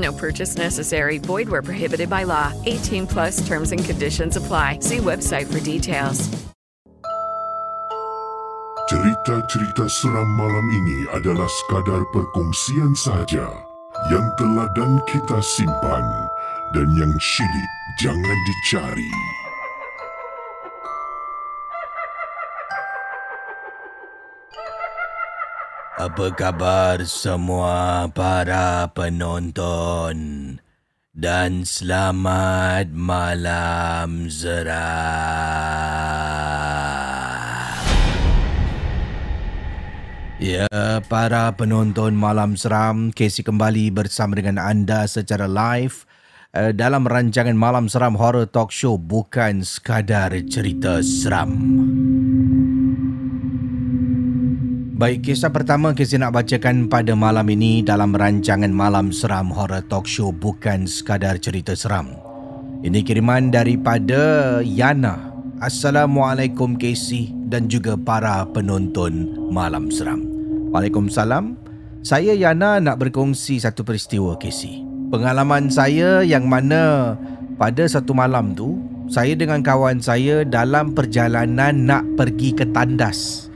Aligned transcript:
No 0.00 0.12
purchase 0.12 0.56
necessary. 0.56 1.18
Void 1.18 1.48
where 1.48 1.62
prohibited 1.62 2.08
by 2.08 2.24
law. 2.24 2.52
18 2.64 3.06
plus 3.06 3.46
terms 3.46 3.72
and 3.72 3.84
conditions 3.84 4.36
apply. 4.36 4.80
See 4.80 4.98
website 4.98 5.46
for 5.52 5.60
details. 5.60 6.28
Cerita-cerita 8.90 9.86
seram 9.86 10.26
malam 10.34 10.66
ini 10.66 11.06
adalah 11.14 11.46
sekadar 11.46 12.02
perkongsian 12.10 12.90
sahaja 12.98 13.46
yang 14.10 14.26
telah 14.34 14.66
dan 14.74 14.98
kita 15.06 15.38
simpan 15.38 16.02
dan 16.74 16.90
yang 16.98 17.14
syilid 17.22 17.70
jangan 18.02 18.38
dicari. 18.50 19.39
Apa 26.00 26.32
khabar 26.32 27.04
semua 27.04 28.08
para 28.16 28.88
penonton? 28.96 30.16
Dan 31.12 31.68
selamat 31.68 32.88
malam 32.88 34.32
seram. 34.32 34.72
Ya, 40.40 40.72
para 41.04 41.52
penonton 41.52 42.16
malam 42.16 42.56
seram, 42.56 43.12
Casey 43.12 43.44
kembali 43.44 43.92
bersama 43.92 44.40
dengan 44.40 44.56
anda 44.56 45.04
secara 45.04 45.44
live 45.44 46.08
uh, 46.56 46.72
dalam 46.72 47.04
rancangan 47.04 47.52
Malam 47.52 47.92
Seram 47.92 48.16
Horror 48.16 48.48
Talk 48.48 48.72
Show 48.72 48.96
bukan 48.96 49.60
sekadar 49.60 50.32
cerita 50.48 51.04
seram. 51.04 51.52
Baik, 55.00 55.32
kisah 55.32 55.48
pertama 55.48 55.96
Casey 55.96 56.20
nak 56.20 56.36
bacakan 56.36 56.84
pada 56.84 57.16
malam 57.16 57.48
ini 57.48 57.80
dalam 57.80 58.12
rancangan 58.12 58.68
Malam 58.68 59.16
Seram 59.16 59.48
Horror 59.48 59.80
Talk 59.88 60.04
Show 60.04 60.28
bukan 60.28 60.84
sekadar 60.84 61.40
cerita 61.40 61.72
seram. 61.72 62.20
Ini 62.84 63.00
kiriman 63.00 63.48
daripada 63.48 64.60
Yana. 64.60 65.32
Assalamualaikum 65.56 66.76
Casey 66.76 67.32
dan 67.48 67.72
juga 67.72 67.96
para 67.96 68.44
penonton 68.52 69.40
Malam 69.48 69.88
Seram. 69.88 70.20
Waalaikumsalam. 70.68 71.56
Saya 72.04 72.36
Yana 72.36 72.76
nak 72.76 73.00
berkongsi 73.00 73.56
satu 73.56 73.80
peristiwa 73.80 74.36
Casey. 74.36 74.84
Pengalaman 75.08 75.72
saya 75.72 76.20
yang 76.20 76.44
mana 76.44 77.16
pada 77.56 77.88
satu 77.88 78.12
malam 78.12 78.52
tu 78.52 78.76
saya 79.08 79.32
dengan 79.32 79.64
kawan 79.64 79.96
saya 80.04 80.44
dalam 80.44 80.92
perjalanan 80.92 81.88
nak 81.88 82.04
pergi 82.20 82.52
ke 82.52 82.68
tandas. 82.68 83.49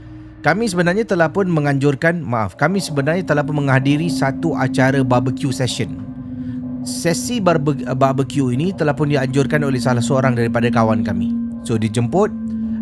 Kami 0.45 0.69
sebenarnya 0.69 1.01
telah 1.09 1.25
pun 1.33 1.49
menganjurkan, 1.49 2.21
maaf, 2.21 2.53
kami 2.53 2.77
sebenarnya 2.77 3.25
telah 3.25 3.41
pun 3.41 3.57
menghadiri 3.57 4.05
satu 4.13 4.53
acara 4.53 5.01
barbecue 5.01 5.49
session. 5.49 5.97
Sesi 6.85 7.41
barbe- 7.41 7.81
barbecue 7.97 8.53
ini 8.53 8.69
telah 8.69 8.93
pun 8.93 9.09
dianjurkan 9.09 9.65
oleh 9.65 9.81
salah 9.81 10.05
seorang 10.05 10.37
daripada 10.37 10.69
kawan 10.69 11.01
kami. 11.01 11.33
So 11.65 11.81
dijemput 11.81 12.29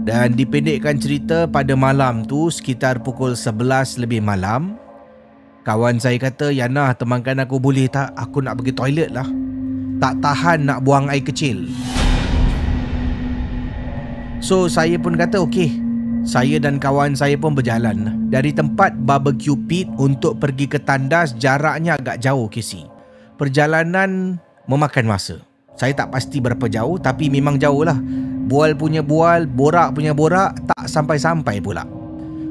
dan 0.03 0.35
dipendekkan 0.35 0.99
cerita 0.99 1.47
pada 1.47 1.71
malam 1.71 2.27
tu 2.27 2.51
sekitar 2.51 2.99
pukul 2.99 3.31
11 3.31 3.95
lebih 3.95 4.19
malam. 4.19 4.75
Kawan 5.63 6.03
saya 6.03 6.19
kata, 6.19 6.51
Yana 6.51 6.91
temankan 6.91 7.39
aku 7.39 7.63
boleh 7.63 7.87
tak? 7.87 8.11
Aku 8.19 8.43
nak 8.43 8.59
pergi 8.59 8.75
toilet 8.75 9.07
lah. 9.15 9.27
Tak 10.03 10.19
tahan 10.19 10.67
nak 10.67 10.83
buang 10.83 11.07
air 11.07 11.23
kecil. 11.23 11.71
So 14.43 14.67
saya 14.67 14.99
pun 14.99 15.15
kata 15.15 15.39
okey. 15.47 15.82
Saya 16.23 16.55
dan 16.55 16.79
kawan 16.79 17.19
saya 17.19 17.35
pun 17.35 17.51
berjalan 17.51 18.31
dari 18.31 18.55
tempat 18.55 18.95
barbecue 19.03 19.59
pit 19.67 19.91
untuk 19.99 20.39
pergi 20.39 20.71
ke 20.71 20.79
tandas 20.79 21.35
jaraknya 21.35 21.99
agak 21.99 22.23
jauh 22.23 22.47
KC. 22.47 22.87
Perjalanan 23.35 24.39
memakan 24.63 25.03
masa. 25.03 25.43
Saya 25.75 25.91
tak 25.91 26.15
pasti 26.15 26.39
berapa 26.39 26.63
jauh 26.71 26.95
tapi 26.95 27.27
memang 27.27 27.59
jauh 27.59 27.83
lah. 27.83 27.99
Bual 28.47 28.71
punya 28.71 29.03
bual, 29.03 29.51
borak 29.51 29.99
punya 29.99 30.15
borak, 30.15 30.55
tak 30.63 30.87
sampai-sampai 30.87 31.59
pula. 31.59 31.83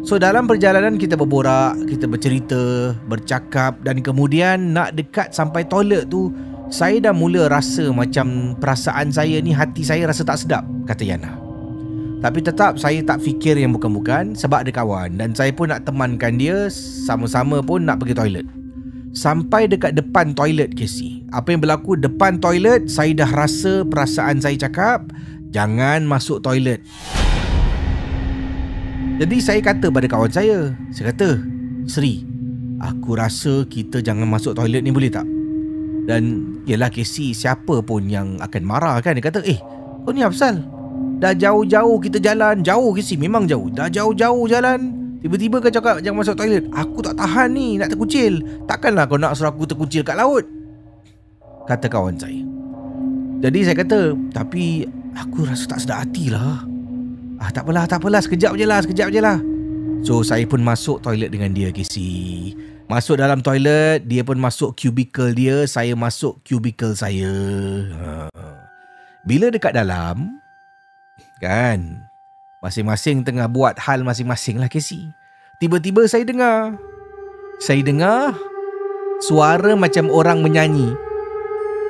So 0.04 0.20
dalam 0.20 0.44
perjalanan 0.44 1.00
kita 1.00 1.16
berborak, 1.16 1.78
kita 1.88 2.04
bercerita, 2.04 2.92
bercakap 3.08 3.80
dan 3.80 4.04
kemudian 4.04 4.76
nak 4.76 4.98
dekat 5.00 5.32
sampai 5.32 5.64
toilet 5.64 6.12
tu, 6.12 6.28
saya 6.68 7.00
dah 7.00 7.14
mula 7.16 7.48
rasa 7.48 7.88
macam 7.88 8.52
perasaan 8.60 9.08
saya 9.08 9.40
ni 9.40 9.56
hati 9.56 9.80
saya 9.80 10.04
rasa 10.04 10.28
tak 10.28 10.44
sedap, 10.44 10.64
kata 10.84 11.08
Yana. 11.08 11.41
Tapi 12.22 12.38
tetap 12.38 12.78
saya 12.78 13.02
tak 13.02 13.18
fikir 13.18 13.58
yang 13.58 13.74
bukan-bukan 13.74 14.38
sebab 14.38 14.62
ada 14.62 14.70
kawan 14.70 15.18
dan 15.18 15.34
saya 15.34 15.50
pun 15.50 15.74
nak 15.74 15.82
temankan 15.82 16.38
dia 16.38 16.70
sama-sama 16.70 17.58
pun 17.58 17.82
nak 17.82 17.98
pergi 17.98 18.14
toilet. 18.14 18.46
Sampai 19.10 19.66
dekat 19.66 19.98
depan 19.98 20.30
toilet 20.30 20.70
Casey. 20.78 21.26
Apa 21.34 21.50
yang 21.50 21.66
berlaku 21.66 21.98
depan 21.98 22.38
toilet 22.38 22.86
saya 22.86 23.10
dah 23.18 23.26
rasa 23.26 23.82
perasaan 23.82 24.38
saya 24.38 24.54
cakap 24.54 25.10
jangan 25.50 26.06
masuk 26.06 26.38
toilet. 26.46 26.78
Jadi 29.18 29.36
saya 29.42 29.58
kata 29.58 29.90
pada 29.90 30.06
kawan 30.06 30.30
saya, 30.30 30.78
saya 30.94 31.10
kata, 31.10 31.42
"Sri, 31.90 32.22
aku 32.78 33.18
rasa 33.18 33.66
kita 33.66 33.98
jangan 33.98 34.30
masuk 34.30 34.54
toilet 34.54 34.86
ni 34.86 34.94
boleh 34.94 35.10
tak?" 35.10 35.26
Dan 36.06 36.54
yelah 36.70 36.86
Casey 36.86 37.34
siapa 37.34 37.82
pun 37.82 38.06
yang 38.06 38.38
akan 38.38 38.62
marah 38.62 38.94
kan 39.02 39.18
dia 39.18 39.26
kata, 39.26 39.42
"Eh, 39.42 39.58
kau 40.06 40.14
ni 40.14 40.22
apa 40.22 40.30
pasal? 40.30 40.81
Dah 41.22 41.30
jauh-jauh 41.30 42.02
kita 42.02 42.18
jalan. 42.18 42.66
Jauh 42.66 42.90
ke 42.90 42.98
si 42.98 43.14
Memang 43.14 43.46
jauh. 43.46 43.70
Dah 43.70 43.86
jauh-jauh 43.86 44.50
jalan 44.50 44.90
Tiba-tiba 45.22 45.62
kau 45.62 45.70
cakap 45.70 46.02
Jangan 46.02 46.18
masuk 46.18 46.34
toilet. 46.34 46.66
Aku 46.74 46.98
tak 46.98 47.14
tahan 47.14 47.54
ni 47.54 47.78
Nak 47.78 47.94
terkucil. 47.94 48.42
Takkanlah 48.66 49.06
kau 49.06 49.14
nak 49.14 49.38
suruh 49.38 49.54
aku 49.54 49.62
terkucil 49.62 50.02
kat 50.02 50.18
laut. 50.18 50.42
Kata 51.70 51.86
kawan 51.86 52.18
saya. 52.18 52.42
Jadi 53.38 53.58
saya 53.62 53.76
kata 53.78 54.18
Tapi 54.34 54.82
Aku 55.14 55.46
rasa 55.46 55.68
tak 55.70 55.78
sedar 55.78 56.02
hati 56.02 56.32
lah. 56.32 56.66
Ah 57.38 57.52
tak 57.54 57.70
apalah 57.70 57.86
tak 57.86 58.02
apalah. 58.02 58.18
Sekejap 58.18 58.58
je 58.58 58.66
lah 58.66 58.82
Sekejap 58.82 59.08
je 59.14 59.20
lah. 59.22 59.38
So 60.02 60.26
saya 60.26 60.42
pun 60.50 60.58
masuk 60.66 61.06
toilet 61.06 61.30
dengan 61.30 61.54
dia 61.54 61.70
Casey 61.70 62.58
Masuk 62.90 63.22
dalam 63.22 63.38
toilet 63.38 64.02
Dia 64.10 64.26
pun 64.26 64.34
masuk 64.34 64.74
cubicle 64.74 65.30
dia 65.30 65.62
Saya 65.70 65.94
masuk 65.94 66.42
cubicle 66.42 66.98
saya. 66.98 67.30
Ha. 67.94 68.26
Bila 69.22 69.54
dekat 69.54 69.78
dalam 69.78 70.41
Kan? 71.42 72.06
Masing-masing 72.62 73.26
tengah 73.26 73.50
buat 73.50 73.74
hal 73.82 74.06
masing-masing 74.06 74.62
lah 74.62 74.70
Casey. 74.70 75.10
Tiba-tiba 75.58 76.06
saya 76.06 76.22
dengar. 76.22 76.78
Saya 77.58 77.82
dengar 77.82 78.38
Suara 79.22 79.78
macam 79.78 80.10
orang 80.10 80.42
menyanyi. 80.42 80.98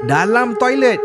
Dalam 0.05 0.53
toilet 0.61 1.01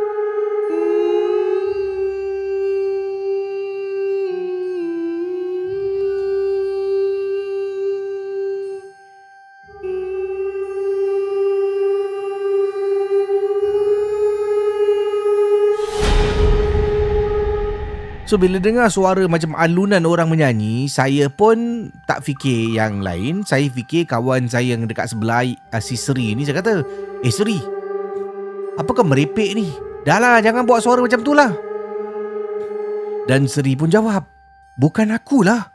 So 18.28 18.36
bila 18.36 18.60
dengar 18.60 18.92
suara 18.92 19.24
macam 19.32 19.56
alunan 19.56 20.04
orang 20.04 20.28
menyanyi 20.28 20.92
Saya 20.92 21.32
pun 21.32 21.88
tak 22.04 22.28
fikir 22.28 22.76
yang 22.76 23.00
lain 23.00 23.48
Saya 23.48 23.72
fikir 23.72 24.04
kawan 24.04 24.52
saya 24.52 24.76
yang 24.76 24.84
dekat 24.84 25.08
sebelah 25.08 25.48
uh, 25.48 25.80
si 25.80 25.96
Seri 25.96 26.36
ni 26.36 26.44
Saya 26.44 26.60
kata 26.60 26.84
Eh 27.24 27.32
Seri 27.32 27.56
Apa 28.76 28.92
kau 28.92 29.08
merepek 29.08 29.56
ni? 29.56 29.72
Dah 30.04 30.20
lah 30.20 30.44
jangan 30.44 30.68
buat 30.68 30.84
suara 30.84 31.00
macam 31.00 31.24
tu 31.24 31.32
lah 31.32 31.56
Dan 33.32 33.48
Seri 33.48 33.80
pun 33.80 33.88
jawab 33.88 34.38
Bukan 34.78 35.10
akulah. 35.10 35.74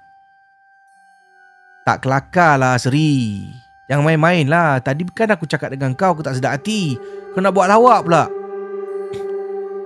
Tak 1.82 2.06
kelakar 2.06 2.54
lah 2.54 2.78
Seri. 2.78 3.50
Jangan 3.90 4.06
main-main 4.06 4.46
lah. 4.46 4.78
Tadi 4.78 5.02
kan 5.10 5.34
aku 5.34 5.50
cakap 5.50 5.75
dengan 5.75 5.99
kau 5.99 6.14
aku 6.14 6.22
tak 6.22 6.38
sedap 6.38 6.54
hati. 6.54 6.94
Kau 7.34 7.43
nak 7.43 7.50
buat 7.50 7.66
lawak 7.66 8.06
pula. 8.06 8.31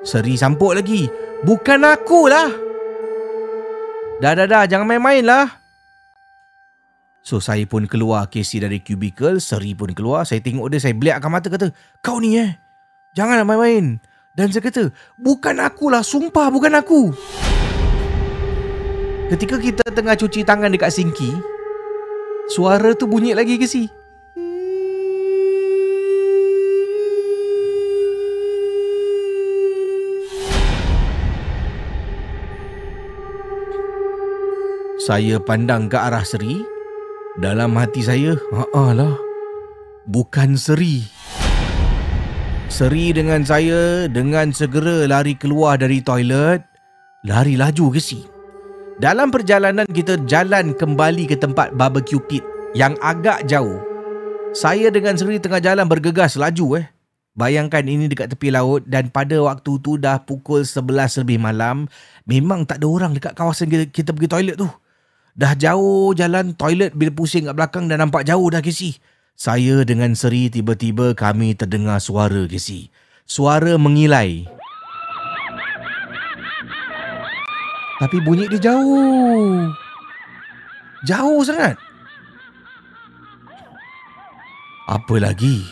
Seri 0.06 0.38
sampuk 0.38 0.78
lagi. 0.78 1.10
Bukan 1.42 1.82
akulah. 1.82 2.54
Dah 4.22 4.32
dah 4.38 4.46
dah 4.46 4.62
jangan 4.70 4.86
main-main 4.86 5.26
lah. 5.26 5.50
So 7.26 7.42
saya 7.42 7.66
pun 7.66 7.90
keluar 7.90 8.30
Casey 8.30 8.62
dari 8.62 8.78
cubicle. 8.78 9.42
Seri 9.42 9.74
pun 9.74 9.90
keluar. 9.90 10.22
Saya 10.22 10.38
tengok 10.38 10.70
dia. 10.70 10.78
Saya 10.78 10.94
beliakkan 10.94 11.26
mata 11.26 11.50
kata. 11.50 11.74
Kau 11.98 12.22
ni 12.22 12.38
eh. 12.38 12.54
Jangan 13.18 13.42
nak 13.42 13.50
main-main. 13.50 13.98
Dan 14.38 14.54
saya 14.54 14.62
kata. 14.62 14.94
Bukan 15.18 15.58
akulah. 15.58 16.06
Sumpah 16.06 16.54
bukan 16.54 16.78
aku. 16.78 17.10
Ketika 19.26 19.58
kita 19.58 19.90
tengah 19.90 20.14
cuci 20.14 20.46
tangan 20.46 20.70
dekat 20.70 20.94
sinki. 20.94 21.34
Suara 22.46 22.94
tu 22.94 23.10
bunyi 23.10 23.34
lagi 23.34 23.58
ke 23.58 23.66
si? 23.66 23.90
Saya 35.06 35.38
pandang 35.38 35.86
ke 35.86 35.94
arah 35.94 36.26
Seri. 36.26 36.66
Dalam 37.38 37.78
hati 37.78 38.02
saya, 38.02 38.34
haa 38.50 38.90
lah. 38.90 39.14
Bukan 40.10 40.58
Seri. 40.58 41.06
Seri 42.66 43.14
dengan 43.14 43.46
saya 43.46 44.10
dengan 44.10 44.50
segera 44.50 45.06
lari 45.06 45.38
keluar 45.38 45.78
dari 45.78 46.02
toilet. 46.02 46.58
Lari 47.22 47.54
laju 47.54 47.94
ke 47.94 48.02
si? 48.02 48.26
Dalam 48.98 49.30
perjalanan 49.30 49.86
kita 49.86 50.26
jalan 50.26 50.74
kembali 50.74 51.30
ke 51.30 51.38
tempat 51.38 51.78
barbecue 51.78 52.18
pit 52.26 52.42
yang 52.74 52.98
agak 52.98 53.46
jauh. 53.46 53.78
Saya 54.58 54.90
dengan 54.90 55.14
Seri 55.14 55.38
tengah 55.38 55.62
jalan 55.62 55.86
bergegas 55.86 56.34
laju 56.34 56.82
eh. 56.82 56.86
Bayangkan 57.38 57.86
ini 57.86 58.10
dekat 58.10 58.34
tepi 58.34 58.50
laut 58.50 58.82
dan 58.90 59.14
pada 59.14 59.38
waktu 59.38 59.70
tu 59.78 60.02
dah 60.02 60.18
pukul 60.26 60.66
11 60.66 61.22
lebih 61.22 61.38
malam. 61.38 61.86
Memang 62.26 62.66
tak 62.66 62.82
ada 62.82 62.90
orang 62.90 63.14
dekat 63.14 63.38
kawasan 63.38 63.70
kita, 63.70 63.86
kita 63.86 64.10
pergi 64.10 64.34
toilet 64.34 64.58
tu. 64.58 64.66
Dah 65.36 65.52
jauh 65.52 66.16
jalan 66.16 66.56
toilet 66.56 66.96
bila 66.96 67.12
pusing 67.12 67.44
kat 67.44 67.52
belakang 67.52 67.92
dah 67.92 68.00
nampak 68.00 68.24
jauh 68.24 68.48
dah 68.48 68.64
Casey. 68.64 68.96
Saya 69.36 69.84
dengan 69.84 70.16
Seri 70.16 70.48
tiba-tiba 70.48 71.12
kami 71.12 71.52
terdengar 71.52 72.00
suara 72.00 72.48
Casey. 72.48 72.88
Suara 73.28 73.76
mengilai. 73.76 74.48
Tapi 78.00 78.16
bunyi 78.24 78.48
dia 78.48 78.72
jauh. 78.72 79.68
Jauh 81.04 81.44
sangat. 81.44 81.76
Apa 84.88 85.20
lagi? 85.20 85.68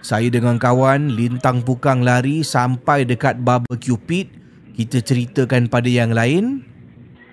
Saya 0.00 0.32
dengan 0.32 0.56
kawan 0.56 1.12
lintang 1.12 1.60
pukang 1.60 2.00
lari 2.00 2.40
sampai 2.40 3.04
dekat 3.04 3.44
barbecue 3.44 4.00
pit. 4.00 4.32
Kita 4.72 5.04
ceritakan 5.04 5.68
pada 5.68 5.92
yang 5.92 6.16
lain. 6.16 6.71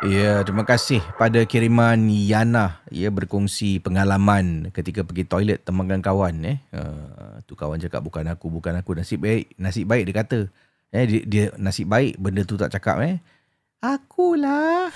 Ya, 0.00 0.40
terima 0.48 0.64
kasih 0.64 1.04
pada 1.20 1.44
kiriman 1.44 2.08
Yana. 2.08 2.80
Ia 2.88 3.12
berkongsi 3.12 3.84
pengalaman 3.84 4.72
ketika 4.72 5.04
pergi 5.04 5.28
toilet 5.28 5.60
temankan 5.60 6.00
kawan. 6.00 6.40
Eh. 6.40 6.56
Uh, 6.72 7.36
tu 7.44 7.52
kawan 7.52 7.76
cakap 7.76 8.00
bukan 8.00 8.24
aku, 8.32 8.48
bukan 8.48 8.80
aku. 8.80 8.96
Nasib 8.96 9.20
baik, 9.20 9.52
nasib 9.60 9.84
baik 9.84 10.08
dia 10.08 10.16
kata. 10.24 10.40
Eh, 10.88 11.04
dia, 11.04 11.20
dia 11.28 11.44
nasib 11.60 11.92
baik 11.92 12.16
benda 12.16 12.48
tu 12.48 12.56
tak 12.56 12.72
cakap. 12.72 13.04
Eh. 13.04 13.20
Akulah. 13.84 14.88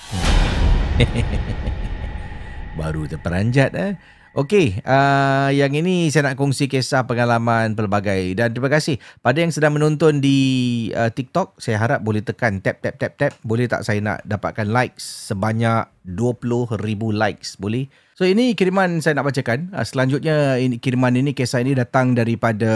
Baru 2.81 3.05
terperanjat. 3.05 3.77
Eh. 3.77 4.01
Okey, 4.35 4.83
uh, 4.83 5.47
yang 5.55 5.71
ini 5.79 6.11
saya 6.11 6.27
nak 6.27 6.35
kongsi 6.35 6.67
kisah 6.67 7.07
pengalaman 7.07 7.79
pelbagai 7.79 8.35
dan 8.35 8.51
terima 8.51 8.67
kasih 8.67 8.99
pada 9.23 9.39
yang 9.39 9.55
sedang 9.55 9.79
menonton 9.79 10.19
di 10.19 10.91
uh, 10.91 11.07
TikTok. 11.07 11.63
Saya 11.63 11.79
harap 11.79 12.03
boleh 12.03 12.19
tekan 12.19 12.59
tap 12.59 12.83
tap 12.83 12.99
tap 12.99 13.15
tap. 13.15 13.31
Boleh 13.47 13.71
tak 13.71 13.87
saya 13.87 14.03
nak 14.03 14.27
dapatkan 14.27 14.67
likes 14.67 15.31
sebanyak 15.31 15.87
20,000 16.03 16.83
likes? 17.15 17.55
Boleh? 17.63 17.87
So 18.19 18.27
ini 18.27 18.59
kiriman 18.59 18.99
saya 18.99 19.15
nak 19.23 19.31
bacakan. 19.31 19.71
Uh, 19.71 19.87
selanjutnya 19.87 20.59
ini 20.59 20.83
kiriman 20.83 21.15
ini 21.15 21.31
kisah 21.31 21.63
ini 21.63 21.79
datang 21.79 22.19
daripada 22.19 22.75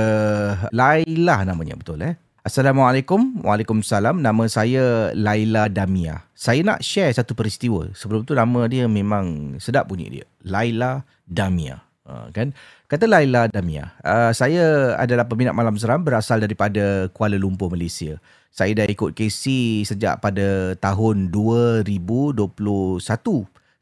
Laila 0.70 1.42
namanya 1.42 1.74
betul 1.74 2.06
eh? 2.06 2.27
Assalamualaikum. 2.48 3.44
Waalaikumsalam. 3.44 4.24
Nama 4.24 4.44
saya 4.48 5.12
Laila 5.12 5.68
Damia. 5.68 6.24
Saya 6.32 6.64
nak 6.64 6.80
share 6.80 7.12
satu 7.12 7.36
peristiwa. 7.36 7.92
Sebelum 7.92 8.24
tu 8.24 8.32
nama 8.32 8.64
dia 8.64 8.88
memang 8.88 9.60
sedap 9.60 9.84
bunyi 9.84 10.08
dia. 10.08 10.24
Laila 10.48 11.04
Damia. 11.28 11.84
Uh, 12.08 12.32
kan? 12.32 12.56
Kata 12.88 13.04
Laila 13.04 13.52
Damia, 13.52 13.92
uh, 14.00 14.32
saya 14.32 14.96
adalah 14.96 15.28
peminat 15.28 15.52
malam 15.52 15.76
seram 15.76 16.00
berasal 16.00 16.40
daripada 16.40 17.12
Kuala 17.12 17.36
Lumpur, 17.36 17.68
Malaysia. 17.68 18.16
Saya 18.48 18.72
dah 18.72 18.88
ikut 18.88 19.12
KC 19.12 19.84
sejak 19.84 20.24
pada 20.24 20.72
tahun 20.80 21.28
2021 21.28 22.48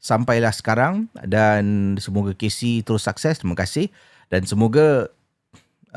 sampailah 0.03 0.51
sekarang 0.51 1.07
dan 1.23 1.95
semoga 2.03 2.35
KC 2.35 2.83
terus 2.83 3.07
sukses. 3.07 3.39
Terima 3.39 3.55
kasih 3.55 3.87
dan 4.27 4.43
semoga 4.43 5.07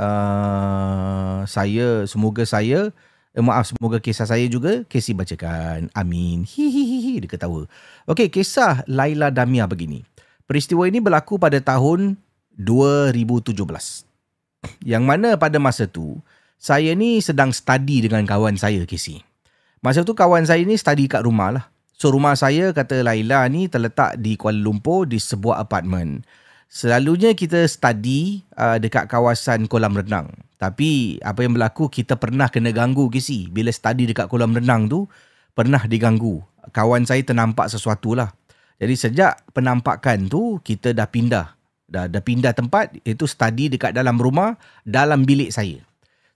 uh, 0.01 1.45
saya 1.45 2.09
semoga 2.09 2.49
saya 2.49 2.89
eh, 3.37 3.45
maaf 3.45 3.71
semoga 3.71 4.01
kisah 4.01 4.25
saya 4.25 4.49
juga 4.49 4.83
KC 4.89 5.13
bacakan. 5.13 5.93
Amin. 5.93 6.49
Hihihi 6.49 7.21
dia 7.23 7.31
ketawa. 7.31 7.69
Okey, 8.09 8.33
kisah 8.33 8.83
Laila 8.89 9.29
Damia 9.29 9.69
begini. 9.69 10.03
Peristiwa 10.49 10.89
ini 10.89 10.99
berlaku 10.99 11.39
pada 11.39 11.61
tahun 11.63 12.19
2017. 12.59 13.55
Yang 14.83 15.05
mana 15.07 15.39
pada 15.39 15.57
masa 15.63 15.87
tu, 15.87 16.19
saya 16.59 16.93
ni 16.93 17.23
sedang 17.23 17.55
study 17.55 18.05
dengan 18.05 18.27
kawan 18.27 18.59
saya, 18.59 18.83
Casey. 18.85 19.23
Masa 19.81 20.05
tu 20.05 20.13
kawan 20.13 20.45
saya 20.45 20.61
ni 20.61 20.77
study 20.77 21.09
kat 21.09 21.25
rumah 21.25 21.55
lah. 21.57 21.65
So 21.97 22.13
rumah 22.13 22.37
saya 22.37 22.73
kata 22.73 23.01
Laila 23.05 23.45
ni 23.49 23.69
terletak 23.69 24.21
di 24.21 24.37
Kuala 24.37 24.61
Lumpur 24.61 25.09
di 25.09 25.17
sebuah 25.17 25.65
apartmen. 25.65 26.25
Selalunya 26.71 27.35
kita 27.35 27.67
study 27.67 28.47
uh, 28.55 28.79
dekat 28.79 29.11
kawasan 29.11 29.67
kolam 29.67 29.91
renang. 29.91 30.31
Tapi 30.55 31.19
apa 31.19 31.43
yang 31.43 31.59
berlaku 31.59 31.91
kita 31.91 32.15
pernah 32.15 32.47
kena 32.47 32.71
ganggu 32.71 33.11
Casey. 33.11 33.51
Bila 33.51 33.75
study 33.75 34.07
dekat 34.07 34.31
kolam 34.31 34.55
renang 34.55 34.87
tu 34.87 35.11
pernah 35.51 35.83
diganggu. 35.83 36.39
Kawan 36.71 37.11
saya 37.11 37.27
ternampak 37.27 37.67
sesuatu 37.75 38.15
lah. 38.15 38.31
Jadi 38.79 38.95
sejak 38.95 39.51
penampakan 39.51 40.31
tu 40.31 40.63
kita 40.63 40.95
dah 40.95 41.11
pindah. 41.11 41.59
Dah, 41.91 42.07
dah 42.07 42.23
pindah 42.23 42.55
tempat 42.55 42.95
itu 43.03 43.27
study 43.27 43.67
dekat 43.67 43.91
dalam 43.91 44.15
rumah 44.15 44.55
dalam 44.87 45.27
bilik 45.27 45.51
saya. 45.51 45.83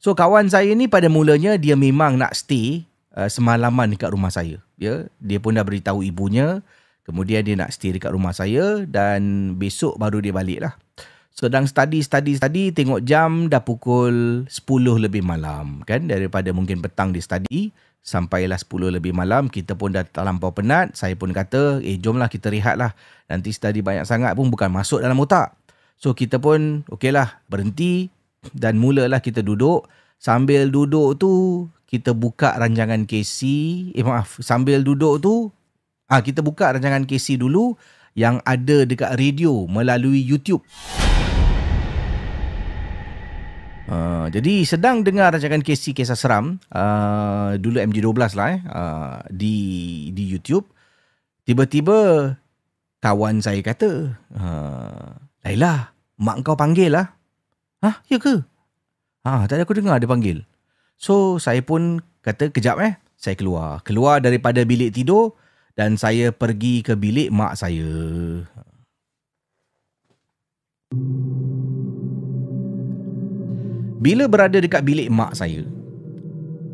So 0.03 0.19
kawan 0.19 0.50
saya 0.50 0.75
ni 0.75 0.91
pada 0.91 1.07
mulanya 1.07 1.55
dia 1.55 1.79
memang 1.79 2.19
nak 2.19 2.35
stay 2.35 2.83
uh, 3.14 3.31
semalaman 3.31 3.95
dekat 3.95 4.11
rumah 4.11 4.35
saya. 4.35 4.59
Ya, 4.83 5.07
dia 5.23 5.38
pun 5.38 5.55
dah 5.55 5.62
beritahu 5.62 6.03
ibunya. 6.03 6.59
Kemudian 7.04 7.44
dia 7.44 7.54
nak 7.54 7.70
stay 7.70 7.92
dekat 7.92 8.11
rumah 8.16 8.32
saya 8.32 8.88
dan 8.88 9.54
besok 9.61 10.00
baru 10.00 10.25
dia 10.25 10.32
balik 10.32 10.64
lah. 10.64 10.75
Sedang 11.34 11.66
study, 11.68 12.00
study, 12.00 12.38
study, 12.38 12.70
tengok 12.70 13.04
jam 13.04 13.50
dah 13.50 13.61
pukul 13.61 14.46
10 14.49 15.04
lebih 15.04 15.20
malam 15.20 15.84
kan. 15.84 16.08
Daripada 16.08 16.54
mungkin 16.54 16.80
petang 16.80 17.12
dia 17.12 17.20
study, 17.20 17.75
Sampailah 18.04 18.61
10 18.61 19.00
lebih 19.00 19.16
malam, 19.16 19.49
kita 19.49 19.73
pun 19.73 19.88
dah 19.88 20.04
terlampau 20.04 20.52
penat. 20.52 20.92
Saya 20.92 21.16
pun 21.16 21.32
kata, 21.32 21.80
eh 21.80 21.96
jomlah 21.96 22.28
kita 22.28 22.52
rehat 22.52 22.76
lah. 22.76 22.92
Nanti 23.32 23.49
study 23.49 23.80
banyak 23.80 24.04
sangat 24.04 24.37
pun 24.37 24.52
bukan 24.52 24.68
masuk 24.68 25.00
dalam 25.00 25.16
otak. 25.16 25.56
So 25.96 26.12
kita 26.12 26.37
pun, 26.37 26.84
okeylah, 26.92 27.40
berhenti 27.49 28.12
dan 28.52 28.76
mulalah 28.76 29.25
kita 29.25 29.40
duduk. 29.40 29.88
Sambil 30.20 30.68
duduk 30.68 31.16
tu, 31.16 31.32
kita 31.88 32.12
buka 32.12 32.52
rancangan 32.61 33.08
KC. 33.08 33.40
Eh 33.96 34.04
maaf, 34.04 34.37
sambil 34.44 34.84
duduk 34.84 35.25
tu, 35.25 35.49
ah 36.14 36.23
kita 36.23 36.47
buka 36.47 36.71
rancangan 36.71 37.02
KC 37.11 37.42
dulu 37.42 37.75
yang 38.14 38.38
ada 38.47 38.87
dekat 38.87 39.18
radio 39.18 39.66
melalui 39.66 40.23
YouTube. 40.23 40.62
Uh, 43.90 44.30
jadi 44.30 44.62
sedang 44.62 45.02
dengar 45.02 45.35
rancangan 45.35 45.61
KC 45.61 45.92
Kisah 45.92 46.16
Seram 46.16 46.62
uh, 46.73 47.59
dulu 47.61 47.83
MG12 47.83 48.33
lah 48.33 48.49
eh 48.56 48.61
uh, 48.64 49.21
di 49.28 49.56
di 50.16 50.25
YouTube 50.25 50.64
tiba-tiba 51.44 52.33
kawan 53.04 53.44
saya 53.44 53.61
kata 53.61 54.16
uh, 54.33 55.12
Laila 55.44 55.92
mak 56.16 56.40
kau 56.40 56.56
panggil 56.56 56.97
lah 56.97 57.12
Hah 57.85 58.00
ya 58.09 58.16
ke 58.16 58.40
Ha, 59.25 59.49
tadi 59.49 59.64
aku 59.64 59.73
dengar 59.73 59.97
dia 59.97 60.04
panggil. 60.04 60.44
So, 61.00 61.40
saya 61.40 61.64
pun 61.64 62.04
kata, 62.21 62.52
kejap 62.52 62.76
eh. 62.85 63.00
Saya 63.16 63.33
keluar. 63.40 63.80
Keluar 63.80 64.21
daripada 64.21 64.61
bilik 64.68 64.92
tidur 64.92 65.33
dan 65.75 65.99
saya 65.99 66.31
pergi 66.31 66.87
ke 66.87 66.95
bilik 66.95 67.35
mak 67.35 67.59
saya. 67.59 67.90
Bila 73.99 74.31
berada 74.31 74.59
dekat 74.62 74.87
bilik 74.87 75.11
mak 75.11 75.35
saya, 75.35 75.66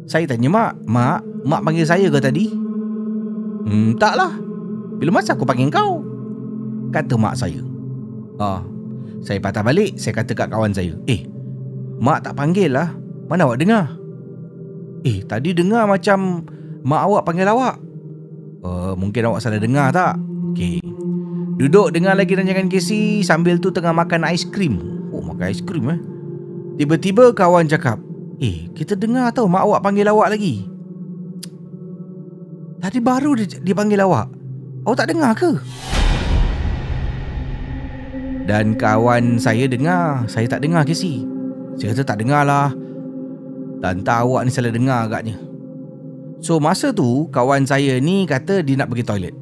saya 0.04 0.28
tanya 0.28 0.52
mak, 0.52 0.72
mak, 0.84 1.24
mak 1.48 1.64
panggil 1.64 1.86
saya 1.88 2.12
ke 2.12 2.20
tadi? 2.20 2.52
Hmm, 3.64 3.96
taklah. 3.96 4.36
Bila 5.00 5.16
masa 5.16 5.32
aku 5.32 5.48
panggil 5.48 5.72
kau? 5.72 6.04
Kata 6.92 7.16
mak 7.16 7.40
saya. 7.40 7.64
Ah, 8.36 8.60
saya 9.24 9.40
patah 9.40 9.64
balik, 9.64 9.96
saya 9.96 10.12
kata 10.12 10.36
kat 10.36 10.48
kawan 10.52 10.76
saya, 10.76 10.92
eh, 11.08 11.24
mak 12.02 12.28
tak 12.28 12.36
panggil 12.36 12.76
lah. 12.76 12.92
Mana 13.30 13.46
awak 13.48 13.62
dengar? 13.62 13.96
Eh, 15.06 15.24
tadi 15.24 15.56
dengar 15.56 15.88
macam 15.88 16.44
mak 16.84 17.02
awak 17.08 17.24
panggil 17.24 17.48
awak. 17.48 17.89
Uh, 18.60 18.92
mungkin 18.96 19.24
awak 19.28 19.40
salah 19.40 19.60
dengar 19.60 19.88
tak? 19.92 20.20
Okey. 20.52 20.84
Duduk 21.60 21.92
dengar 21.92 22.16
lagi 22.16 22.32
rancangan 22.32 22.72
Casey 22.72 23.20
sambil 23.20 23.60
tu 23.60 23.68
tengah 23.68 23.92
makan 23.92 24.24
aiskrim. 24.24 24.80
Oh, 25.12 25.20
makan 25.20 25.52
aiskrim 25.52 25.84
eh. 25.92 26.00
Tiba-tiba 26.80 27.36
kawan 27.36 27.68
cakap, 27.68 28.00
Eh, 28.40 28.72
kita 28.72 28.96
dengar 28.96 29.28
tau 29.36 29.44
mak 29.44 29.68
awak 29.68 29.84
panggil 29.84 30.08
awak 30.08 30.32
lagi. 30.32 30.64
Tadi 32.80 32.96
baru 32.96 33.36
dia, 33.36 33.60
dia 33.60 33.76
panggil 33.76 34.00
awak. 34.00 34.32
Awak 34.88 34.96
tak 34.96 35.08
dengar 35.12 35.32
ke? 35.36 35.50
Dan 38.48 38.72
kawan 38.80 39.36
saya 39.36 39.68
dengar, 39.68 40.24
saya 40.24 40.48
tak 40.48 40.64
dengar 40.64 40.88
Casey. 40.88 41.28
Saya 41.76 41.92
kata 41.92 42.16
tak 42.16 42.24
dengar 42.24 42.48
lah. 42.48 42.72
Dan 43.84 44.00
tak 44.00 44.24
awak 44.24 44.48
ni 44.48 44.50
salah 44.52 44.72
dengar 44.72 45.04
agaknya. 45.04 45.36
So 46.40 46.56
masa 46.56 46.92
tu 46.92 47.28
kawan 47.32 47.68
saya 47.68 48.00
ni 48.00 48.24
kata 48.24 48.64
dia 48.64 48.80
nak 48.80 48.88
pergi 48.88 49.04
toilet. 49.04 49.34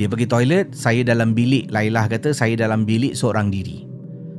Dia 0.00 0.08
pergi 0.08 0.24
toilet, 0.24 0.72
saya 0.72 1.04
dalam 1.04 1.36
bilik. 1.36 1.68
Lailah 1.68 2.08
kata 2.08 2.32
saya 2.32 2.56
dalam 2.56 2.88
bilik 2.88 3.12
seorang 3.12 3.52
diri. 3.52 3.84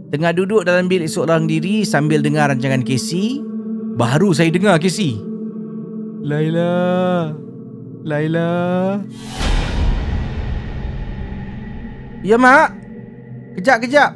Tengah 0.09 0.33
duduk 0.33 0.65
dalam 0.65 0.89
bilik 0.89 1.05
seorang 1.05 1.45
diri 1.45 1.85
sambil 1.85 2.25
dengar 2.25 2.49
rancangan 2.49 2.81
Casey, 2.81 3.45
Baru 3.91 4.31
saya 4.31 4.47
dengar 4.49 4.79
Casey. 4.79 5.19
Laila. 6.23 7.29
Laila. 8.07 8.49
Ya 12.23 12.37
mak. 12.39 12.73
Kejap 13.59 13.77
kejap. 13.83 14.11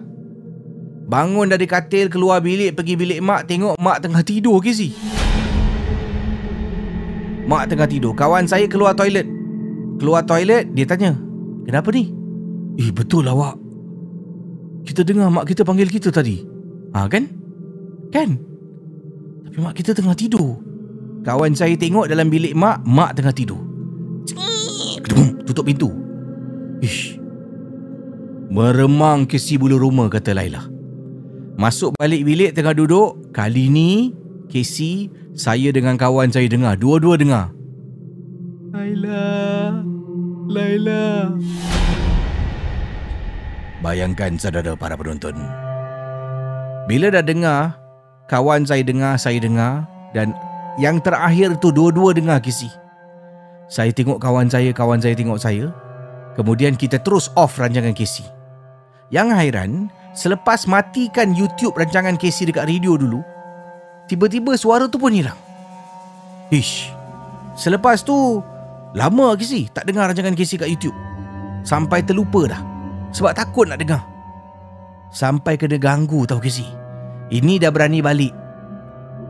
Bangun 1.06 1.54
dari 1.54 1.70
katil 1.70 2.10
keluar 2.10 2.42
bilik 2.42 2.74
pergi 2.74 2.98
bilik 2.98 3.20
mak 3.22 3.46
tengok 3.46 3.78
mak 3.78 4.02
tengah 4.02 4.24
tidur 4.25 4.58
Casey. 4.64 4.96
Mak 7.46 7.70
tengah 7.70 7.86
tidur. 7.86 8.14
Kawan 8.18 8.50
saya 8.50 8.66
keluar 8.66 8.98
toilet. 8.98 9.30
Keluar 10.02 10.25
toilet 10.25 10.74
dia 10.74 10.86
tanya. 10.90 11.14
Kenapa 11.66 11.94
ni? 11.94 12.10
Eh 12.82 12.90
betul 12.92 13.25
lah 13.25 13.34
awak. 13.38 13.56
Kita 14.86 15.02
dengar 15.02 15.34
mak 15.34 15.50
kita 15.50 15.66
panggil 15.66 15.90
kita 15.90 16.10
tadi. 16.14 16.46
Ha 16.94 17.10
kan? 17.10 17.25
Kan? 18.14 18.38
Tapi 19.46 19.58
mak 19.62 19.74
kita 19.78 19.94
tengah 19.94 20.14
tidur. 20.18 20.62
Kawan 21.25 21.58
saya 21.58 21.74
tengok 21.74 22.06
dalam 22.06 22.30
bilik 22.30 22.54
mak, 22.54 22.86
mak 22.86 23.18
tengah 23.18 23.34
tidur. 23.34 23.58
Tutup 25.46 25.66
pintu. 25.66 25.90
Ish. 26.86 27.18
Meremang 28.54 29.25
kesi 29.25 29.58
bulu 29.58 29.82
rumah, 29.82 30.06
kata 30.06 30.38
Laila. 30.38 30.70
Masuk 31.58 31.98
balik 31.98 32.22
bilik 32.22 32.54
tengah 32.54 32.78
duduk. 32.78 33.34
Kali 33.34 33.74
ni, 33.74 34.14
Casey, 34.52 35.12
saya 35.38 35.70
dengan 35.74 35.98
kawan 36.00 36.32
saya 36.32 36.46
dengar. 36.48 36.78
Dua-dua 36.80 37.18
dengar. 37.20 37.52
Laila. 38.72 39.24
Laila. 40.46 41.34
Bayangkan 43.82 44.38
saudara 44.38 44.74
para 44.74 44.98
penonton. 44.98 45.38
Bila 46.86 47.10
dah 47.10 47.25
dengar, 47.25 47.86
Kawan 48.25 48.66
saya 48.66 48.82
dengar, 48.82 49.22
saya 49.22 49.38
dengar 49.38 49.86
dan 50.18 50.34
yang 50.82 50.98
terakhir 50.98 51.54
tu 51.62 51.70
dua-dua 51.70 52.10
dengar 52.18 52.42
kisi. 52.42 52.66
Saya 53.70 53.94
tengok 53.94 54.18
kawan 54.18 54.50
saya, 54.50 54.74
kawan 54.74 54.98
saya 54.98 55.14
tengok 55.14 55.38
saya. 55.38 55.70
Kemudian 56.34 56.74
kita 56.74 56.98
terus 57.06 57.30
off 57.38 57.62
rancangan 57.62 57.94
kisi. 57.94 58.25
Yang 59.14 59.30
hairan, 59.38 59.72
selepas 60.18 60.66
matikan 60.66 61.38
YouTube 61.38 61.78
rancangan 61.78 62.18
kisi 62.18 62.50
dekat 62.50 62.66
radio 62.66 62.98
dulu, 62.98 63.22
tiba-tiba 64.10 64.58
suara 64.58 64.90
tu 64.90 64.98
pun 64.98 65.14
hilang. 65.14 65.38
Ish. 66.54 66.94
Selepas 67.56 68.04
tu, 68.04 68.44
lama 68.94 69.34
kisi 69.40 69.72
tak 69.72 69.88
dengar 69.88 70.12
rancangan 70.12 70.36
kisi 70.36 70.60
kat 70.60 70.70
YouTube. 70.70 70.96
Sampai 71.66 72.06
terlupa 72.06 72.46
dah. 72.46 72.62
Sebab 73.16 73.34
takut 73.34 73.66
nak 73.66 73.80
dengar. 73.82 74.04
Sampai 75.10 75.56
kena 75.56 75.80
ganggu 75.80 76.28
tau 76.28 76.38
kisi. 76.38 76.68
Ini 77.32 77.58
dah 77.58 77.72
berani 77.74 78.04
balik. 78.04 78.34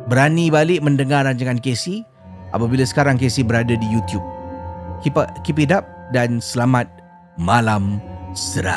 Berani 0.10 0.52
balik 0.52 0.84
mendengar 0.84 1.24
rancangan 1.26 1.62
Casey 1.62 2.04
apabila 2.52 2.84
sekarang 2.84 3.16
Casey 3.16 3.46
berada 3.46 3.74
di 3.78 3.88
YouTube. 3.88 4.26
Keep, 5.06 5.16
keep 5.46 5.62
it 5.62 5.72
up 5.72 5.86
dan 6.12 6.42
selamat 6.42 6.90
malam 7.38 8.02
seram. 8.36 8.76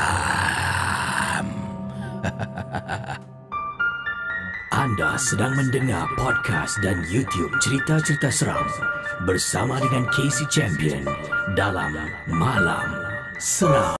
Anda 4.78 5.18
sedang 5.18 5.58
mendengar 5.58 6.06
podcast 6.14 6.78
dan 6.86 7.02
YouTube 7.10 7.50
cerita-cerita 7.58 8.30
seram 8.30 8.62
bersama 9.26 9.74
dengan 9.82 10.06
Casey 10.14 10.46
Champion 10.46 11.02
dalam 11.58 11.98
Malam 12.30 12.86
Seram. 13.42 13.98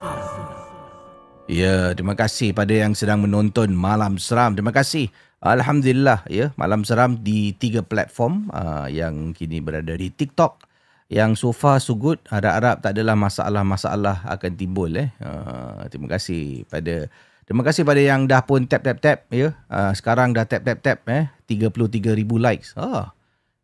Ya, 1.51 1.99
terima 1.99 2.15
kasih 2.15 2.55
pada 2.55 2.71
yang 2.71 2.95
sedang 2.95 3.27
menonton 3.27 3.75
Malam 3.75 4.23
Seram. 4.23 4.55
Terima 4.55 4.71
kasih. 4.71 5.11
Alhamdulillah 5.43 6.23
ya, 6.31 6.55
Malam 6.55 6.87
Seram 6.87 7.27
di 7.27 7.59
tiga 7.59 7.83
platform 7.83 8.47
uh, 8.55 8.87
yang 8.87 9.35
kini 9.35 9.59
berada 9.59 9.99
di 9.99 10.15
TikTok. 10.15 10.63
Yang 11.11 11.43
so 11.43 11.51
far 11.51 11.83
so 11.83 11.99
good. 11.99 12.23
Harap-harap 12.31 12.87
tak 12.87 12.95
adalah 12.95 13.19
masalah-masalah 13.19 14.31
akan 14.31 14.53
timbul 14.55 14.95
eh. 14.95 15.11
Uh, 15.19 15.91
terima 15.91 16.07
kasih 16.07 16.63
pada 16.71 17.11
Terima 17.49 17.65
kasih 17.65 17.81
pada 17.81 17.97
yang 17.97 18.29
dah 18.29 18.45
pun 18.45 18.69
tap 18.69 18.85
tap 18.85 19.01
tap 19.01 19.25
ya. 19.33 19.57
Uh, 19.73 19.97
sekarang 19.97 20.37
dah 20.37 20.45
tap 20.45 20.69
tap 20.69 20.85
tap 20.85 21.01
eh 21.09 21.33
33,000 21.49 22.13
likes. 22.37 22.77
Ah. 22.77 23.17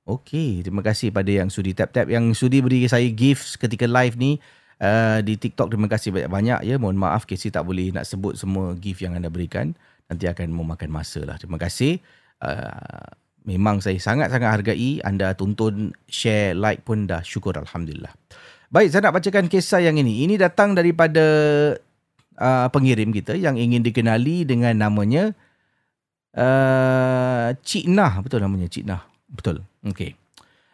Okey, 0.08 0.64
terima 0.64 0.80
kasih 0.80 1.12
pada 1.12 1.28
yang 1.28 1.52
sudi 1.52 1.76
tap 1.76 1.92
tap 1.92 2.08
yang 2.08 2.32
sudi 2.32 2.64
beri 2.64 2.88
saya 2.88 3.04
gifts 3.12 3.60
ketika 3.60 3.84
live 3.84 4.16
ni. 4.16 4.40
Uh, 4.80 5.20
di 5.20 5.36
TikTok 5.36 5.68
terima 5.68 5.84
kasih 5.92 6.16
banyak-banyak 6.16 6.64
ya. 6.64 6.80
Mohon 6.80 6.96
maaf 6.96 7.28
Casey 7.28 7.52
tak 7.52 7.68
boleh 7.68 7.92
nak 7.92 8.08
sebut 8.08 8.40
semua 8.40 8.72
gift 8.72 9.04
yang 9.04 9.20
anda 9.20 9.28
berikan. 9.28 9.76
Nanti 10.08 10.32
akan 10.32 10.48
memakan 10.56 10.88
masa 10.88 11.20
lah. 11.20 11.36
Terima 11.36 11.60
kasih. 11.60 12.00
Uh, 12.40 13.04
memang 13.44 13.84
saya 13.84 14.00
sangat-sangat 14.00 14.48
hargai 14.48 15.04
anda 15.04 15.36
tonton, 15.36 15.92
share, 16.08 16.56
like 16.56 16.88
pun 16.88 17.04
dah 17.04 17.20
syukur 17.20 17.52
Alhamdulillah. 17.60 18.16
Baik, 18.72 18.96
saya 18.96 19.12
nak 19.12 19.20
bacakan 19.20 19.52
kisah 19.52 19.84
yang 19.84 20.00
ini. 20.00 20.24
Ini 20.24 20.40
datang 20.40 20.72
daripada 20.72 21.20
uh, 22.38 22.68
pengirim 22.70 23.10
kita 23.10 23.34
yang 23.38 23.58
ingin 23.58 23.82
dikenali 23.82 24.46
dengan 24.46 24.74
namanya 24.76 25.34
uh, 26.34 27.54
Cik 27.54 27.90
Nah. 27.90 28.20
Betul 28.22 28.42
namanya 28.42 28.70
Cik 28.70 28.84
Nah. 28.86 29.02
Betul. 29.30 29.62
Okay. 29.82 30.14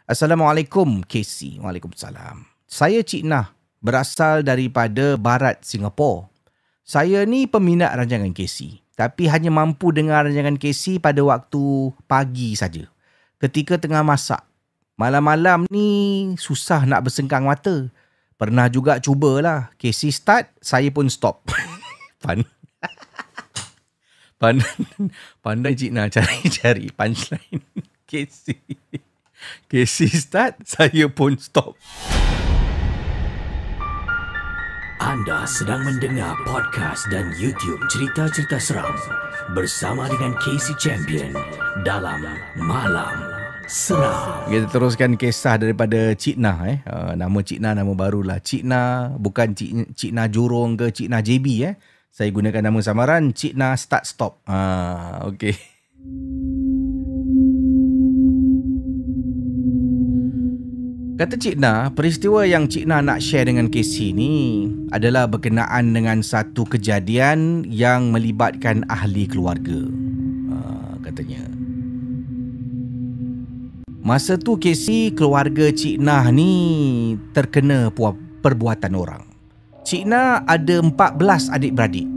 Assalamualaikum 0.04 1.06
Casey. 1.06 1.60
Waalaikumsalam. 1.62 2.44
Saya 2.66 3.00
Cik 3.00 3.24
Nah 3.24 3.60
berasal 3.80 4.44
daripada 4.44 5.16
barat 5.16 5.60
Singapura. 5.64 6.28
Saya 6.84 7.22
ni 7.22 7.46
peminat 7.46 7.94
rancangan 7.94 8.34
KC, 8.34 8.82
tapi 8.98 9.30
hanya 9.30 9.48
mampu 9.48 9.94
dengar 9.94 10.26
rancangan 10.26 10.58
KC 10.58 10.98
pada 10.98 11.22
waktu 11.22 11.94
pagi 12.10 12.58
saja. 12.58 12.84
Ketika 13.40 13.80
tengah 13.80 14.04
masak. 14.04 14.44
Malam-malam 15.00 15.64
ni 15.72 15.88
susah 16.36 16.84
nak 16.84 17.08
bersengkang 17.08 17.48
mata. 17.48 17.88
Pernah 18.40 18.72
juga 18.72 18.96
cubalah. 19.04 19.76
KC 19.76 20.08
start, 20.08 20.56
saya 20.64 20.88
pun 20.88 21.12
stop. 21.12 21.44
Fun. 22.24 22.40
Pandai, 25.44 25.76
Cik 25.76 25.92
nak 25.92 26.16
cari-cari 26.16 26.88
punchline. 26.96 27.60
KC. 28.08 28.56
KC 29.68 30.08
start, 30.16 30.64
saya 30.64 31.12
pun 31.12 31.36
stop. 31.36 31.76
Anda 35.00 35.44
sedang 35.44 35.84
mendengar 35.84 36.32
podcast 36.48 37.12
dan 37.12 37.32
YouTube 37.36 37.84
cerita-cerita 37.92 38.56
seram 38.56 38.96
bersama 39.52 40.08
dengan 40.08 40.32
Casey 40.40 40.76
Champion 40.80 41.32
dalam 41.84 42.24
Malam 42.56 43.39
Seram. 43.70 44.50
Kita 44.50 44.66
teruskan 44.66 45.14
kisah 45.14 45.54
daripada 45.54 46.10
Cik 46.10 46.42
Nah. 46.42 46.58
Eh. 46.66 46.82
Uh, 46.82 47.14
nama 47.14 47.38
Cik 47.38 47.62
Nah, 47.62 47.78
nama 47.78 47.92
barulah. 47.94 48.42
Cik 48.42 48.66
Nah, 48.66 49.14
bukan 49.14 49.54
Cik, 49.54 49.94
Cik 49.94 50.10
Nah 50.10 50.26
Jurong 50.26 50.74
ke 50.74 50.90
Cik 50.90 51.06
Nah 51.06 51.22
JB. 51.22 51.46
Eh. 51.70 51.74
Saya 52.10 52.34
gunakan 52.34 52.66
nama 52.66 52.78
samaran 52.82 53.30
Cik 53.30 53.54
Nah 53.54 53.78
Start 53.78 54.10
Stop. 54.10 54.42
Ah, 54.50 55.22
uh, 55.22 55.30
okay. 55.30 55.54
Kata 61.14 61.38
Cik 61.38 61.54
Nah, 61.62 61.94
peristiwa 61.94 62.42
yang 62.42 62.66
Cik 62.66 62.90
Nah 62.90 63.06
nak 63.06 63.22
share 63.22 63.46
dengan 63.46 63.70
Casey 63.70 64.10
ni 64.10 64.66
adalah 64.90 65.30
berkenaan 65.30 65.94
dengan 65.94 66.26
satu 66.26 66.66
kejadian 66.66 67.62
yang 67.70 68.10
melibatkan 68.10 68.82
ahli 68.90 69.30
keluarga. 69.30 69.78
Uh, 70.50 70.98
katanya. 71.06 71.49
Masa 74.00 74.40
tu 74.40 74.56
Casey 74.56 75.12
keluarga 75.12 75.68
Cik 75.68 76.00
Nah 76.00 76.32
ni 76.32 77.16
terkena 77.36 77.92
perbuatan 78.40 78.96
orang. 78.96 79.28
Cik 79.84 80.08
Nah 80.08 80.40
ada 80.48 80.80
14 80.80 81.52
adik-beradik. 81.52 82.08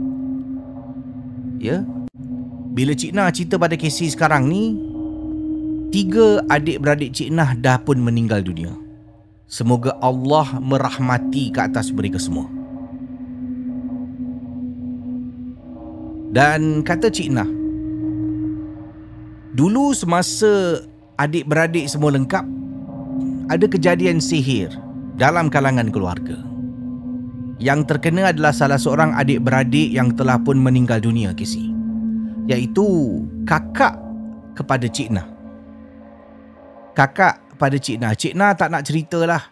Ya. 1.60 1.84
Bila 2.72 2.96
Cik 2.96 3.12
Nah 3.12 3.28
cerita 3.28 3.60
pada 3.60 3.76
Casey 3.76 4.08
sekarang 4.08 4.48
ni, 4.48 4.80
tiga 5.92 6.40
adik-beradik 6.48 7.12
Cik 7.12 7.28
Nah 7.28 7.52
dah 7.52 7.76
pun 7.76 8.00
meninggal 8.00 8.40
dunia. 8.40 8.72
Semoga 9.44 9.92
Allah 10.00 10.56
merahmati 10.56 11.52
ke 11.52 11.60
atas 11.60 11.92
mereka 11.92 12.16
semua. 12.16 12.48
Dan 16.34 16.82
kata 16.82 17.12
Cik 17.12 17.30
Nah, 17.30 17.46
dulu 19.54 19.94
semasa 19.94 20.82
adik-beradik 21.20 21.86
semua 21.86 22.14
lengkap, 22.14 22.44
ada 23.50 23.66
kejadian 23.68 24.18
sihir 24.18 24.72
dalam 25.14 25.46
kalangan 25.52 25.90
keluarga. 25.92 26.38
Yang 27.62 27.94
terkena 27.94 28.34
adalah 28.34 28.50
salah 28.50 28.80
seorang 28.80 29.14
adik-beradik 29.14 29.94
yang 29.94 30.10
telah 30.18 30.36
pun 30.42 30.58
meninggal 30.58 30.98
dunia, 30.98 31.30
Kisi. 31.32 31.70
Iaitu 32.50 32.84
kakak 33.46 33.94
kepada 34.58 34.84
Cik 34.90 35.08
Nah. 35.14 35.26
Kakak 36.92 37.40
pada 37.56 37.78
Cik 37.78 38.02
Nah. 38.02 38.12
Cik 38.12 38.34
Nah 38.34 38.52
tak 38.52 38.68
nak 38.74 38.84
ceritalah 38.84 39.42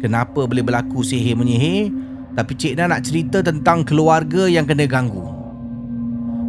kenapa 0.00 0.46
boleh 0.46 0.64
berlaku 0.64 1.02
sihir 1.04 1.36
menyihir. 1.36 1.92
Tapi 2.38 2.52
Cik 2.56 2.78
Nah 2.78 2.88
nak 2.88 3.04
cerita 3.04 3.42
tentang 3.42 3.84
keluarga 3.84 4.48
yang 4.48 4.64
kena 4.64 4.86
ganggu. 4.86 5.28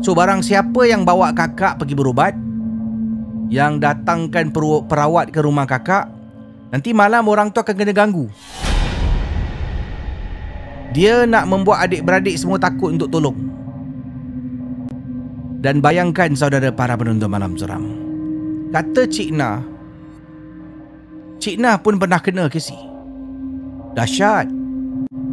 So 0.06 0.14
barang 0.14 0.46
siapa 0.46 0.86
yang 0.86 1.04
bawa 1.04 1.34
kakak 1.34 1.82
pergi 1.82 1.98
berubat, 1.98 2.38
yang 3.50 3.78
datangkan 3.78 4.50
perawat 4.90 5.30
ke 5.30 5.40
rumah 5.42 5.70
kakak, 5.70 6.10
nanti 6.74 6.92
malam 6.92 7.26
orang 7.30 7.54
tu 7.54 7.62
akan 7.62 7.76
kena 7.78 7.94
ganggu. 7.94 8.26
Dia 10.96 11.28
nak 11.28 11.52
membuat 11.52 11.86
adik-beradik 11.86 12.40
semua 12.40 12.56
takut 12.56 12.96
untuk 12.96 13.12
tolong. 13.12 13.36
Dan 15.60 15.82
bayangkan 15.82 16.32
saudara 16.38 16.72
para 16.72 16.96
penonton 16.96 17.28
malam 17.28 17.58
seram. 17.58 17.84
Kata 18.72 19.08
Cik 19.08 19.30
Na, 19.34 19.60
Cik 21.42 21.58
Na 21.60 21.76
pun 21.80 22.00
pernah 22.00 22.22
kena 22.22 22.48
kesi. 22.48 22.78
Dahsyat. 23.96 24.48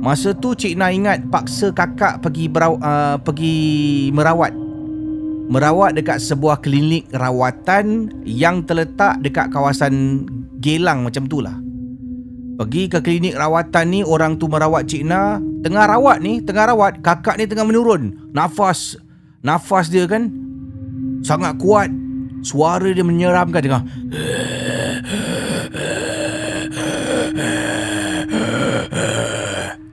Masa 0.02 0.34
tu 0.34 0.54
Cik 0.54 0.74
Na 0.74 0.90
ingat 0.90 1.22
paksa 1.30 1.70
kakak 1.70 2.22
pergi 2.22 2.50
beraw, 2.50 2.74
uh, 2.78 3.16
pergi 3.22 3.54
merawat 4.10 4.61
merawat 5.52 5.92
dekat 5.92 6.16
sebuah 6.24 6.64
klinik 6.64 7.04
rawatan 7.12 8.08
yang 8.24 8.64
terletak 8.64 9.20
dekat 9.20 9.52
kawasan 9.52 10.24
Gelang 10.62 11.04
macam 11.04 11.28
tu 11.28 11.44
lah. 11.44 11.58
Pergi 12.56 12.88
ke 12.88 13.04
klinik 13.04 13.36
rawatan 13.36 13.86
ni 13.90 14.00
orang 14.06 14.38
tu 14.38 14.46
merawat 14.46 14.86
Cik 14.86 15.08
Na 15.08 15.40
Tengah 15.64 15.88
rawat 15.88 16.20
ni 16.20 16.38
Tengah 16.38 16.70
rawat 16.70 17.02
Kakak 17.02 17.34
ni 17.40 17.50
tengah 17.50 17.66
menurun. 17.66 18.30
Nafas 18.30 18.94
Nafas 19.42 19.90
dia 19.90 20.06
kan 20.06 20.30
Sangat 21.26 21.58
kuat. 21.58 21.90
Suara 22.42 22.90
dia 22.90 23.06
menyeramkan 23.06 23.62
tengah. 23.62 23.82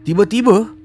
Tiba-tiba 0.02 0.79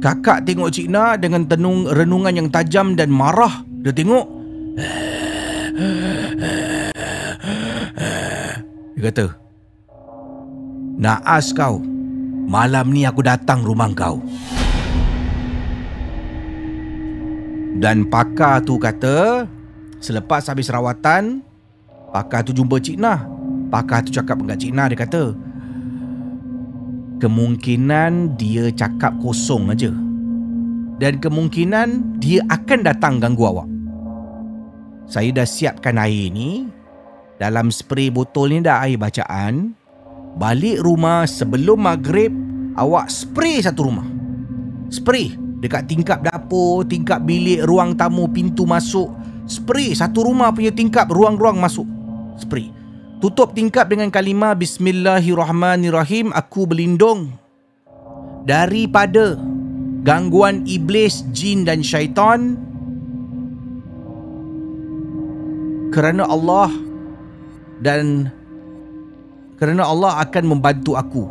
Kakak 0.00 0.48
tengok 0.48 0.72
Cik 0.72 0.88
Na 0.88 1.20
dengan 1.20 1.44
tenung 1.44 1.84
renungan 1.84 2.32
yang 2.32 2.48
tajam 2.48 2.96
dan 2.96 3.12
marah. 3.12 3.60
Dia 3.84 3.92
tengok. 3.92 4.26
Dia 8.96 9.02
kata, 9.12 9.26
Naas 11.00 11.52
kau, 11.52 11.80
malam 12.48 12.92
ni 12.92 13.04
aku 13.04 13.20
datang 13.24 13.60
rumah 13.60 13.92
kau. 13.92 14.20
Dan 17.80 18.08
pakar 18.08 18.60
tu 18.60 18.76
kata, 18.76 19.48
selepas 20.00 20.44
habis 20.48 20.68
rawatan, 20.68 21.40
pakar 22.12 22.44
tu 22.44 22.52
jumpa 22.52 22.76
Cik 22.76 23.00
Na. 23.00 23.24
Pakar 23.72 24.04
tu 24.04 24.12
cakap 24.12 24.40
dengan 24.40 24.56
Cik 24.56 24.72
Na, 24.76 24.88
dia 24.88 24.96
kata, 24.96 25.32
kemungkinan 27.20 28.34
dia 28.40 28.72
cakap 28.72 29.14
kosong 29.20 29.70
aja. 29.70 29.92
Dan 31.00 31.20
kemungkinan 31.20 32.20
dia 32.20 32.40
akan 32.48 32.80
datang 32.84 33.20
ganggu 33.20 33.44
awak. 33.44 33.68
Saya 35.04 35.32
dah 35.32 35.48
siapkan 35.48 36.00
air 36.00 36.32
ni. 36.32 36.68
Dalam 37.40 37.72
spray 37.72 38.12
botol 38.12 38.52
ni 38.52 38.58
dah 38.60 38.84
air 38.84 39.00
bacaan. 39.00 39.76
Balik 40.36 40.80
rumah 40.84 41.24
sebelum 41.24 41.84
maghrib, 41.84 42.32
awak 42.76 43.08
spray 43.08 43.64
satu 43.64 43.88
rumah. 43.88 44.06
Spray 44.92 45.36
dekat 45.60 45.88
tingkap 45.88 46.24
dapur, 46.24 46.84
tingkap 46.84 47.24
bilik, 47.24 47.64
ruang 47.64 47.96
tamu, 47.96 48.28
pintu 48.28 48.64
masuk. 48.64 49.12
Spray 49.48 49.96
satu 49.96 50.28
rumah 50.28 50.52
punya 50.52 50.70
tingkap, 50.70 51.08
ruang-ruang 51.10 51.58
masuk. 51.58 51.88
Spray. 52.38 52.79
Tutup 53.20 53.52
tingkap 53.52 53.92
dengan 53.92 54.08
kalimah 54.08 54.56
Bismillahirrahmanirrahim 54.56 56.32
Aku 56.32 56.64
berlindung 56.64 57.36
Daripada 58.48 59.36
Gangguan 60.00 60.64
iblis, 60.64 61.28
jin 61.28 61.68
dan 61.68 61.84
syaitan 61.84 62.56
Kerana 65.92 66.24
Allah 66.24 66.72
Dan 67.84 68.32
Kerana 69.60 69.84
Allah 69.84 70.24
akan 70.24 70.56
membantu 70.56 70.96
aku. 70.96 71.28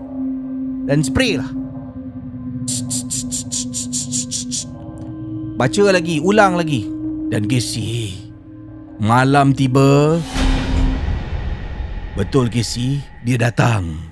Dan 0.86 1.02
spray 1.02 1.42
lah. 1.42 1.50
Baca 5.58 5.84
lagi, 5.90 6.22
ulang 6.22 6.54
lagi. 6.54 6.86
Dan 7.34 7.50
gesi 7.50 8.14
Malam 9.02 9.58
tiba 9.58 10.22
Betul 12.18 12.50
Casey, 12.50 13.06
dia 13.22 13.38
datang. 13.38 14.10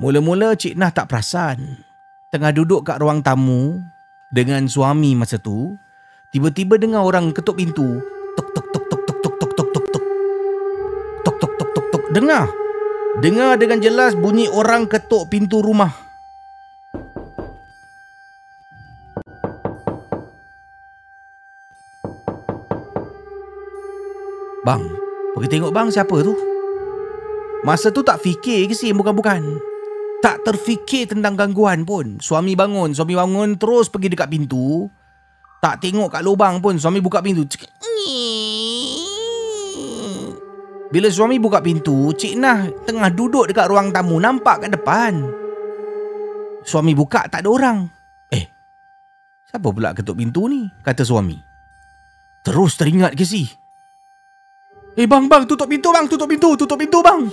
Mula-mula 0.00 0.56
Cik 0.56 0.74
Nah 0.74 0.90
tak 0.90 1.12
perasan. 1.12 1.84
Tengah 2.32 2.50
duduk 2.50 2.82
kat 2.82 2.98
ruang 2.98 3.22
tamu 3.22 3.78
dengan 4.34 4.66
suami 4.66 5.14
masa 5.14 5.38
tu, 5.38 5.78
tiba-tiba 6.34 6.74
dengar 6.80 7.06
orang 7.06 7.30
ketuk 7.30 7.60
pintu. 7.60 8.02
Tok 8.34 8.48
tok 8.50 8.66
tok 8.72 8.84
tok 8.90 9.02
tok 9.06 9.16
tok 9.22 9.34
tok 9.38 9.52
tok 9.54 9.68
tok 9.70 9.86
tok. 9.94 10.04
Tok 11.22 11.36
tok 11.38 11.52
tok 11.54 11.70
tok 11.70 11.86
tok. 11.92 12.04
Dengar. 12.10 12.50
Dengar 13.22 13.54
dengan 13.54 13.78
jelas 13.78 14.18
bunyi 14.18 14.50
orang 14.50 14.90
ketuk 14.90 15.30
pintu 15.30 15.62
rumah. 15.62 15.94
Bang, 24.64 25.03
Pergi 25.34 25.50
tengok 25.50 25.74
bang 25.74 25.90
siapa 25.90 26.14
tu? 26.22 26.34
Masa 27.66 27.90
tu 27.90 28.06
tak 28.06 28.22
fikir 28.22 28.70
ke 28.70 28.74
sih? 28.76 28.94
Bukan-bukan 28.94 29.58
Tak 30.22 30.46
terfikir 30.46 31.10
tentang 31.10 31.34
gangguan 31.34 31.82
pun. 31.82 32.22
Suami 32.22 32.54
bangun 32.54 32.94
Suami 32.94 33.18
bangun 33.18 33.58
terus 33.58 33.90
pergi 33.90 34.14
dekat 34.14 34.30
pintu. 34.30 34.86
Tak 35.58 35.82
tengok 35.82 36.14
kat 36.14 36.22
lubang 36.22 36.62
pun 36.62 36.78
Suami 36.78 37.02
buka 37.02 37.18
pintu 37.18 37.42
Bila 40.94 41.10
suami 41.10 41.42
buka 41.42 41.58
pintu 41.58 42.14
Cik 42.14 42.38
Nah 42.38 42.70
tengah 42.86 43.10
duduk 43.10 43.50
dekat 43.50 43.66
ruang 43.66 43.90
tamu 43.90 44.22
Nampak 44.22 44.62
kat 44.62 44.70
depan. 44.70 45.18
Suami 46.62 46.94
buka 46.94 47.26
tak 47.26 47.42
ada 47.42 47.50
orang. 47.50 47.78
Eh 48.30 48.46
Siapa 49.50 49.66
pula 49.66 49.90
ketuk 49.92 50.14
pintu 50.14 50.46
ni? 50.46 50.64
Kata 50.80 51.02
suami. 51.02 51.36
Terus 52.46 52.78
teringat 52.78 53.18
ke 53.18 53.26
sih 53.26 53.63
Eh 54.94 55.10
bang 55.10 55.26
bang 55.26 55.42
tutup 55.42 55.66
pintu 55.66 55.90
bang 55.90 56.06
tutup 56.06 56.30
pintu 56.30 56.54
tutup 56.54 56.78
pintu 56.78 57.02
bang. 57.02 57.26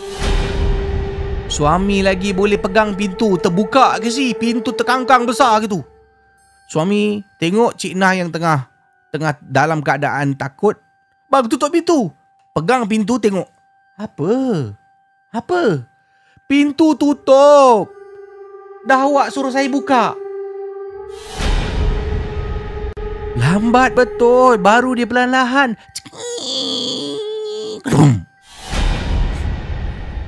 Suami 1.46 2.02
lagi 2.02 2.34
boleh 2.34 2.58
pegang 2.58 2.98
pintu 2.98 3.38
terbuka 3.38 4.02
ke 4.02 4.10
si? 4.10 4.34
Pintu 4.34 4.72
terkangkang 4.72 5.28
besar 5.28 5.60
gitu 5.60 5.84
Suami 6.64 7.20
tengok 7.36 7.76
Cik 7.76 8.00
Nah 8.00 8.16
yang 8.16 8.32
tengah 8.32 8.66
tengah 9.14 9.38
dalam 9.46 9.86
keadaan 9.86 10.34
takut. 10.34 10.80
Bang 11.30 11.46
tutup 11.46 11.70
pintu. 11.70 12.10
Pegang 12.56 12.90
pintu 12.90 13.22
tengok. 13.22 13.46
Apa? 14.00 14.34
Apa? 15.30 15.86
Pintu 16.50 16.98
tutup. 16.98 17.94
Dah 18.90 19.06
awak 19.06 19.30
suruh 19.30 19.54
saya 19.54 19.70
buka. 19.70 20.18
Lambat 23.38 23.94
betul. 23.94 24.58
Baru 24.58 24.98
dia 24.98 25.06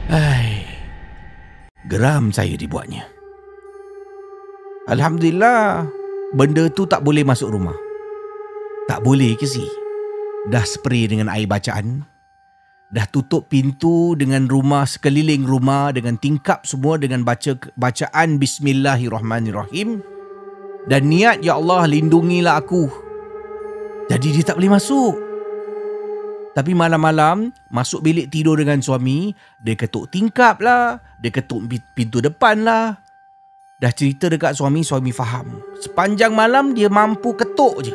Hai. 0.09 0.65
Geram 1.85 2.33
saya 2.33 2.57
dibuatnya. 2.57 3.05
Alhamdulillah, 4.89 5.85
benda 6.33 6.67
tu 6.73 6.89
tak 6.89 7.05
boleh 7.05 7.21
masuk 7.21 7.53
rumah. 7.53 7.77
Tak 8.89 9.05
boleh 9.05 9.37
ke 9.37 9.45
si? 9.45 9.63
Dah 10.49 10.65
spray 10.65 11.07
dengan 11.07 11.31
air 11.31 11.47
bacaan. 11.47 12.03
Dah 12.93 13.07
tutup 13.09 13.49
pintu 13.49 14.13
dengan 14.13 14.45
rumah 14.45 14.85
sekeliling 14.85 15.47
rumah 15.49 15.89
dengan 15.95 16.13
tingkap 16.19 16.67
semua 16.67 17.01
dengan 17.01 17.25
baca 17.25 17.57
bacaan 17.79 18.37
bismillahirrahmanirrahim. 18.37 20.03
Dan 20.85 21.01
niat 21.07 21.41
ya 21.41 21.57
Allah 21.57 21.87
lindungilah 21.87 22.59
aku. 22.59 22.91
Jadi 24.11 24.35
dia 24.35 24.43
tak 24.45 24.59
boleh 24.59 24.77
masuk. 24.77 25.32
Tapi 26.53 26.77
malam-malam 26.77 27.49
masuk 27.73 28.05
bilik 28.05 28.29
tidur 28.29 28.61
dengan 28.61 28.77
suami, 28.77 29.33
dia 29.57 29.73
ketuk 29.73 30.13
tingkap 30.13 30.61
lah, 30.61 31.01
dia 31.17 31.33
ketuk 31.33 31.65
pintu 31.97 32.21
depan 32.21 32.61
lah. 32.61 33.01
Dah 33.81 33.89
cerita 33.89 34.29
dekat 34.29 34.53
suami, 34.53 34.85
suami 34.85 35.09
faham. 35.09 35.59
Sepanjang 35.81 36.31
malam 36.37 36.77
dia 36.77 36.93
mampu 36.93 37.33
ketuk 37.33 37.89
je. 37.89 37.93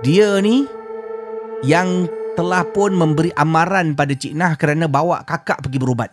Dia 0.00 0.40
ni 0.40 0.64
yang 1.60 2.08
telah 2.34 2.64
pun 2.72 2.96
memberi 2.96 3.30
amaran 3.36 3.94
pada 3.94 4.16
Cik 4.16 4.34
Nah 4.34 4.56
kerana 4.56 4.88
bawa 4.88 5.22
kakak 5.28 5.60
pergi 5.60 5.78
berubat. 5.78 6.10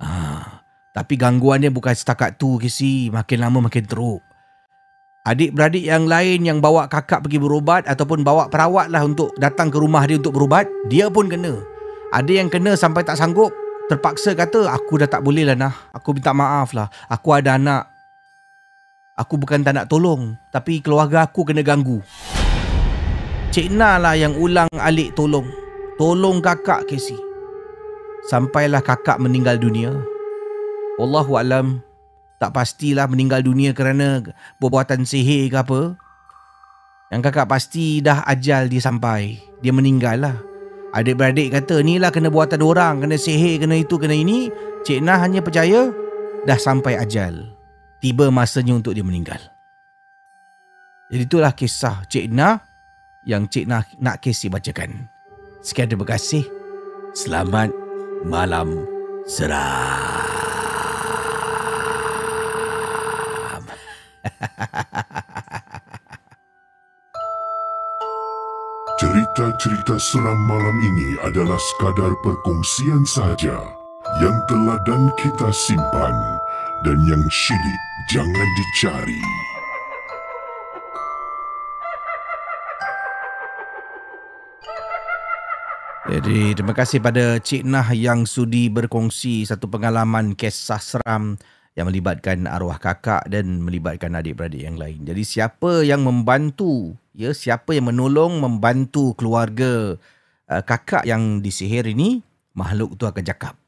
Ah, 0.00 0.64
tapi 0.96 1.20
gangguan 1.20 1.62
dia 1.62 1.70
bukan 1.70 1.92
setakat 1.92 2.40
tu, 2.40 2.56
Kisi. 2.56 3.12
Makin 3.12 3.38
lama 3.44 3.68
makin 3.68 3.84
teruk 3.84 4.33
adik-beradik 5.24 5.88
yang 5.88 6.04
lain 6.04 6.44
yang 6.44 6.60
bawa 6.60 6.84
kakak 6.84 7.24
pergi 7.24 7.40
berubat 7.40 7.88
ataupun 7.88 8.20
bawa 8.20 8.52
perawat 8.52 8.92
lah 8.92 9.02
untuk 9.08 9.32
datang 9.40 9.72
ke 9.72 9.80
rumah 9.80 10.04
dia 10.04 10.20
untuk 10.20 10.36
berubat, 10.36 10.68
dia 10.92 11.08
pun 11.08 11.26
kena. 11.32 11.64
Ada 12.12 12.44
yang 12.44 12.52
kena 12.52 12.76
sampai 12.76 13.02
tak 13.02 13.16
sanggup, 13.16 13.50
terpaksa 13.88 14.36
kata, 14.36 14.68
aku 14.70 15.00
dah 15.00 15.08
tak 15.08 15.24
boleh 15.24 15.48
lah 15.48 15.56
nah. 15.56 15.74
Aku 15.96 16.12
minta 16.14 16.36
maaf 16.36 16.76
lah. 16.76 16.92
Aku 17.08 17.32
ada 17.32 17.56
anak. 17.56 17.88
Aku 19.16 19.40
bukan 19.40 19.64
tak 19.64 19.74
nak 19.74 19.88
tolong, 19.88 20.36
tapi 20.52 20.84
keluarga 20.84 21.26
aku 21.26 21.48
kena 21.48 21.64
ganggu. 21.64 22.04
Cik 23.54 23.70
Na 23.70 23.96
lah 23.96 24.18
yang 24.18 24.34
ulang 24.36 24.68
alik 24.76 25.14
tolong. 25.14 25.46
Tolong 25.94 26.42
kakak 26.42 26.90
Casey. 26.90 27.14
Sampailah 28.26 28.82
kakak 28.82 29.22
meninggal 29.22 29.54
dunia. 29.62 29.94
Allahualam. 30.98 31.78
alam 31.78 31.83
tak 32.44 32.52
pastilah 32.52 33.08
meninggal 33.08 33.40
dunia 33.40 33.72
kerana 33.72 34.20
perbuatan 34.60 35.08
sihir 35.08 35.48
ke 35.48 35.56
apa. 35.64 35.96
Yang 37.08 37.20
kakak 37.24 37.48
pasti 37.48 38.04
dah 38.04 38.20
ajal 38.28 38.68
dia 38.68 38.84
sampai. 38.84 39.40
Dia 39.64 39.72
meninggal 39.72 40.20
lah. 40.20 40.36
Adik-beradik 40.92 41.56
kata 41.56 41.80
ni 41.80 41.96
lah 41.96 42.12
kena 42.12 42.28
buatan 42.28 42.60
orang, 42.60 43.00
kena 43.00 43.16
sihir, 43.16 43.64
kena 43.64 43.80
itu, 43.80 43.96
kena 43.96 44.12
ini. 44.12 44.52
Cik 44.84 45.00
Nah 45.00 45.24
hanya 45.24 45.40
percaya 45.40 45.88
dah 46.44 46.58
sampai 46.60 47.00
ajal. 47.00 47.48
Tiba 48.04 48.28
masanya 48.28 48.76
untuk 48.76 48.92
dia 48.92 49.00
meninggal. 49.00 49.40
Jadi 51.08 51.24
itulah 51.24 51.56
kisah 51.56 52.04
Cik 52.04 52.28
Nah 52.28 52.60
yang 53.24 53.48
Cik 53.48 53.64
Nah 53.64 53.88
nak 54.04 54.20
kesi 54.20 54.52
bacakan. 54.52 55.08
Sekian 55.64 55.88
terima 55.88 56.04
kasih. 56.04 56.44
Selamat 57.16 57.72
malam 58.28 58.84
seram. 59.24 60.53
Cerita-cerita 68.94 69.98
seram 69.98 70.38
malam 70.46 70.78
ini 70.78 71.18
adalah 71.26 71.58
sekadar 71.58 72.14
perkongsian 72.22 73.02
sahaja 73.02 73.58
yang 74.22 74.38
telah 74.46 74.78
dan 74.86 75.10
kita 75.18 75.50
simpan 75.50 76.14
dan 76.86 77.02
yang 77.08 77.24
syilid 77.32 77.80
jangan 78.12 78.48
dicari. 78.54 79.24
Jadi 86.04 86.52
terima 86.52 86.76
kasih 86.76 87.00
pada 87.00 87.40
Cik 87.40 87.64
Nah 87.64 87.88
yang 87.96 88.28
sudi 88.28 88.68
berkongsi 88.68 89.48
satu 89.48 89.72
pengalaman 89.72 90.36
kisah 90.36 90.78
seram 90.78 91.40
yang 91.74 91.90
melibatkan 91.90 92.46
arwah 92.46 92.78
kakak 92.78 93.26
dan 93.26 93.62
melibatkan 93.62 94.14
adik-beradik 94.14 94.62
yang 94.62 94.78
lain. 94.78 95.02
Jadi 95.02 95.22
siapa 95.26 95.82
yang 95.82 96.06
membantu, 96.06 96.94
ya 97.10 97.34
siapa 97.34 97.74
yang 97.74 97.90
menolong 97.90 98.38
membantu 98.38 99.18
keluarga 99.18 99.98
uh, 100.46 100.62
kakak 100.62 101.02
yang 101.02 101.42
disihir 101.42 101.90
ini, 101.90 102.22
makhluk 102.54 102.94
tu 102.94 103.10
akan 103.10 103.26
cakap, 103.26 103.58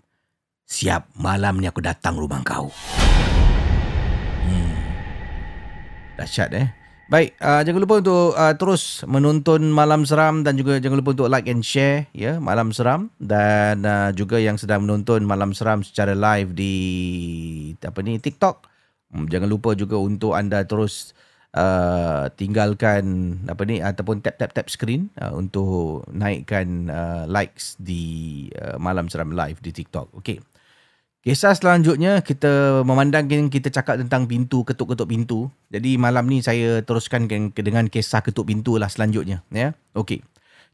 "Siap, 0.71 1.19
malam 1.19 1.59
ni 1.59 1.67
aku 1.67 1.83
datang 1.83 2.15
rumah 2.15 2.47
kau." 2.47 2.71
Hmm. 4.47 4.79
Dahsyat 6.15 6.51
eh. 6.55 6.86
Baik, 7.07 7.39
uh, 7.39 7.63
jangan 7.63 7.81
lupa 7.87 8.03
untuk 8.03 8.35
uh, 8.35 8.55
terus 8.59 9.07
menonton 9.07 9.71
Malam 9.71 10.03
Seram 10.03 10.43
dan 10.43 10.59
juga 10.59 10.83
jangan 10.83 10.99
lupa 10.99 11.15
untuk 11.15 11.31
like 11.31 11.47
and 11.47 11.63
share 11.63 12.11
ya 12.11 12.43
Malam 12.43 12.75
Seram 12.75 13.15
dan 13.23 13.87
uh, 13.87 14.11
juga 14.11 14.43
yang 14.43 14.59
sedang 14.59 14.83
menonton 14.83 15.23
Malam 15.23 15.55
Seram 15.55 15.87
secara 15.87 16.19
live 16.19 16.51
di 16.51 16.75
apa 17.79 18.03
ni 18.03 18.19
TikTok. 18.19 18.67
Um, 19.15 19.31
jangan 19.31 19.47
lupa 19.47 19.79
juga 19.79 19.95
untuk 20.03 20.35
anda 20.35 20.67
terus 20.67 21.15
uh, 21.55 22.27
tinggalkan 22.35 23.39
apa 23.47 23.63
ni 23.63 23.79
ataupun 23.79 24.19
tap 24.19 24.43
tap 24.43 24.51
tap 24.51 24.67
screen 24.67 25.07
uh, 25.23 25.31
untuk 25.31 26.03
naikkan 26.11 26.91
uh, 26.91 27.23
likes 27.31 27.79
di 27.79 28.51
uh, 28.59 28.83
Malam 28.83 29.07
Seram 29.07 29.31
live 29.31 29.63
di 29.63 29.71
TikTok. 29.71 30.11
Okey. 30.19 30.43
Kisah 31.27 31.59
selanjutnya 31.59 32.23
kita 32.23 32.87
memandangkan 32.87 33.51
kita 33.51 33.67
cakap 33.75 33.99
tentang 33.99 34.31
pintu 34.31 34.63
ketuk-ketuk 34.63 35.11
pintu. 35.11 35.51
Jadi 35.75 35.99
malam 35.99 36.23
ni 36.31 36.39
saya 36.39 36.87
teruskan 36.87 37.27
dengan 37.51 37.91
kisah 37.91 38.23
ketuk 38.23 38.47
pintu 38.47 38.79
lah 38.79 38.87
selanjutnya 38.87 39.43
ya. 39.51 39.75
Okey. 39.99 40.23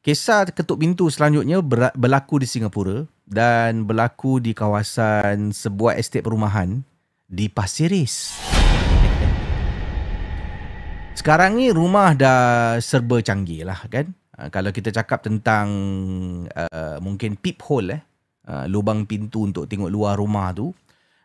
Kisah 0.04 0.44
ketuk 0.52 0.84
pintu 0.84 1.08
selanjutnya 1.08 1.64
berlaku 1.96 2.44
di 2.44 2.44
Singapura 2.44 3.08
dan 3.24 3.88
berlaku 3.88 4.44
di 4.44 4.52
kawasan 4.52 5.56
sebuah 5.56 5.96
estet 5.96 6.20
perumahan 6.20 6.84
di 7.32 7.48
Pasiris. 7.48 8.36
Sekarang 11.16 11.56
ni 11.56 11.72
rumah 11.72 12.12
dah 12.12 12.76
serba 12.84 13.24
canggih 13.24 13.64
lah 13.64 13.88
kan. 13.88 14.12
Ah, 14.36 14.52
kalau 14.52 14.68
kita 14.68 14.92
cakap 14.92 15.24
tentang 15.24 15.72
uh, 16.52 17.00
mungkin 17.00 17.40
peephole 17.40 17.96
eh 17.96 18.11
uh, 18.48 18.66
lubang 18.70 19.06
pintu 19.06 19.46
untuk 19.46 19.66
tengok 19.68 19.90
luar 19.90 20.18
rumah 20.18 20.54
tu. 20.54 20.72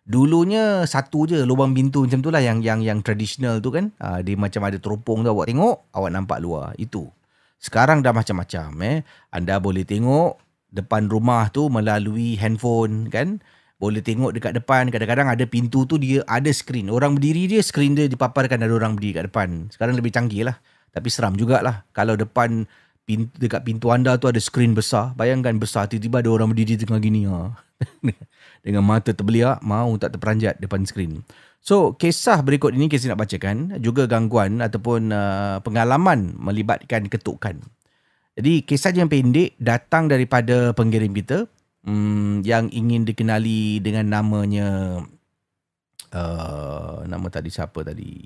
Dulunya 0.07 0.87
satu 0.87 1.27
je 1.27 1.43
lubang 1.43 1.75
pintu 1.75 2.07
macam 2.07 2.23
tu 2.23 2.31
lah 2.31 2.39
yang 2.39 2.63
yang 2.63 2.79
yang 2.79 3.03
tradisional 3.03 3.59
tu 3.59 3.75
kan. 3.75 3.91
Uh, 3.99 4.23
dia 4.23 4.39
macam 4.39 4.63
ada 4.63 4.79
teropong 4.79 5.23
tu 5.25 5.29
awak 5.31 5.51
tengok 5.51 5.91
awak 5.91 6.11
nampak 6.15 6.39
luar. 6.39 6.71
Itu. 6.79 7.11
Sekarang 7.59 7.99
dah 8.05 8.15
macam-macam 8.15 8.69
eh. 8.87 8.97
Anda 9.33 9.59
boleh 9.59 9.83
tengok 9.83 10.39
depan 10.71 11.11
rumah 11.11 11.51
tu 11.51 11.67
melalui 11.67 12.39
handphone 12.39 13.11
kan. 13.11 13.43
Boleh 13.77 13.99
tengok 13.99 14.31
dekat 14.31 14.55
depan. 14.55 14.87
Kadang-kadang 14.87 15.27
ada 15.27 15.43
pintu 15.43 15.83
tu 15.83 15.99
dia 15.99 16.23
ada 16.23 16.49
skrin 16.55 16.87
orang 16.87 17.19
berdiri 17.19 17.51
dia 17.51 17.61
skrin 17.61 17.93
dia 17.93 18.07
dipaparkan 18.07 18.63
ada 18.63 18.71
orang 18.71 18.95
berdiri 18.95 19.19
kat 19.19 19.25
depan. 19.27 19.67
Sekarang 19.75 19.99
lebih 19.99 20.15
canggih 20.15 20.47
lah. 20.47 20.55
Tapi 20.95 21.11
seram 21.11 21.35
jugalah. 21.35 21.83
Kalau 21.91 22.15
depan 22.15 22.63
pintu, 23.07 23.31
dekat 23.39 23.63
pintu 23.63 23.87
anda 23.89 24.19
tu 24.19 24.27
ada 24.27 24.37
skrin 24.37 24.75
besar. 24.75 25.15
Bayangkan 25.15 25.55
besar 25.55 25.87
tiba-tiba 25.87 26.19
ada 26.19 26.29
orang 26.35 26.51
berdiri 26.51 26.75
tengah 26.75 26.99
gini. 26.99 27.23
Ha. 27.25 27.55
Dengan 28.67 28.83
mata 28.83 29.15
terbeliak, 29.15 29.63
mau 29.63 29.95
tak 29.95 30.19
terperanjat 30.19 30.59
depan 30.59 30.83
skrin. 30.83 31.23
So, 31.63 31.95
kisah 31.95 32.43
berikut 32.43 32.75
ini 32.75 32.91
kisah 32.91 33.15
nak 33.15 33.23
bacakan. 33.23 33.79
Juga 33.79 34.05
gangguan 34.05 34.59
ataupun 34.59 35.15
uh, 35.15 35.63
pengalaman 35.63 36.35
melibatkan 36.35 37.07
ketukan. 37.07 37.63
Jadi, 38.35 38.67
kisah 38.67 38.93
yang 38.93 39.09
pendek 39.09 39.55
datang 39.57 40.11
daripada 40.11 40.75
pengirim 40.75 41.15
kita 41.15 41.47
um, 41.87 42.43
yang 42.43 42.67
ingin 42.75 43.07
dikenali 43.07 43.79
dengan 43.79 44.11
namanya... 44.11 44.67
Uh, 46.07 47.03
nama 47.03 47.27
tadi 47.27 47.51
siapa 47.51 47.83
tadi? 47.83 48.23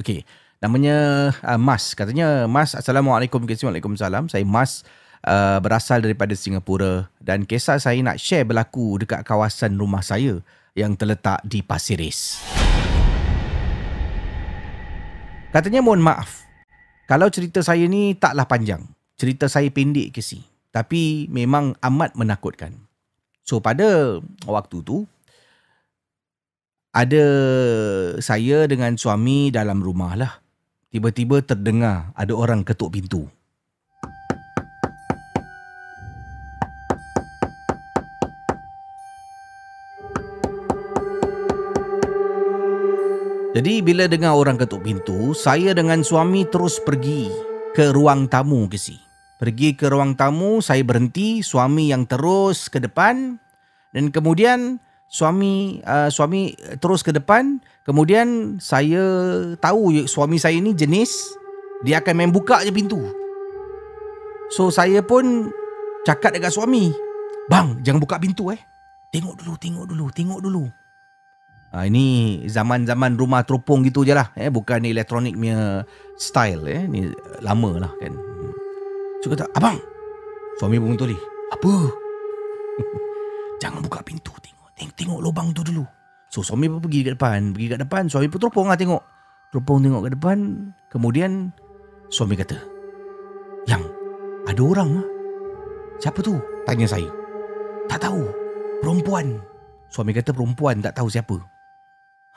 Okay 0.00 0.24
namanya 0.60 1.30
uh, 1.42 1.60
Mas. 1.60 1.92
Katanya 1.96 2.44
Mas 2.46 2.76
Assalamualaikum. 2.76 3.42
Waalaikumsalam 3.42 4.28
saya 4.28 4.44
Mas 4.46 4.86
uh, 5.26 5.58
berasal 5.58 6.04
daripada 6.04 6.32
Singapura. 6.36 7.10
Dan 7.18 7.48
kisah 7.48 7.80
saya 7.80 7.98
nak 8.04 8.20
share 8.20 8.46
berlaku 8.46 9.00
dekat 9.02 9.26
kawasan 9.26 9.74
rumah 9.80 10.04
saya 10.04 10.40
yang 10.78 10.94
terletak 10.94 11.42
di 11.42 11.60
Pasiris 11.64 12.38
katanya 15.50 15.82
mohon 15.82 16.02
maaf. 16.02 16.46
Kalau 17.10 17.26
cerita 17.26 17.60
saya 17.60 17.84
ni 17.90 18.14
taklah 18.14 18.46
panjang. 18.46 18.86
Cerita 19.18 19.50
saya 19.50 19.66
pendek 19.68 20.14
ke 20.14 20.22
si. 20.22 20.46
Tapi 20.70 21.26
memang 21.26 21.74
amat 21.82 22.14
menakutkan. 22.14 22.78
So 23.42 23.58
pada 23.58 24.22
waktu 24.46 24.78
tu 24.86 25.04
ada 26.94 27.24
saya 28.22 28.70
dengan 28.70 28.94
suami 28.94 29.50
dalam 29.50 29.82
rumah 29.82 30.14
lah 30.14 30.32
tiba-tiba 30.90 31.38
terdengar 31.38 32.10
ada 32.18 32.34
orang 32.34 32.66
ketuk 32.66 32.90
pintu. 32.90 33.30
Jadi 43.50 43.82
bila 43.82 44.06
dengar 44.06 44.38
orang 44.38 44.54
ketuk 44.58 44.86
pintu, 44.86 45.34
saya 45.34 45.74
dengan 45.74 46.06
suami 46.06 46.46
terus 46.46 46.78
pergi 46.78 47.26
ke 47.74 47.90
ruang 47.90 48.30
tamu 48.30 48.70
ke 48.70 48.78
si. 48.78 48.98
Pergi 49.42 49.74
ke 49.74 49.90
ruang 49.90 50.14
tamu, 50.14 50.62
saya 50.62 50.86
berhenti, 50.86 51.42
suami 51.42 51.90
yang 51.90 52.06
terus 52.06 52.70
ke 52.70 52.78
depan 52.78 53.42
dan 53.90 54.14
kemudian 54.14 54.78
suami 55.10 55.82
uh, 55.82 56.06
suami 56.06 56.54
terus 56.78 57.02
ke 57.02 57.10
depan, 57.10 57.58
kemudian 57.82 58.56
saya 58.62 59.02
tahu 59.58 60.06
suami 60.06 60.38
saya 60.38 60.54
ni 60.62 60.70
jenis 60.70 61.34
dia 61.82 61.98
akan 61.98 62.14
main 62.14 62.30
buka 62.30 62.62
je 62.62 62.70
pintu. 62.70 63.02
So 64.54 64.70
saya 64.70 65.02
pun 65.02 65.50
cakap 66.06 66.38
dekat 66.38 66.54
suami, 66.54 66.94
"Bang, 67.50 67.82
jangan 67.82 67.98
buka 67.98 68.22
pintu 68.22 68.54
eh. 68.54 68.62
Tengok 69.10 69.42
dulu, 69.42 69.52
tengok 69.58 69.84
dulu, 69.90 70.04
tengok 70.14 70.38
dulu." 70.38 70.64
Ha, 71.70 71.86
ini 71.86 72.46
zaman-zaman 72.50 73.14
rumah 73.14 73.46
teropong 73.46 73.86
gitu 73.86 74.02
je 74.02 74.10
lah. 74.10 74.34
Eh, 74.34 74.50
bukan 74.50 74.82
elektronik 74.82 75.38
punya 75.38 75.86
style. 76.18 76.66
Eh. 76.66 76.82
Ni 76.90 77.06
lama 77.46 77.78
lah 77.78 77.92
kan. 78.02 78.10
So 79.22 79.30
kata, 79.30 79.46
abang. 79.54 79.78
Suami 80.58 80.82
pun 80.82 80.98
tuli. 80.98 81.14
Apa? 81.54 81.70
Jangan 83.62 83.86
buka 83.86 84.02
pintu. 84.02 84.34
Teng 84.80 84.88
tengok 84.96 85.20
lubang 85.20 85.52
tu 85.52 85.60
dulu. 85.60 85.84
So 86.32 86.40
suami 86.40 86.72
pun 86.72 86.80
pergi 86.80 87.04
ke 87.04 87.12
depan, 87.12 87.52
pergi 87.52 87.68
ke 87.68 87.76
depan, 87.76 88.08
suami 88.08 88.32
pun 88.32 88.40
teropong 88.40 88.72
lah 88.72 88.80
tengok. 88.80 89.02
Teropong 89.52 89.84
tengok 89.84 90.08
ke 90.08 90.10
depan, 90.16 90.38
kemudian 90.88 91.52
suami 92.08 92.32
kata, 92.32 92.56
"Yang 93.68 93.84
ada 94.48 94.62
orang 94.64 94.90
ah." 95.04 95.06
Siapa 96.00 96.24
tu? 96.24 96.40
Tanya 96.64 96.88
saya. 96.88 97.12
Tak 97.92 98.08
tahu. 98.08 98.24
Perempuan. 98.80 99.36
Suami 99.92 100.16
kata 100.16 100.32
perempuan 100.32 100.80
tak 100.80 100.96
tahu 100.96 101.12
siapa. 101.12 101.36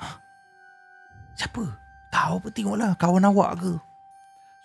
Hah? 0.03 0.19
Siapa? 1.39 1.63
Tahu 2.11 2.43
apa 2.43 2.47
tengoklah 2.51 2.91
kawan 2.99 3.23
awak 3.23 3.63
ke. 3.63 3.71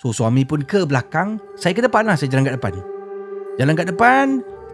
So 0.02 0.10
suami 0.10 0.42
pun 0.42 0.66
ke 0.66 0.82
belakang. 0.82 1.38
Saya 1.54 1.78
ke 1.78 1.82
depan 1.86 2.10
lah. 2.10 2.18
Saya 2.18 2.34
jalan 2.34 2.50
kat 2.50 2.58
depan. 2.58 2.74
Jalan 3.54 3.74
kat 3.78 3.86
depan. 3.86 4.26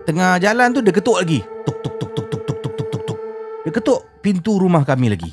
Tengah 0.08 0.40
jalan 0.40 0.72
tu 0.72 0.80
dia 0.80 0.94
ketuk 0.96 1.20
lagi. 1.20 1.44
Tuk 1.68 1.76
tuk 1.84 1.94
tuk 2.00 2.10
tuk. 2.16 2.23
Dia 3.64 3.72
ketuk 3.72 4.04
pintu 4.20 4.60
rumah 4.60 4.84
kami 4.84 5.08
lagi. 5.08 5.32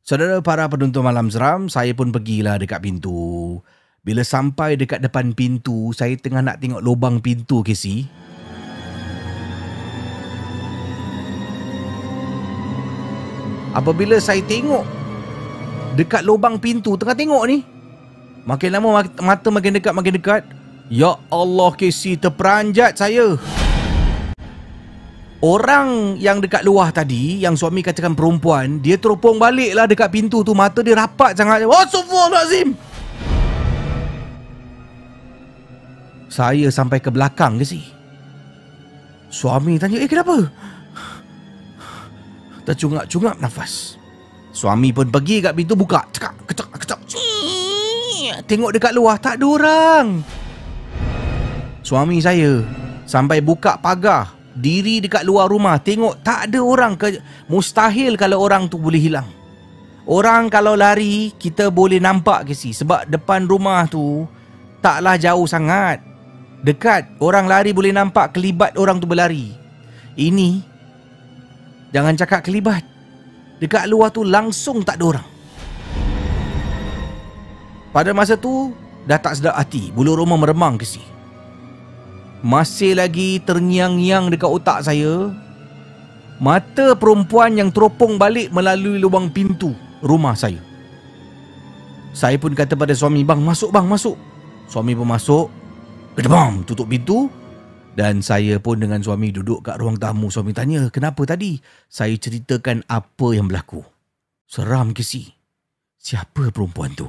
Saudara 0.00 0.40
para 0.40 0.64
penonton 0.64 1.04
malam 1.04 1.28
seram, 1.28 1.68
saya 1.68 1.92
pun 1.92 2.08
pergilah 2.08 2.56
dekat 2.56 2.80
pintu. 2.80 3.60
Bila 4.00 4.24
sampai 4.24 4.80
dekat 4.80 5.04
depan 5.04 5.36
pintu, 5.36 5.92
saya 5.92 6.16
tengah 6.16 6.40
nak 6.40 6.56
tengok 6.56 6.80
lubang 6.80 7.20
pintu, 7.20 7.60
Casey. 7.60 8.08
Apabila 13.76 14.16
saya 14.24 14.40
tengok 14.40 14.88
dekat 16.00 16.24
lubang 16.24 16.56
pintu 16.56 16.96
tengah 16.96 17.12
tengok 17.12 17.44
ni, 17.44 17.60
makin 18.48 18.72
lama 18.72 19.04
mata 19.20 19.48
makin 19.52 19.76
dekat 19.76 19.92
makin 19.92 20.16
dekat. 20.16 20.55
Ya 20.86 21.18
Allah 21.34 21.70
Casey 21.74 22.14
terperanjat 22.14 22.94
saya. 22.94 23.34
Orang 25.42 26.16
yang 26.16 26.40
dekat 26.40 26.64
luar 26.64 26.88
tadi 26.96 27.44
Yang 27.44 27.60
suami 27.60 27.84
katakan 27.84 28.16
perempuan 28.16 28.80
Dia 28.80 28.96
teropong 28.96 29.36
balik 29.36 29.76
lah 29.76 29.84
dekat 29.84 30.08
pintu 30.08 30.40
tu 30.40 30.56
Mata 30.56 30.80
dia 30.80 30.96
rapat 30.96 31.36
sangat 31.36 31.68
Oh 31.68 31.76
Azim. 32.40 32.72
Saya 36.32 36.72
sampai 36.72 37.04
ke 37.04 37.12
belakang 37.12 37.60
ke 37.60 37.68
si 37.68 37.84
Suami 39.28 39.76
tanya 39.76 40.00
Eh 40.00 40.08
kenapa 40.08 40.48
tercungap-cungap 42.66 43.38
nafas. 43.38 43.94
Suami 44.50 44.90
pun 44.90 45.06
pergi 45.08 45.38
kat 45.38 45.54
pintu 45.54 45.78
buka. 45.78 46.02
Cekak, 46.10 46.34
kecak, 46.50 46.68
kecak. 46.74 47.00
Tengok 48.50 48.74
dekat 48.74 48.92
luar 48.92 49.16
tak 49.22 49.38
ada 49.38 49.46
orang. 49.46 50.06
Suami 51.86 52.18
saya 52.18 52.66
sampai 53.06 53.38
buka 53.38 53.78
pagar, 53.78 54.34
diri 54.58 54.98
dekat 54.98 55.22
luar 55.22 55.46
rumah, 55.46 55.78
tengok 55.78 56.18
tak 56.26 56.50
ada 56.50 56.58
orang. 56.58 56.98
Mustahil 57.46 58.18
kalau 58.18 58.42
orang 58.42 58.66
tu 58.66 58.74
boleh 58.74 58.98
hilang. 58.98 59.30
Orang 60.02 60.50
kalau 60.50 60.74
lari, 60.74 61.30
kita 61.38 61.70
boleh 61.70 62.02
nampak 62.02 62.50
ke 62.50 62.58
si 62.58 62.74
sebab 62.74 63.06
depan 63.06 63.46
rumah 63.46 63.86
tu 63.86 64.26
taklah 64.82 65.14
jauh 65.14 65.46
sangat. 65.46 66.02
Dekat, 66.66 67.22
orang 67.22 67.46
lari 67.46 67.70
boleh 67.70 67.94
nampak 67.94 68.34
kelibat 68.34 68.74
orang 68.74 68.98
tu 68.98 69.06
berlari. 69.06 69.54
Ini 70.18 70.74
Jangan 71.94 72.18
cakap 72.18 72.42
kelibat. 72.44 72.82
Dekat 73.56 73.86
luar 73.88 74.10
tu 74.12 74.26
langsung 74.26 74.82
tak 74.84 75.00
ada 75.00 75.16
orang. 75.16 75.28
Pada 77.94 78.10
masa 78.12 78.36
tu, 78.36 78.76
dah 79.08 79.16
tak 79.16 79.38
sedap 79.40 79.56
hati. 79.56 79.94
Bulu 79.94 80.12
rumah 80.18 80.36
meremang 80.36 80.76
ke 80.76 80.84
si. 80.84 81.15
Masih 82.44 82.96
lagi 82.96 83.40
terngiang-ngiang 83.44 84.28
dekat 84.28 84.50
otak 84.50 84.84
saya. 84.84 85.32
Mata 86.36 86.92
perempuan 86.92 87.56
yang 87.56 87.72
teropong 87.72 88.20
balik 88.20 88.52
melalui 88.52 89.00
lubang 89.00 89.32
pintu 89.32 89.72
rumah 90.04 90.36
saya. 90.36 90.60
Saya 92.12 92.36
pun 92.40 92.52
kata 92.52 92.76
pada 92.76 92.92
suami, 92.92 93.24
bang 93.24 93.40
masuk 93.40 93.72
bang 93.72 93.84
masuk. 93.88 94.16
Suami 94.68 94.92
pun 94.96 95.08
masuk. 95.08 95.48
Kedebam 96.16 96.64
tutup 96.64 96.88
pintu. 96.88 97.28
Dan 97.96 98.20
saya 98.20 98.60
pun 98.60 98.76
dengan 98.76 99.00
suami 99.00 99.32
duduk 99.32 99.64
kat 99.64 99.80
ruang 99.80 99.96
tamu. 99.96 100.28
Suami 100.28 100.52
tanya, 100.52 100.92
kenapa 100.92 101.24
tadi? 101.24 101.56
Saya 101.88 102.12
ceritakan 102.12 102.84
apa 102.84 103.32
yang 103.32 103.48
berlaku. 103.48 103.80
Seram 104.44 104.92
ke 104.92 105.00
si? 105.00 105.32
Siapa 105.96 106.52
perempuan 106.52 106.92
tu? 106.92 107.08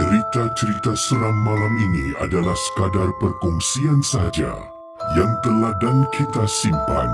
Cerita-cerita 0.00 0.96
seram 0.96 1.36
malam 1.44 1.76
ini 1.76 2.16
adalah 2.24 2.56
sekadar 2.56 3.12
perkongsian 3.20 4.00
saja 4.00 4.56
yang 5.12 5.28
telah 5.44 5.76
dan 5.76 6.08
kita 6.16 6.48
simpan 6.48 7.12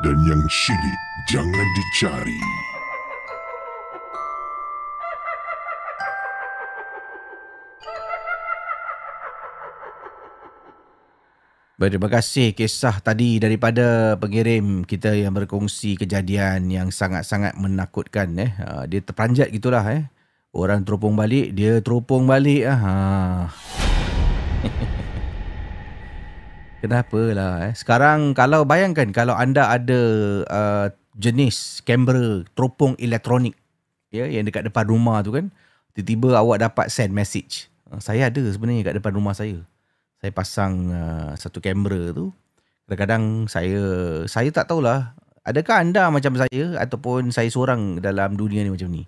dan 0.00 0.16
yang 0.24 0.40
syilid 0.48 1.00
jangan 1.28 1.68
dicari. 1.76 2.40
Baik, 11.76 12.00
terima 12.00 12.08
kasih 12.08 12.56
kisah 12.56 13.04
tadi 13.04 13.36
daripada 13.36 14.16
pengirim 14.16 14.88
kita 14.88 15.12
yang 15.12 15.36
berkongsi 15.36 16.00
kejadian 16.00 16.72
yang 16.72 16.88
sangat-sangat 16.88 17.52
menakutkan. 17.60 18.32
Eh. 18.40 18.48
Ha, 18.64 18.88
dia 18.88 19.04
terperanjat 19.04 19.52
gitulah. 19.52 19.84
Eh. 19.92 20.13
Orang 20.54 20.86
teropong 20.86 21.18
balik, 21.18 21.50
dia 21.50 21.82
teropong 21.82 22.30
balik. 22.30 22.62
Ah. 22.70 22.78
Ha. 22.78 22.92
Kenapa 26.86 27.20
lah. 27.34 27.52
Eh. 27.66 27.72
Sekarang 27.74 28.38
kalau 28.38 28.62
bayangkan 28.62 29.10
kalau 29.10 29.34
anda 29.34 29.66
ada 29.66 30.00
uh, 30.46 30.86
jenis 31.18 31.82
kamera 31.82 32.46
teropong 32.54 32.94
elektronik 33.02 33.58
ya, 34.14 34.30
yang 34.30 34.46
dekat 34.46 34.70
depan 34.70 34.86
rumah 34.86 35.26
tu 35.26 35.34
kan, 35.34 35.50
tiba-tiba 35.98 36.38
awak 36.38 36.62
dapat 36.62 36.86
send 36.86 37.10
message. 37.10 37.66
Uh, 37.90 37.98
saya 37.98 38.30
ada 38.30 38.38
sebenarnya 38.46 38.94
kat 38.94 39.02
depan 39.02 39.10
rumah 39.10 39.34
saya 39.34 39.58
saya 40.24 40.32
pasang 40.32 40.88
uh, 40.88 41.36
satu 41.36 41.60
kamera 41.60 42.16
tu 42.16 42.32
kadang-kadang 42.88 43.44
saya 43.44 43.82
saya 44.24 44.48
tak 44.48 44.72
tahulah 44.72 45.12
adakah 45.44 45.84
anda 45.84 46.08
macam 46.08 46.32
saya 46.40 46.80
ataupun 46.80 47.28
saya 47.28 47.52
seorang 47.52 48.00
dalam 48.00 48.32
dunia 48.32 48.64
ni 48.64 48.72
macam 48.72 48.88
ni 48.88 49.04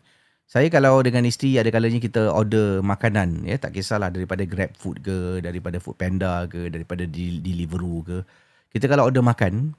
saya 0.46 0.70
kalau 0.70 1.02
dengan 1.02 1.26
isteri 1.26 1.58
ada 1.58 1.68
kalanya 1.74 1.98
kita 1.98 2.30
order 2.30 2.80
makanan 2.80 3.42
ya 3.44 3.58
tak 3.58 3.74
kisahlah 3.74 4.14
daripada 4.14 4.46
Grab 4.46 4.72
Food 4.78 5.02
ke 5.02 5.42
daripada 5.42 5.82
Food 5.82 5.98
Panda 5.98 6.46
ke 6.46 6.70
daripada 6.70 7.02
Deliveroo 7.06 8.06
ke 8.06 8.16
kita 8.70 8.86
kalau 8.86 9.10
order 9.10 9.26
makan 9.26 9.74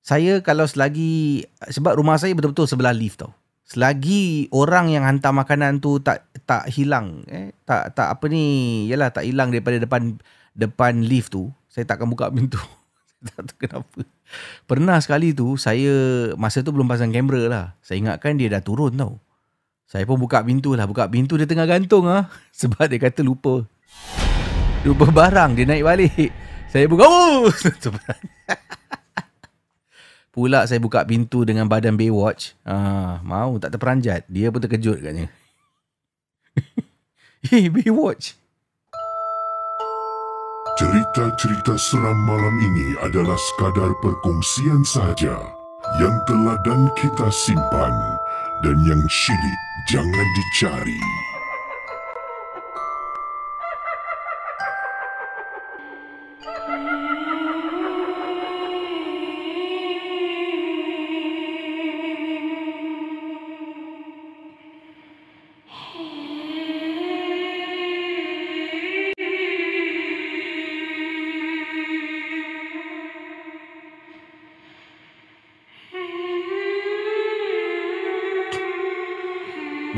saya 0.00 0.40
kalau 0.40 0.64
selagi 0.64 1.44
sebab 1.68 1.98
rumah 1.98 2.16
saya 2.16 2.32
betul-betul 2.32 2.70
sebelah 2.70 2.94
lift 2.94 3.20
tau 3.20 3.34
selagi 3.68 4.48
orang 4.54 4.88
yang 4.88 5.04
hantar 5.04 5.34
makanan 5.34 5.82
tu 5.82 6.00
tak 6.00 6.24
tak 6.48 6.70
hilang 6.72 7.26
eh 7.28 7.52
tak 7.68 7.92
tak 7.92 8.16
apa 8.16 8.24
ni 8.32 8.86
yalah 8.88 9.12
tak 9.12 9.28
hilang 9.28 9.52
daripada 9.52 9.76
depan 9.76 10.16
depan 10.58 11.06
lift 11.06 11.30
tu, 11.30 11.54
saya 11.70 11.86
takkan 11.86 12.10
buka 12.10 12.34
pintu. 12.34 12.58
tak 13.30 13.46
tahu 13.46 13.56
kenapa. 13.62 14.00
Pernah 14.66 14.98
sekali 14.98 15.30
tu, 15.30 15.54
saya 15.54 15.94
masa 16.34 16.66
tu 16.66 16.74
belum 16.74 16.90
pasang 16.90 17.14
kamera 17.14 17.46
lah. 17.46 17.66
Saya 17.78 18.02
ingatkan 18.02 18.34
dia 18.34 18.50
dah 18.50 18.60
turun 18.60 18.98
tau. 18.98 19.22
Saya 19.88 20.04
pun 20.04 20.20
buka 20.20 20.44
pintu 20.44 20.76
lah. 20.76 20.84
Buka 20.84 21.08
pintu 21.08 21.40
dia 21.40 21.48
tengah 21.48 21.64
gantung 21.64 22.04
ah 22.04 22.28
Sebab 22.60 22.92
dia 22.92 23.00
kata 23.00 23.24
lupa. 23.24 23.64
Lupa 24.84 25.08
barang, 25.08 25.56
dia 25.56 25.64
naik 25.64 25.84
balik. 25.84 26.30
Saya 26.68 26.84
buka, 26.86 27.08
oh! 27.08 27.48
Pula 30.32 30.68
saya 30.68 30.78
buka 30.78 31.02
pintu 31.08 31.42
dengan 31.48 31.66
badan 31.66 31.96
Baywatch. 31.96 32.54
Ah, 32.62 33.18
mau 33.24 33.56
tak 33.56 33.74
terperanjat. 33.74 34.28
Dia 34.28 34.52
pun 34.52 34.60
terkejut 34.60 35.00
katnya. 35.00 35.32
hey, 37.48 37.72
Baywatch. 37.72 38.36
Cerita-cerita 40.78 41.74
seram 41.74 42.14
malam 42.22 42.54
ini 42.54 42.94
adalah 43.02 43.34
sekadar 43.34 43.90
perkongsian 43.98 44.86
sahaja 44.86 45.34
yang 45.98 46.14
telah 46.28 46.54
dan 46.62 46.86
kita 46.94 47.26
simpan 47.34 47.90
dan 48.64 48.76
yang 48.82 49.02
syilid 49.06 49.60
jangan 49.86 50.26
dicari. 50.34 50.98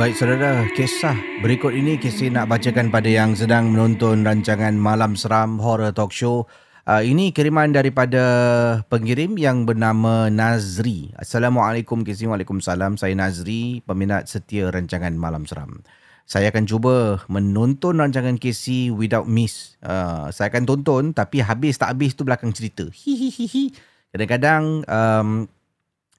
Baik 0.00 0.16
saudara, 0.16 0.64
kisah 0.72 1.12
berikut 1.44 1.76
ini 1.76 2.00
Kesi 2.00 2.32
nak 2.32 2.48
bacakan 2.48 2.88
pada 2.88 3.04
yang 3.04 3.36
sedang 3.36 3.68
menonton 3.68 4.24
rancangan 4.24 4.72
Malam 4.72 5.12
Seram 5.12 5.60
Horror 5.60 5.92
Talk 5.92 6.08
Show. 6.08 6.48
Uh, 6.88 7.04
ini 7.04 7.36
kiriman 7.36 7.68
daripada 7.68 8.24
pengirim 8.88 9.36
yang 9.36 9.68
bernama 9.68 10.32
Nazri. 10.32 11.12
Assalamualaikum 11.20 12.00
Kesi, 12.00 12.24
Waalaikumsalam. 12.24 12.96
Saya 12.96 13.12
Nazri, 13.12 13.84
peminat 13.84 14.24
setia 14.24 14.72
rancangan 14.72 15.12
Malam 15.12 15.44
Seram. 15.44 15.84
Saya 16.24 16.48
akan 16.48 16.64
cuba 16.64 17.20
menonton 17.28 18.00
rancangan 18.00 18.40
Kesi 18.40 18.88
without 18.88 19.28
miss. 19.28 19.76
Uh, 19.84 20.32
saya 20.32 20.48
akan 20.48 20.64
tonton 20.64 21.12
tapi 21.12 21.44
habis 21.44 21.76
tak 21.76 21.92
habis 21.92 22.16
tu 22.16 22.24
belakang 22.24 22.56
cerita. 22.56 22.88
Hihihihi. 22.88 23.76
Kadang-kadang 24.16 24.80
um, 24.88 25.44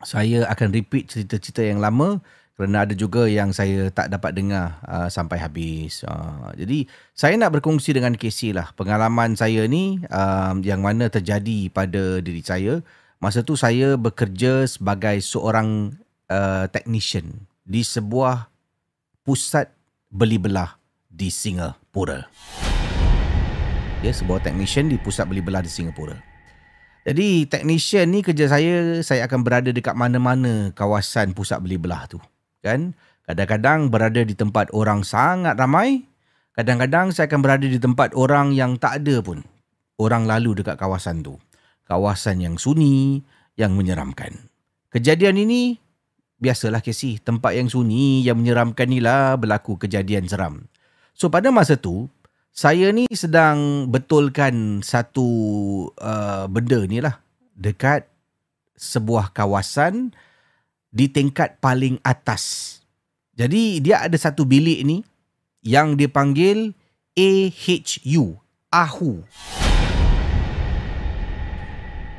saya 0.06 0.46
akan 0.54 0.70
repeat 0.70 1.10
cerita-cerita 1.10 1.66
yang 1.66 1.82
lama 1.82 2.22
kerana 2.62 2.86
ada 2.86 2.94
juga 2.94 3.26
yang 3.26 3.56
saya 3.56 3.90
tak 3.90 4.14
dapat 4.14 4.38
dengar 4.38 4.78
uh, 4.86 5.10
sampai 5.10 5.42
habis. 5.42 6.06
Uh, 6.06 6.52
jadi 6.54 6.86
saya 7.18 7.34
nak 7.40 7.58
berkongsi 7.58 7.96
dengan 7.96 8.14
Casey 8.14 8.54
lah 8.54 8.70
pengalaman 8.78 9.34
saya 9.34 9.66
ni 9.66 9.98
uh, 10.14 10.54
yang 10.62 10.86
mana 10.86 11.10
terjadi 11.10 11.74
pada 11.74 12.22
diri 12.22 12.46
saya. 12.46 12.86
Masa 13.22 13.46
tu 13.46 13.54
saya 13.58 13.98
bekerja 13.98 14.66
sebagai 14.66 15.22
seorang 15.22 15.98
uh, 16.30 16.66
technician 16.70 17.50
di 17.66 17.86
sebuah 17.86 18.50
pusat 19.26 19.70
beli 20.10 20.38
belah 20.42 20.78
di 21.06 21.30
Singapura. 21.30 22.30
Ya, 24.02 24.10
sebuah 24.10 24.42
technician 24.42 24.90
di 24.90 24.98
pusat 24.98 25.30
beli 25.30 25.46
belah 25.46 25.62
di 25.62 25.70
Singapura. 25.70 26.18
Jadi 27.06 27.50
technician 27.50 28.10
ni 28.14 28.22
kerja 28.22 28.50
saya, 28.50 29.02
saya 29.02 29.26
akan 29.26 29.42
berada 29.42 29.74
dekat 29.74 29.98
mana-mana 29.98 30.70
kawasan 30.78 31.34
pusat 31.34 31.58
beli 31.58 31.82
belah 31.82 32.06
tu 32.06 32.22
kan? 32.62 32.98
Kadang-kadang 33.26 33.94
berada 33.94 34.22
di 34.26 34.34
tempat 34.34 34.74
orang 34.74 35.06
sangat 35.06 35.58
ramai 35.58 36.06
kadang-kadang 36.58 37.16
saya 37.16 37.32
akan 37.32 37.42
berada 37.42 37.66
di 37.66 37.80
tempat 37.80 38.14
orang 38.14 38.54
yang 38.54 38.78
tak 38.78 39.02
ada 39.04 39.24
pun. 39.24 39.42
Orang 40.02 40.26
lalu 40.26 40.62
dekat 40.62 40.78
kawasan 40.82 41.22
tu. 41.22 41.38
Kawasan 41.86 42.42
yang 42.42 42.56
sunyi 42.58 43.22
yang 43.60 43.78
menyeramkan. 43.78 44.50
Kejadian 44.92 45.40
ini 45.40 45.78
biasalah 46.42 46.82
Casey 46.82 47.22
tempat 47.22 47.54
yang 47.54 47.70
sunyi 47.70 48.26
yang 48.26 48.42
menyeramkan 48.42 48.90
ni 48.90 49.00
lah 49.00 49.38
berlaku 49.38 49.78
kejadian 49.78 50.26
seram. 50.26 50.68
So 51.14 51.30
pada 51.30 51.54
masa 51.54 51.78
tu 51.78 52.10
saya 52.52 52.92
ni 52.92 53.08
sedang 53.14 53.88
betulkan 53.88 54.84
satu 54.84 55.30
uh, 55.96 56.50
benda 56.52 56.84
ni 56.84 57.00
lah 57.00 57.22
dekat 57.56 58.10
sebuah 58.76 59.32
kawasan 59.32 60.12
di 60.92 61.08
tingkat 61.08 61.58
paling 61.64 61.98
atas. 62.04 62.78
Jadi 63.32 63.80
dia 63.80 64.04
ada 64.04 64.16
satu 64.20 64.44
bilik 64.44 64.84
ni 64.84 65.00
yang 65.64 65.96
dipanggil 65.96 66.76
AHU, 67.16 68.36
AHU. 68.70 69.12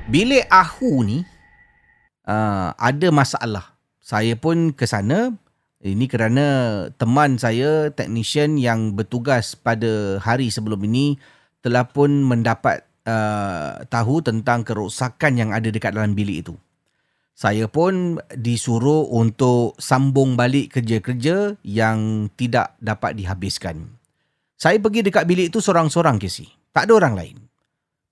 Bilik 0.09 0.45
AHU 0.49 0.93
ni 1.05 1.19
uh, 2.27 2.73
ada 2.75 3.09
masalah. 3.13 3.77
Saya 4.03 4.35
pun 4.35 4.75
ke 4.75 4.89
sana 4.89 5.31
ini 5.83 6.11
kerana 6.11 6.47
teman 6.97 7.39
saya 7.39 7.93
technician 7.93 8.59
yang 8.59 8.97
bertugas 8.99 9.55
pada 9.55 10.19
hari 10.19 10.51
sebelum 10.51 10.81
ini 10.89 11.21
telah 11.63 11.87
pun 11.87 12.27
mendapat 12.27 12.83
uh, 13.07 13.83
tahu 13.87 14.23
tentang 14.23 14.67
kerosakan 14.67 15.39
yang 15.39 15.51
ada 15.55 15.71
dekat 15.71 15.95
dalam 15.95 16.15
bilik 16.15 16.47
itu 16.47 16.55
saya 17.43 17.67
pun 17.67 18.23
disuruh 18.31 19.11
untuk 19.11 19.75
sambung 19.83 20.39
balik 20.39 20.79
kerja-kerja 20.79 21.59
yang 21.67 22.31
tidak 22.39 22.79
dapat 22.79 23.19
dihabiskan. 23.19 23.99
Saya 24.55 24.79
pergi 24.79 25.03
dekat 25.03 25.27
bilik 25.27 25.51
itu 25.51 25.59
seorang-seorang 25.59 26.23
Casey. 26.23 26.47
Tak 26.71 26.87
ada 26.87 27.03
orang 27.03 27.19
lain. 27.19 27.37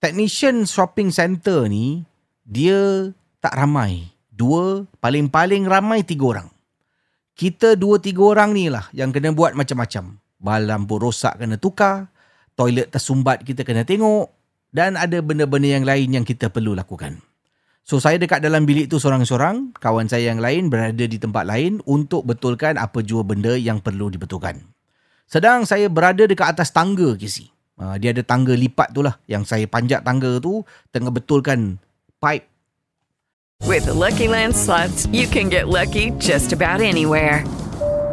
Technician 0.03 0.67
shopping 0.67 1.15
center 1.15 1.71
ni, 1.71 2.03
dia 2.43 3.15
tak 3.39 3.55
ramai. 3.55 4.11
Dua, 4.35 4.83
paling-paling 4.99 5.63
ramai 5.63 6.03
tiga 6.03 6.35
orang. 6.35 6.49
Kita 7.39 7.79
dua 7.79 8.03
tiga 8.03 8.35
orang 8.35 8.51
ni 8.51 8.67
lah 8.67 8.91
yang 8.91 9.15
kena 9.15 9.31
buat 9.31 9.55
macam-macam. 9.55 10.19
Lampu 10.43 10.99
rosak 10.99 11.39
kena 11.39 11.55
tukar, 11.55 12.11
toilet 12.59 12.91
tersumbat 12.91 13.47
kita 13.47 13.63
kena 13.63 13.87
tengok 13.87 14.27
dan 14.75 14.99
ada 14.99 15.23
benda-benda 15.23 15.71
yang 15.71 15.87
lain 15.87 16.19
yang 16.19 16.27
kita 16.27 16.51
perlu 16.51 16.75
lakukan. 16.75 17.30
So 17.91 17.99
saya 17.99 18.23
dekat 18.23 18.39
dalam 18.39 18.71
bilik 18.71 18.87
tu 18.87 19.03
seorang-seorang, 19.03 19.75
kawan 19.75 20.07
saya 20.07 20.31
yang 20.31 20.39
lain 20.39 20.71
berada 20.71 21.11
di 21.11 21.19
tempat 21.19 21.43
lain 21.43 21.83
untuk 21.91 22.23
betulkan 22.23 22.79
apa 22.79 23.03
jua 23.03 23.27
benda 23.27 23.59
yang 23.59 23.83
perlu 23.83 24.07
dibetulkan. 24.07 24.63
Sedang 25.27 25.67
saya 25.67 25.91
berada 25.91 26.23
dekat 26.23 26.55
atas 26.55 26.71
tangga 26.71 27.19
Casey. 27.19 27.51
Uh, 27.75 27.99
dia 27.99 28.15
ada 28.15 28.23
tangga 28.23 28.55
lipat 28.55 28.95
tu 28.95 29.03
lah 29.03 29.19
yang 29.27 29.43
saya 29.43 29.67
panjat 29.67 30.07
tangga 30.07 30.39
tu 30.39 30.63
tengah 30.95 31.11
betulkan 31.11 31.83
pipe. 32.23 32.47
With 33.67 33.91
the 33.91 33.97
Lucky 33.99 34.31
Land 34.31 34.55
slots, 34.55 35.11
you 35.11 35.27
can 35.27 35.51
get 35.51 35.67
lucky 35.67 36.15
just 36.23 36.55
about 36.55 36.79
anywhere. 36.79 37.43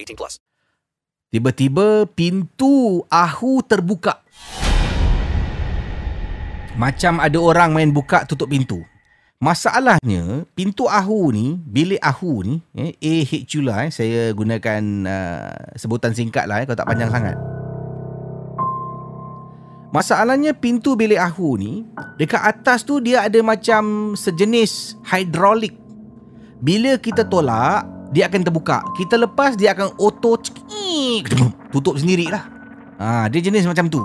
18 0.00 0.16
plus. 0.16 0.40
Tiba-tiba 1.30 2.10
pintu 2.10 3.06
ahu 3.06 3.62
terbuka. 3.62 4.18
Macam 6.74 7.22
ada 7.22 7.38
orang 7.38 7.70
main 7.76 7.90
buka 7.92 8.24
tutup 8.24 8.50
pintu. 8.50 8.82
Masalahnya, 9.40 10.44
pintu 10.52 10.84
ahu 10.84 11.32
ni, 11.32 11.56
bilik 11.64 11.96
ahu 12.04 12.44
ni, 12.44 12.54
eh, 12.76 12.92
AHU 13.00 13.64
lah, 13.64 13.88
eh, 13.88 13.90
saya 13.94 14.20
gunakan 14.36 14.82
uh, 15.08 15.80
sebutan 15.80 16.12
singkat 16.12 16.44
lah, 16.44 16.60
eh, 16.60 16.68
kalau 16.68 16.76
tak 16.76 16.88
panjang 16.92 17.08
sangat. 17.08 17.40
Masalahnya 19.96 20.52
pintu 20.52 20.92
bilik 20.92 21.16
ahu 21.16 21.56
ni, 21.56 21.88
dekat 22.20 22.36
atas 22.36 22.84
tu 22.84 23.00
dia 23.00 23.24
ada 23.24 23.40
macam 23.40 24.12
sejenis 24.12 25.00
hidrolik. 25.08 25.72
Bila 26.60 27.00
kita 27.00 27.24
tolak, 27.24 27.88
dia 28.10 28.26
akan 28.26 28.40
terbuka. 28.42 28.82
Kita 28.98 29.14
lepas, 29.14 29.54
dia 29.54 29.74
akan 29.74 29.94
auto 29.98 30.34
tutup 31.74 31.94
sendirilah. 31.94 32.42
Ha, 33.00 33.30
dia 33.30 33.40
jenis 33.40 33.64
macam 33.64 33.86
tu. 33.86 34.02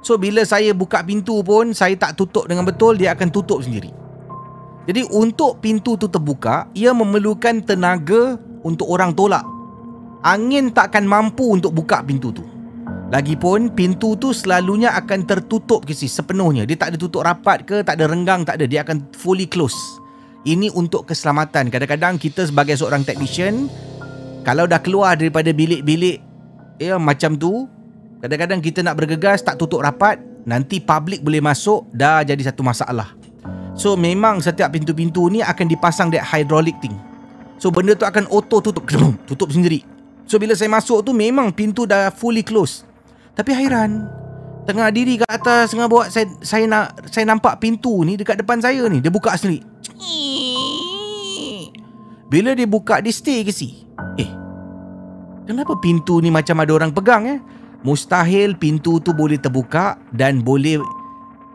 So, 0.00 0.16
bila 0.16 0.42
saya 0.48 0.72
buka 0.72 1.04
pintu 1.04 1.44
pun, 1.44 1.76
saya 1.76 1.94
tak 1.94 2.16
tutup 2.16 2.48
dengan 2.48 2.64
betul, 2.64 2.96
dia 2.96 3.12
akan 3.12 3.28
tutup 3.28 3.60
sendiri. 3.60 3.92
Jadi 4.88 5.04
untuk 5.12 5.60
pintu 5.60 6.00
tu 6.00 6.08
terbuka, 6.08 6.64
ia 6.72 6.96
memerlukan 6.96 7.60
tenaga 7.60 8.40
untuk 8.64 8.88
orang 8.88 9.12
tolak. 9.12 9.44
Angin 10.24 10.72
takkan 10.72 11.04
mampu 11.04 11.44
untuk 11.52 11.76
buka 11.76 12.00
pintu 12.00 12.32
tu. 12.32 12.48
Lagipun 13.12 13.72
pintu 13.72 14.16
tu 14.16 14.32
selalunya 14.32 14.92
akan 14.96 15.28
tertutup 15.28 15.84
kisi 15.84 16.08
sepenuhnya. 16.08 16.64
Dia 16.64 16.76
tak 16.76 16.92
ada 16.92 16.96
tutup 16.96 17.24
rapat 17.24 17.68
ke, 17.68 17.84
tak 17.84 18.00
ada 18.00 18.08
renggang, 18.08 18.48
tak 18.48 18.60
ada. 18.60 18.64
Dia 18.64 18.80
akan 18.84 19.12
fully 19.12 19.44
close. 19.44 19.76
Ini 20.48 20.72
untuk 20.72 21.04
keselamatan. 21.04 21.68
Kadang-kadang 21.68 22.16
kita 22.16 22.48
sebagai 22.48 22.72
seorang 22.72 23.04
technician, 23.04 23.68
kalau 24.48 24.64
dah 24.64 24.80
keluar 24.80 25.12
daripada 25.12 25.52
bilik-bilik 25.52 26.24
ya 26.80 26.96
macam 26.96 27.36
tu, 27.36 27.68
kadang-kadang 28.24 28.64
kita 28.64 28.80
nak 28.80 28.96
bergegas 28.96 29.44
tak 29.44 29.60
tutup 29.60 29.84
rapat, 29.84 30.16
nanti 30.48 30.80
public 30.80 31.20
boleh 31.20 31.44
masuk, 31.44 31.84
dah 31.92 32.24
jadi 32.24 32.48
satu 32.48 32.64
masalah. 32.64 33.12
So 33.76 33.92
memang 33.92 34.40
setiap 34.40 34.72
pintu-pintu 34.72 35.28
ni 35.28 35.44
akan 35.44 35.68
dipasang 35.68 36.08
that 36.16 36.24
hydraulic 36.24 36.80
thing. 36.80 36.96
So 37.60 37.68
benda 37.68 37.92
tu 37.92 38.08
akan 38.08 38.24
auto 38.32 38.64
tutup, 38.64 38.88
tutup 39.28 39.52
sendiri. 39.52 39.84
So 40.24 40.40
bila 40.40 40.56
saya 40.56 40.72
masuk 40.72 41.04
tu 41.04 41.12
memang 41.12 41.52
pintu 41.52 41.84
dah 41.84 42.08
fully 42.08 42.40
close. 42.40 42.88
Tapi 43.36 43.52
hairan, 43.52 44.08
tengah 44.68 44.92
diri 44.92 45.16
kat 45.16 45.32
atas 45.32 45.72
tengah 45.72 45.88
buat 45.88 46.12
saya 46.12 46.28
saya 46.44 46.68
nak 46.68 47.08
saya 47.08 47.24
nampak 47.24 47.56
pintu 47.56 48.04
ni 48.04 48.20
dekat 48.20 48.36
depan 48.36 48.60
saya 48.60 48.84
ni, 48.92 49.00
dia 49.00 49.08
buka 49.08 49.32
sendiri. 49.32 49.64
Bila 52.28 52.52
dia 52.52 52.68
buka 52.68 53.00
dia 53.00 53.08
stay 53.08 53.40
ke 53.40 53.48
si? 53.48 53.88
Eh. 54.20 54.28
Kenapa 55.48 55.80
pintu 55.80 56.20
ni 56.20 56.28
macam 56.28 56.60
ada 56.60 56.68
orang 56.76 56.92
pegang 56.92 57.24
eh? 57.24 57.40
Mustahil 57.80 58.52
pintu 58.60 59.00
tu 59.00 59.16
boleh 59.16 59.40
terbuka 59.40 59.96
dan 60.12 60.44
boleh 60.44 60.76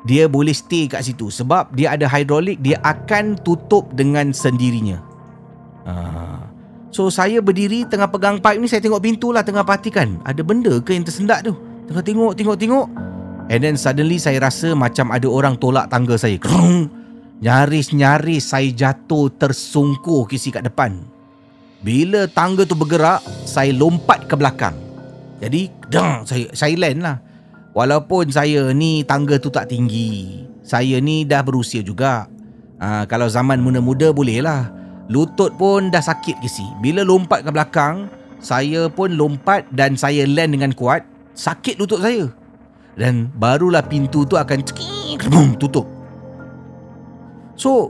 dia 0.10 0.26
boleh 0.26 0.58
stay 0.58 0.90
kat 0.90 1.06
situ 1.06 1.30
sebab 1.30 1.70
dia 1.78 1.94
ada 1.94 2.10
hidrolik 2.10 2.58
dia 2.66 2.82
akan 2.82 3.38
tutup 3.46 3.94
dengan 3.94 4.34
sendirinya. 4.34 4.98
Ha. 5.86 5.94
So 6.90 7.14
saya 7.14 7.38
berdiri 7.46 7.86
tengah 7.86 8.10
pegang 8.10 8.42
pipe 8.42 8.58
ni 8.58 8.66
saya 8.66 8.82
tengok 8.82 9.06
pintu 9.06 9.30
lah 9.30 9.46
tengah 9.46 9.62
perhatikan 9.62 10.18
ada 10.26 10.42
benda 10.42 10.82
ke 10.82 10.98
yang 10.98 11.06
tersendat 11.06 11.46
tu. 11.46 11.73
Tengah 11.94 12.10
tengok 12.10 12.34
tengok 12.34 12.58
tengok. 12.58 12.88
And 13.54 13.62
then 13.62 13.78
suddenly 13.78 14.18
saya 14.18 14.42
rasa 14.42 14.74
macam 14.74 15.14
ada 15.14 15.30
orang 15.30 15.62
tolak 15.62 15.94
tangga 15.94 16.18
saya. 16.18 16.42
Nyaris-nyaris 17.46 18.50
saya 18.50 18.74
jatuh 18.74 19.30
tersungkur 19.38 20.26
kisi 20.26 20.50
kat 20.50 20.66
depan. 20.66 21.06
Bila 21.86 22.26
tangga 22.26 22.66
tu 22.66 22.74
bergerak, 22.74 23.22
saya 23.46 23.70
lompat 23.78 24.26
ke 24.26 24.34
belakang. 24.34 24.74
Jadi, 25.38 25.70
dang, 25.86 26.26
saya, 26.26 26.50
saya 26.58 26.74
land 26.82 27.00
lah. 27.06 27.22
Walaupun 27.78 28.34
saya 28.34 28.74
ni 28.74 29.06
tangga 29.06 29.38
tu 29.42 29.50
tak 29.50 29.66
tinggi 29.66 30.46
Saya 30.62 31.02
ni 31.02 31.26
dah 31.26 31.42
berusia 31.42 31.82
juga 31.82 32.30
ha, 32.78 33.10
Kalau 33.10 33.26
zaman 33.26 33.66
muda-muda 33.66 34.14
boleh 34.14 34.46
lah 34.46 34.70
Lutut 35.10 35.58
pun 35.58 35.90
dah 35.90 35.98
sakit 35.98 36.38
ke 36.38 36.46
si 36.46 36.62
Bila 36.86 37.02
lompat 37.02 37.42
ke 37.42 37.50
belakang 37.50 38.14
Saya 38.38 38.94
pun 38.94 39.18
lompat 39.18 39.66
dan 39.74 39.98
saya 39.98 40.22
land 40.30 40.54
dengan 40.54 40.70
kuat 40.78 41.02
Sakit 41.34 41.82
lutut 41.82 42.02
saya. 42.02 42.30
Dan 42.94 43.30
barulah 43.34 43.82
pintu 43.82 44.26
tu 44.26 44.38
akan 44.38 44.62
tutup. 45.58 45.86
So 47.58 47.90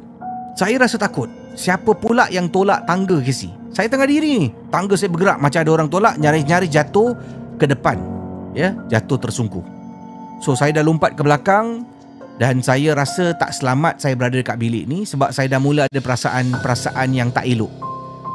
Saya 0.53 0.77
rasa 0.77 1.01
takut. 1.01 1.27
Siapa 1.57 1.97
pula 1.97 2.29
yang 2.29 2.49
tolak 2.49 2.85
tangga 2.85 3.17
ke 3.21 3.33
si 3.33 3.49
Saya 3.73 3.89
tengah 3.89 4.05
diri 4.05 4.37
ni. 4.37 4.47
Tangga 4.69 4.93
saya 4.93 5.09
bergerak. 5.09 5.41
Macam 5.41 5.59
ada 5.59 5.71
orang 5.73 5.89
tolak 5.89 6.13
Nyaris-nyaris 6.21 6.69
jatuh 6.69 7.17
ke 7.57 7.65
depan. 7.65 7.97
Ya, 8.53 8.77
jatuh 8.85 9.17
tersungkur. 9.17 9.65
So 10.43 10.53
saya 10.53 10.75
dah 10.75 10.85
lompat 10.85 11.17
ke 11.17 11.25
belakang 11.25 11.87
dan 12.37 12.65
saya 12.65 12.97
rasa 12.97 13.31
tak 13.37 13.53
selamat 13.53 14.01
saya 14.01 14.17
berada 14.17 14.35
dekat 14.35 14.57
bilik 14.57 14.89
ni 14.89 15.05
sebab 15.05 15.29
saya 15.29 15.47
dah 15.47 15.61
mula 15.61 15.85
ada 15.85 15.99
perasaan-perasaan 16.01 17.09
yang 17.13 17.29
tak 17.29 17.45
elok. 17.45 17.71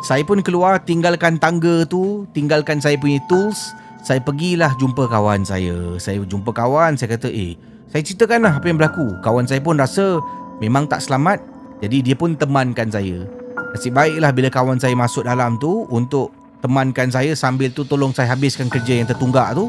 Saya 0.07 0.23
pun 0.23 0.39
keluar 0.41 0.79
tinggalkan 0.81 1.43
tangga 1.43 1.83
tu, 1.85 2.23
tinggalkan 2.31 2.79
saya 2.79 2.95
punya 2.97 3.19
tools. 3.27 3.75
Saya 4.09 4.25
pergilah 4.25 4.73
jumpa 4.81 5.05
kawan 5.05 5.45
saya. 5.45 6.01
Saya 6.01 6.25
jumpa 6.25 6.57
kawan, 6.57 6.97
saya 6.97 7.13
kata, 7.13 7.29
eh, 7.29 7.61
saya 7.93 8.01
ceritakan 8.01 8.41
lah 8.41 8.57
apa 8.57 8.65
yang 8.65 8.81
berlaku. 8.81 9.05
Kawan 9.21 9.45
saya 9.45 9.61
pun 9.61 9.77
rasa 9.77 10.17
memang 10.65 10.89
tak 10.89 11.05
selamat. 11.05 11.45
Jadi 11.85 12.01
dia 12.01 12.17
pun 12.17 12.33
temankan 12.33 12.89
saya. 12.89 13.29
Nasib 13.77 13.93
baiklah 13.93 14.33
bila 14.33 14.49
kawan 14.49 14.81
saya 14.81 14.97
masuk 14.97 15.29
dalam 15.29 15.61
tu 15.61 15.85
untuk 15.93 16.33
temankan 16.65 17.13
saya 17.13 17.37
sambil 17.37 17.69
tu 17.69 17.85
tolong 17.85 18.17
saya 18.17 18.33
habiskan 18.33 18.73
kerja 18.73 18.97
yang 18.97 19.05
tertunggak 19.05 19.53
tu. 19.53 19.69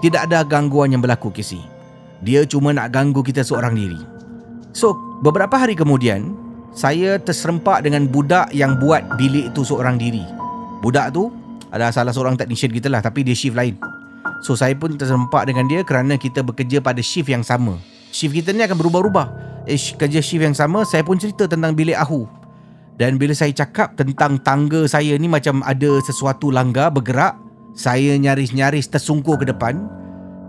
Tidak 0.00 0.24
ada 0.24 0.40
gangguan 0.40 0.96
yang 0.96 1.04
berlaku 1.04 1.28
Casey. 1.28 1.60
Dia 2.24 2.48
cuma 2.48 2.72
nak 2.72 2.96
ganggu 2.96 3.20
kita 3.20 3.44
seorang 3.44 3.76
diri. 3.76 4.00
So, 4.72 4.96
beberapa 5.20 5.52
hari 5.60 5.76
kemudian, 5.76 6.32
saya 6.72 7.20
terserempak 7.20 7.84
dengan 7.84 8.08
budak 8.08 8.48
yang 8.56 8.80
buat 8.80 9.04
bilik 9.20 9.52
itu 9.52 9.68
seorang 9.68 10.00
diri. 10.00 10.24
Budak 10.80 11.12
tu 11.12 11.28
adalah 11.76 11.92
salah 11.92 12.10
seorang 12.10 12.34
technician 12.40 12.72
kita 12.72 12.88
lah 12.88 13.04
tapi 13.04 13.22
dia 13.22 13.36
shift 13.36 13.54
lain. 13.54 13.76
So, 14.44 14.52
saya 14.52 14.76
pun 14.76 14.96
terserempak 14.96 15.48
dengan 15.48 15.64
dia 15.68 15.80
kerana 15.80 16.20
kita 16.20 16.44
bekerja 16.44 16.80
pada 16.84 17.00
shift 17.00 17.28
yang 17.32 17.44
sama. 17.44 17.80
Shift 18.12 18.36
kita 18.36 18.52
ni 18.52 18.64
akan 18.64 18.76
berubah-ubah. 18.76 19.26
Eh, 19.64 19.78
kerja 19.78 20.20
shift 20.20 20.44
yang 20.44 20.56
sama, 20.56 20.84
saya 20.84 21.02
pun 21.02 21.16
cerita 21.16 21.48
tentang 21.48 21.72
bilik 21.72 21.96
Ahu. 21.96 22.28
Dan 22.96 23.20
bila 23.20 23.36
saya 23.36 23.52
cakap 23.52 23.92
tentang 23.92 24.40
tangga 24.40 24.88
saya 24.88 25.20
ni 25.20 25.28
macam 25.28 25.60
ada 25.64 26.00
sesuatu 26.00 26.48
langgar 26.48 26.88
bergerak, 26.88 27.36
saya 27.76 28.16
nyaris-nyaris 28.16 28.88
tersungkur 28.88 29.36
ke 29.36 29.52
depan. 29.52 29.84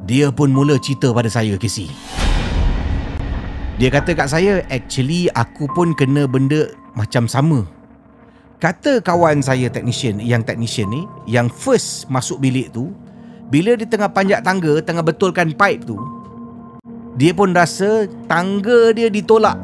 Dia 0.07 0.31
pun 0.31 0.55
mula 0.55 0.79
cerita 0.79 1.11
pada 1.11 1.27
saya, 1.27 1.59
Casey. 1.59 1.91
Dia 3.77 3.91
kata 3.91 4.15
kat 4.15 4.31
saya, 4.31 4.63
actually 4.71 5.27
aku 5.35 5.67
pun 5.75 5.91
kena 5.91 6.23
benda 6.25 6.71
macam 6.95 7.27
sama. 7.27 7.67
Kata 8.57 9.01
kawan 9.05 9.45
saya 9.45 9.69
technician, 9.69 10.17
yang 10.17 10.41
technician 10.41 10.89
ni, 10.89 11.05
yang 11.29 11.45
first 11.45 12.09
masuk 12.09 12.41
bilik 12.41 12.73
tu, 12.73 12.89
bila 13.53 13.77
dia 13.77 13.85
tengah 13.85 14.09
panjat 14.09 14.41
tangga, 14.41 14.81
tengah 14.81 15.05
betulkan 15.05 15.53
pipe 15.53 15.85
tu, 15.85 15.97
dia 17.13 17.37
pun 17.37 17.53
rasa 17.53 18.09
tangga 18.25 18.93
dia 18.97 19.13
ditolak. 19.13 19.57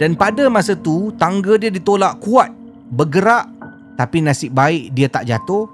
Dan 0.00 0.16
pada 0.16 0.48
masa 0.48 0.72
tu, 0.72 1.12
tangga 1.20 1.60
dia 1.60 1.68
ditolak 1.68 2.16
kuat, 2.24 2.48
bergerak, 2.88 3.44
tapi 4.00 4.24
nasib 4.24 4.56
baik 4.56 4.96
dia 4.96 5.12
tak 5.12 5.28
jatuh 5.28 5.68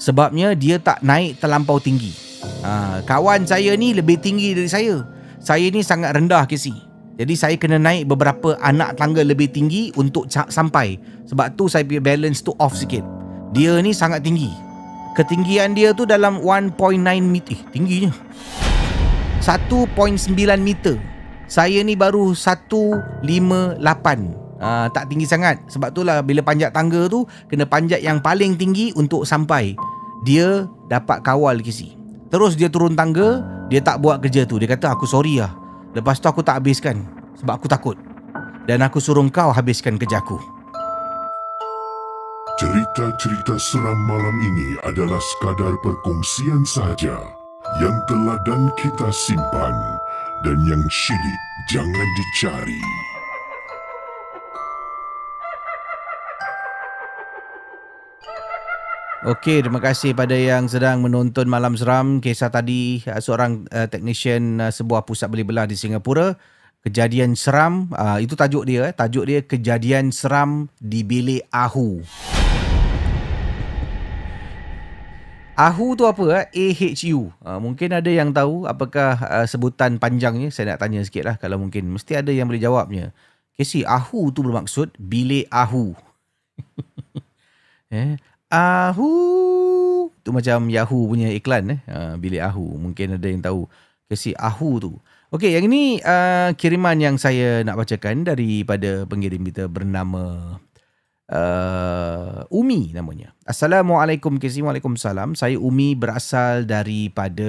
Sebabnya 0.00 0.56
dia 0.56 0.80
tak 0.80 1.04
naik 1.04 1.44
terlampau 1.44 1.76
tinggi. 1.76 2.16
Ha, 2.64 3.04
kawan 3.04 3.44
saya 3.44 3.76
ni 3.76 3.92
lebih 3.92 4.16
tinggi 4.16 4.56
dari 4.56 4.64
saya. 4.64 5.04
Saya 5.44 5.68
ni 5.68 5.84
sangat 5.84 6.16
rendah 6.16 6.48
Casey. 6.48 6.72
Jadi 7.20 7.36
saya 7.36 7.52
kena 7.60 7.76
naik 7.76 8.08
beberapa 8.08 8.56
anak 8.64 8.96
tangga 8.96 9.20
lebih 9.20 9.52
tinggi 9.52 9.92
untuk 10.00 10.24
sampai. 10.32 10.96
Sebab 11.28 11.52
tu 11.52 11.68
saya 11.68 11.84
punya 11.84 12.00
balance 12.00 12.40
tu 12.40 12.56
off 12.56 12.72
sikit. 12.72 13.04
Dia 13.52 13.76
ni 13.84 13.92
sangat 13.92 14.24
tinggi. 14.24 14.48
Ketinggian 15.20 15.76
dia 15.76 15.92
tu 15.92 16.08
dalam 16.08 16.40
1.9 16.40 16.80
meter. 17.20 17.52
Eh, 17.52 17.60
tingginya. 17.76 18.08
1.9 19.44 20.32
meter. 20.64 20.96
Saya 21.44 21.84
ni 21.84 21.92
baru 21.92 22.32
158. 22.32 24.40
Uh, 24.60 24.92
tak 24.92 25.08
tinggi 25.08 25.24
sangat 25.24 25.56
Sebab 25.72 25.88
itulah 25.88 26.20
bila 26.20 26.44
panjat 26.44 26.68
tangga 26.76 27.08
tu 27.08 27.24
Kena 27.48 27.64
panjat 27.64 28.04
yang 28.04 28.20
paling 28.20 28.60
tinggi 28.60 28.92
untuk 28.92 29.24
sampai 29.24 29.72
Dia 30.28 30.68
dapat 30.84 31.24
kawal 31.24 31.64
kisi 31.64 31.96
Terus 32.28 32.60
dia 32.60 32.68
turun 32.68 32.92
tangga 32.92 33.40
Dia 33.72 33.80
tak 33.80 34.04
buat 34.04 34.20
kerja 34.20 34.44
tu 34.44 34.60
Dia 34.60 34.68
kata 34.68 34.92
aku 34.92 35.08
sorry 35.08 35.40
lah 35.40 35.59
Lepas 35.96 36.22
tu 36.22 36.30
aku 36.30 36.44
tak 36.44 36.62
habiskan 36.62 37.02
Sebab 37.42 37.58
aku 37.58 37.66
takut 37.66 37.96
Dan 38.64 38.84
aku 38.84 39.02
suruh 39.02 39.24
kau 39.32 39.50
habiskan 39.50 39.98
kerja 39.98 40.22
aku 40.22 40.38
Cerita-cerita 42.60 43.56
seram 43.56 43.96
malam 44.04 44.36
ini 44.36 44.76
adalah 44.84 45.16
sekadar 45.16 45.80
perkongsian 45.80 46.60
sahaja 46.68 47.16
yang 47.80 47.96
telah 48.04 48.36
dan 48.44 48.68
kita 48.76 49.08
simpan 49.08 49.72
dan 50.44 50.58
yang 50.68 50.84
syilid 50.92 51.40
jangan 51.72 52.08
dicari. 52.18 52.82
Okey, 59.20 59.60
terima 59.60 59.84
kasih 59.84 60.16
pada 60.16 60.32
yang 60.32 60.64
sedang 60.64 61.04
menonton 61.04 61.44
Malam 61.44 61.76
Seram. 61.76 62.24
Kisah 62.24 62.48
tadi 62.48 63.04
uh, 63.04 63.20
seorang 63.20 63.68
uh, 63.68 63.84
technician 63.84 64.56
uh, 64.64 64.72
sebuah 64.72 65.04
pusat 65.04 65.28
beli 65.28 65.44
belah 65.44 65.68
di 65.68 65.76
Singapura. 65.76 66.40
Kejadian 66.80 67.36
seram, 67.36 67.92
uh, 67.92 68.16
itu 68.16 68.32
tajuk 68.32 68.64
dia. 68.64 68.88
Eh. 68.88 68.96
Tajuk 68.96 69.28
dia 69.28 69.44
Kejadian 69.44 70.08
Seram 70.08 70.72
di 70.80 71.04
Bilik 71.04 71.44
Ahu. 71.52 72.00
Ahu 75.52 75.86
tu 76.00 76.08
apa? 76.08 76.48
Eh? 76.56 76.72
A-H-U. 76.72 77.28
Uh, 77.44 77.60
mungkin 77.60 77.92
ada 77.92 78.08
yang 78.08 78.32
tahu 78.32 78.64
apakah 78.64 79.20
uh, 79.20 79.44
sebutan 79.44 80.00
panjangnya. 80.00 80.48
Saya 80.48 80.72
nak 80.72 80.80
tanya 80.80 81.04
sikit 81.04 81.28
lah 81.28 81.36
kalau 81.36 81.60
mungkin. 81.60 81.92
Mesti 81.92 82.24
ada 82.24 82.32
yang 82.32 82.48
boleh 82.48 82.64
jawabnya. 82.64 83.12
Casey, 83.52 83.84
Ahu 83.84 84.32
tu 84.32 84.40
bermaksud 84.40 84.96
Bilik 84.96 85.44
Ahu. 85.52 85.92
eh? 87.92 88.16
Ahu 88.50 89.10
tu 90.20 90.30
macam 90.34 90.66
Yahoo 90.68 91.06
punya 91.06 91.30
iklan 91.30 91.78
eh 91.78 91.80
uh, 91.86 92.14
bilik 92.18 92.42
Ahu 92.42 92.76
mungkin 92.76 93.16
ada 93.16 93.26
yang 93.30 93.40
tahu 93.40 93.70
kasi 94.10 94.34
Ahu 94.34 94.70
tu 94.82 94.92
Okey, 95.30 95.54
yang 95.54 95.70
ini 95.70 96.02
uh, 96.02 96.50
kiriman 96.58 96.98
yang 96.98 97.14
saya 97.14 97.62
nak 97.62 97.78
bacakan 97.78 98.26
daripada 98.26 99.06
pengirim 99.06 99.46
kita 99.46 99.70
bernama 99.70 100.58
uh, 101.30 102.42
Umi 102.50 102.90
namanya. 102.90 103.30
Assalamualaikum 103.46 104.42
KC. 104.42 104.58
Waalaikumsalam. 104.58 105.38
Saya 105.38 105.54
Umi 105.54 105.94
berasal 105.94 106.66
daripada 106.66 107.46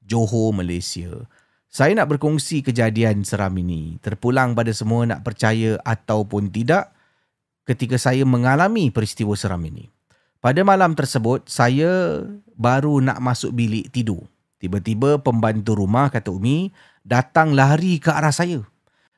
Johor, 0.00 0.56
Malaysia. 0.56 1.28
Saya 1.68 1.92
nak 1.92 2.16
berkongsi 2.16 2.64
kejadian 2.64 3.28
seram 3.28 3.52
ini. 3.60 4.00
Terpulang 4.00 4.56
pada 4.56 4.72
semua 4.72 5.04
nak 5.04 5.20
percaya 5.20 5.76
ataupun 5.84 6.48
tidak 6.48 6.96
ketika 7.70 7.94
saya 7.94 8.26
mengalami 8.26 8.90
peristiwa 8.90 9.38
seram 9.38 9.62
ini. 9.62 9.86
Pada 10.42 10.66
malam 10.66 10.98
tersebut, 10.98 11.46
saya 11.46 12.24
baru 12.58 12.98
nak 12.98 13.22
masuk 13.22 13.54
bilik 13.54 13.92
tidur. 13.94 14.26
Tiba-tiba 14.58 15.22
pembantu 15.22 15.78
rumah, 15.78 16.10
kata 16.10 16.34
Umi, 16.34 16.74
datang 17.06 17.54
lari 17.54 18.02
ke 18.02 18.10
arah 18.10 18.34
saya. 18.34 18.66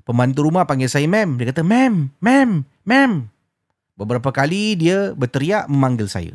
Pembantu 0.02 0.50
rumah 0.50 0.66
panggil 0.66 0.90
saya 0.90 1.06
mem. 1.06 1.38
Dia 1.38 1.54
kata, 1.54 1.62
mem, 1.62 2.10
mem, 2.18 2.66
mem. 2.84 3.32
Beberapa 3.94 4.34
kali 4.34 4.74
dia 4.74 5.14
berteriak 5.14 5.70
memanggil 5.70 6.10
saya. 6.10 6.34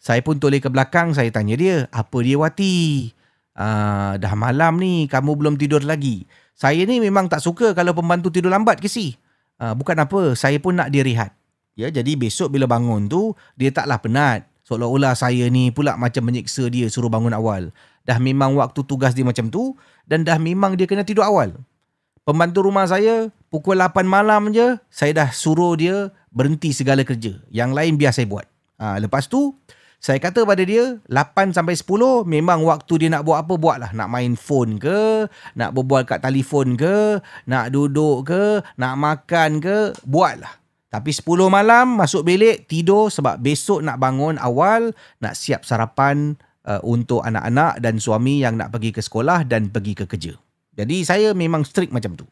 Saya 0.00 0.22
pun 0.24 0.40
toleh 0.40 0.62
ke 0.62 0.70
belakang, 0.70 1.12
saya 1.12 1.28
tanya 1.28 1.58
dia, 1.58 1.76
apa 1.92 2.16
dia 2.24 2.38
Wati? 2.40 3.10
Uh, 3.52 4.16
dah 4.16 4.32
malam 4.38 4.80
ni, 4.80 5.10
kamu 5.10 5.36
belum 5.36 5.54
tidur 5.60 5.82
lagi. 5.84 6.24
Saya 6.54 6.86
ni 6.86 7.02
memang 7.02 7.26
tak 7.26 7.42
suka 7.42 7.74
kalau 7.76 7.92
pembantu 7.92 8.30
tidur 8.30 8.48
lambat 8.48 8.78
ke 8.78 8.86
si? 8.86 9.18
Uh, 9.58 9.74
bukan 9.74 9.98
apa, 9.98 10.38
saya 10.38 10.56
pun 10.62 10.78
nak 10.78 10.88
dia 10.88 11.02
rehat. 11.04 11.34
Ya, 11.80 11.88
jadi 11.88 12.12
besok 12.20 12.52
bila 12.52 12.68
bangun 12.68 13.08
tu, 13.08 13.32
dia 13.56 13.72
taklah 13.72 13.96
penat. 13.96 14.44
Seolah-olah 14.68 15.16
saya 15.16 15.48
ni 15.48 15.72
pula 15.72 15.96
macam 15.96 16.28
menyiksa 16.28 16.68
dia 16.68 16.86
suruh 16.86 17.10
bangun 17.10 17.34
awal 17.34 17.72
dah 18.10 18.18
memang 18.18 18.56
waktu 18.56 18.80
tugas 18.82 19.12
dia 19.12 19.22
macam 19.26 19.52
tu 19.52 19.76
dan 20.08 20.24
dah 20.24 20.34
memang 20.40 20.76
dia 20.76 20.88
kena 20.88 21.04
tidur 21.04 21.26
awal. 21.26 21.54
Pembantu 22.24 22.66
rumah 22.66 22.86
saya 22.90 23.32
pukul 23.48 23.80
8 23.80 24.02
malam 24.06 24.50
je 24.50 24.76
saya 24.92 25.14
dah 25.14 25.28
suruh 25.30 25.78
dia 25.78 26.12
berhenti 26.34 26.74
segala 26.74 27.06
kerja. 27.06 27.38
Yang 27.54 27.70
lain 27.70 27.92
biar 27.94 28.12
saya 28.14 28.26
buat. 28.28 28.46
Ha, 28.80 28.98
lepas 28.98 29.30
tu 29.30 29.54
saya 30.00 30.16
kata 30.16 30.48
pada 30.48 30.64
dia 30.64 30.96
8 31.06 31.52
sampai 31.52 31.76
10 31.76 32.24
memang 32.24 32.64
waktu 32.64 33.06
dia 33.06 33.08
nak 33.12 33.24
buat 33.28 33.44
apa 33.44 33.54
buatlah. 33.56 33.90
Nak 33.92 34.08
main 34.08 34.32
phone 34.34 34.80
ke, 34.80 35.28
nak 35.56 35.70
berbual 35.76 36.08
kat 36.08 36.24
telefon 36.24 36.74
ke, 36.74 37.20
nak 37.44 37.68
duduk 37.72 38.26
ke, 38.26 38.64
nak 38.80 38.94
makan 38.96 39.60
ke, 39.60 39.92
buatlah. 40.02 40.59
Tapi 40.90 41.14
10 41.14 41.46
malam 41.46 42.02
masuk 42.02 42.26
bilik 42.26 42.66
tidur 42.66 43.14
sebab 43.14 43.38
besok 43.38 43.86
nak 43.86 44.02
bangun 44.02 44.34
awal, 44.42 44.90
nak 45.22 45.38
siap 45.38 45.62
sarapan 45.62 46.34
uh, 46.66 46.82
untuk 46.82 47.22
anak-anak 47.22 47.78
dan 47.78 48.02
suami 48.02 48.42
yang 48.42 48.58
nak 48.58 48.74
pergi 48.74 48.90
ke 48.90 48.98
sekolah 48.98 49.46
dan 49.46 49.70
pergi 49.70 49.94
ke 49.94 50.04
kerja. 50.10 50.34
Jadi 50.74 51.06
saya 51.06 51.30
memang 51.30 51.62
strict 51.62 51.94
macam 51.94 52.18
tu. 52.18 52.26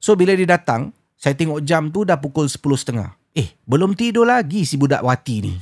So 0.00 0.16
bila 0.16 0.32
dia 0.32 0.48
datang, 0.48 0.96
saya 1.20 1.36
tengok 1.36 1.60
jam 1.60 1.92
tu 1.92 2.08
dah 2.08 2.16
pukul 2.16 2.48
10.30. 2.48 3.36
Eh, 3.36 3.52
belum 3.68 3.92
tidur 3.92 4.24
lagi 4.24 4.64
si 4.64 4.80
budak 4.80 5.04
Wati 5.04 5.36
ni. 5.44 5.54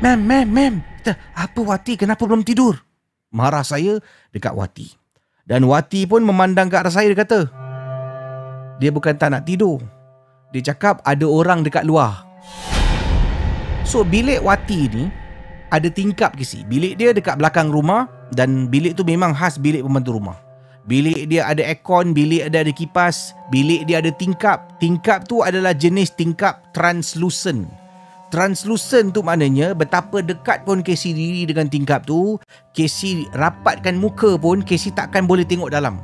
Mem, 0.00 0.20
mem, 0.24 0.48
mem. 0.48 0.74
Apa 1.36 1.60
Wati? 1.60 2.00
Kenapa 2.00 2.24
belum 2.24 2.40
tidur? 2.40 2.80
Marah 3.28 3.60
saya 3.60 4.00
dekat 4.32 4.56
Wati. 4.56 4.88
Dan 5.44 5.68
Wati 5.68 6.08
pun 6.08 6.24
memandang 6.24 6.72
ke 6.72 6.80
arah 6.80 6.88
saya, 6.88 7.12
dia 7.12 7.20
kata, 7.20 7.52
dia 8.80 8.88
bukan 8.88 9.12
tak 9.14 9.28
nak 9.28 9.44
tidur. 9.44 9.84
Dia 10.54 10.70
cakap 10.70 11.02
ada 11.02 11.26
orang 11.26 11.66
dekat 11.66 11.82
luar. 11.82 12.22
So, 13.82 14.06
bilik 14.06 14.38
Wati 14.38 14.86
ni, 14.86 15.10
ada 15.66 15.90
tingkap 15.90 16.38
ke 16.38 16.46
si. 16.46 16.62
Bilik 16.62 16.94
dia 16.94 17.10
dekat 17.10 17.42
belakang 17.42 17.74
rumah 17.74 18.06
dan 18.30 18.70
bilik 18.70 18.94
tu 18.94 19.02
memang 19.02 19.34
khas 19.34 19.58
bilik 19.58 19.82
pembantu 19.82 20.14
rumah. 20.14 20.38
Bilik 20.86 21.26
dia 21.26 21.50
ada 21.50 21.58
aircon, 21.58 22.14
bilik 22.14 22.46
ada 22.46 22.62
ada 22.62 22.70
kipas, 22.70 23.34
bilik 23.50 23.82
dia 23.90 23.98
ada 23.98 24.14
tingkap. 24.14 24.78
Tingkap 24.78 25.26
tu 25.26 25.42
adalah 25.42 25.74
jenis 25.74 26.14
tingkap 26.14 26.70
translucent. 26.70 27.66
Translucent 28.30 29.10
tu 29.10 29.26
maknanya 29.26 29.74
betapa 29.74 30.22
dekat 30.22 30.62
pun 30.62 30.86
Casey 30.86 31.18
diri 31.18 31.50
dengan 31.50 31.66
tingkap 31.66 32.06
tu, 32.06 32.38
Casey 32.70 33.26
rapatkan 33.34 33.98
muka 33.98 34.38
pun 34.38 34.62
Casey 34.62 34.94
takkan 34.94 35.26
boleh 35.26 35.42
tengok 35.42 35.74
dalam. 35.74 35.98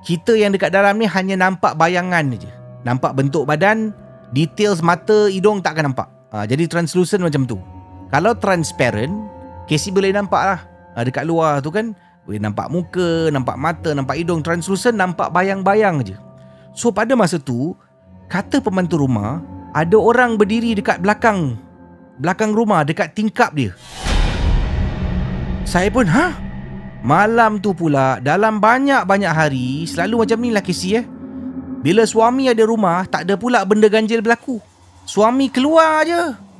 Kita 0.00 0.32
yang 0.32 0.56
dekat 0.56 0.72
dalam 0.72 0.96
ni 0.96 1.04
hanya 1.04 1.36
nampak 1.36 1.76
bayangan 1.76 2.32
je. 2.40 2.61
Nampak 2.82 3.14
bentuk 3.14 3.46
badan, 3.46 3.94
details 4.34 4.82
mata, 4.82 5.30
hidung 5.30 5.62
takkan 5.62 5.90
nampak. 5.90 6.10
Ha, 6.34 6.48
jadi 6.48 6.66
translucent 6.66 7.22
macam 7.22 7.46
tu. 7.46 7.58
Kalau 8.10 8.34
transparent, 8.36 9.12
Casey 9.70 9.94
boleh 9.94 10.10
nampak 10.10 10.42
lah. 10.42 10.60
Ha, 10.98 11.06
dekat 11.06 11.24
luar 11.24 11.62
tu 11.62 11.70
kan, 11.70 11.94
boleh 12.26 12.40
nampak 12.42 12.66
muka, 12.68 13.30
nampak 13.30 13.56
mata, 13.56 13.94
nampak 13.94 14.18
hidung. 14.18 14.42
Translucent 14.42 14.98
nampak 14.98 15.30
bayang-bayang 15.30 16.02
je. 16.02 16.16
So 16.74 16.90
pada 16.90 17.14
masa 17.14 17.38
tu, 17.38 17.76
kata 18.26 18.58
pembantu 18.64 19.00
rumah, 19.00 19.38
ada 19.72 19.96
orang 19.96 20.36
berdiri 20.36 20.76
dekat 20.76 21.00
belakang 21.00 21.56
belakang 22.22 22.52
rumah, 22.52 22.86
dekat 22.86 23.16
tingkap 23.16 23.50
dia. 23.56 23.72
Saya 25.66 25.88
pun, 25.88 26.04
ha? 26.06 26.36
Malam 27.02 27.58
tu 27.58 27.74
pula, 27.74 28.22
dalam 28.22 28.62
banyak-banyak 28.62 29.32
hari, 29.32 29.88
selalu 29.90 30.22
macam 30.26 30.38
ni 30.38 30.50
lah 30.54 30.62
Casey 30.62 31.02
eh. 31.02 31.04
Bila 31.82 32.06
suami 32.06 32.46
ada 32.46 32.62
rumah, 32.62 33.04
tak 33.10 33.26
ada 33.26 33.34
pula 33.34 33.66
benda 33.66 33.90
ganjil 33.90 34.22
berlaku. 34.22 34.62
Suami 35.02 35.50
keluar 35.50 36.06
je 36.06 36.52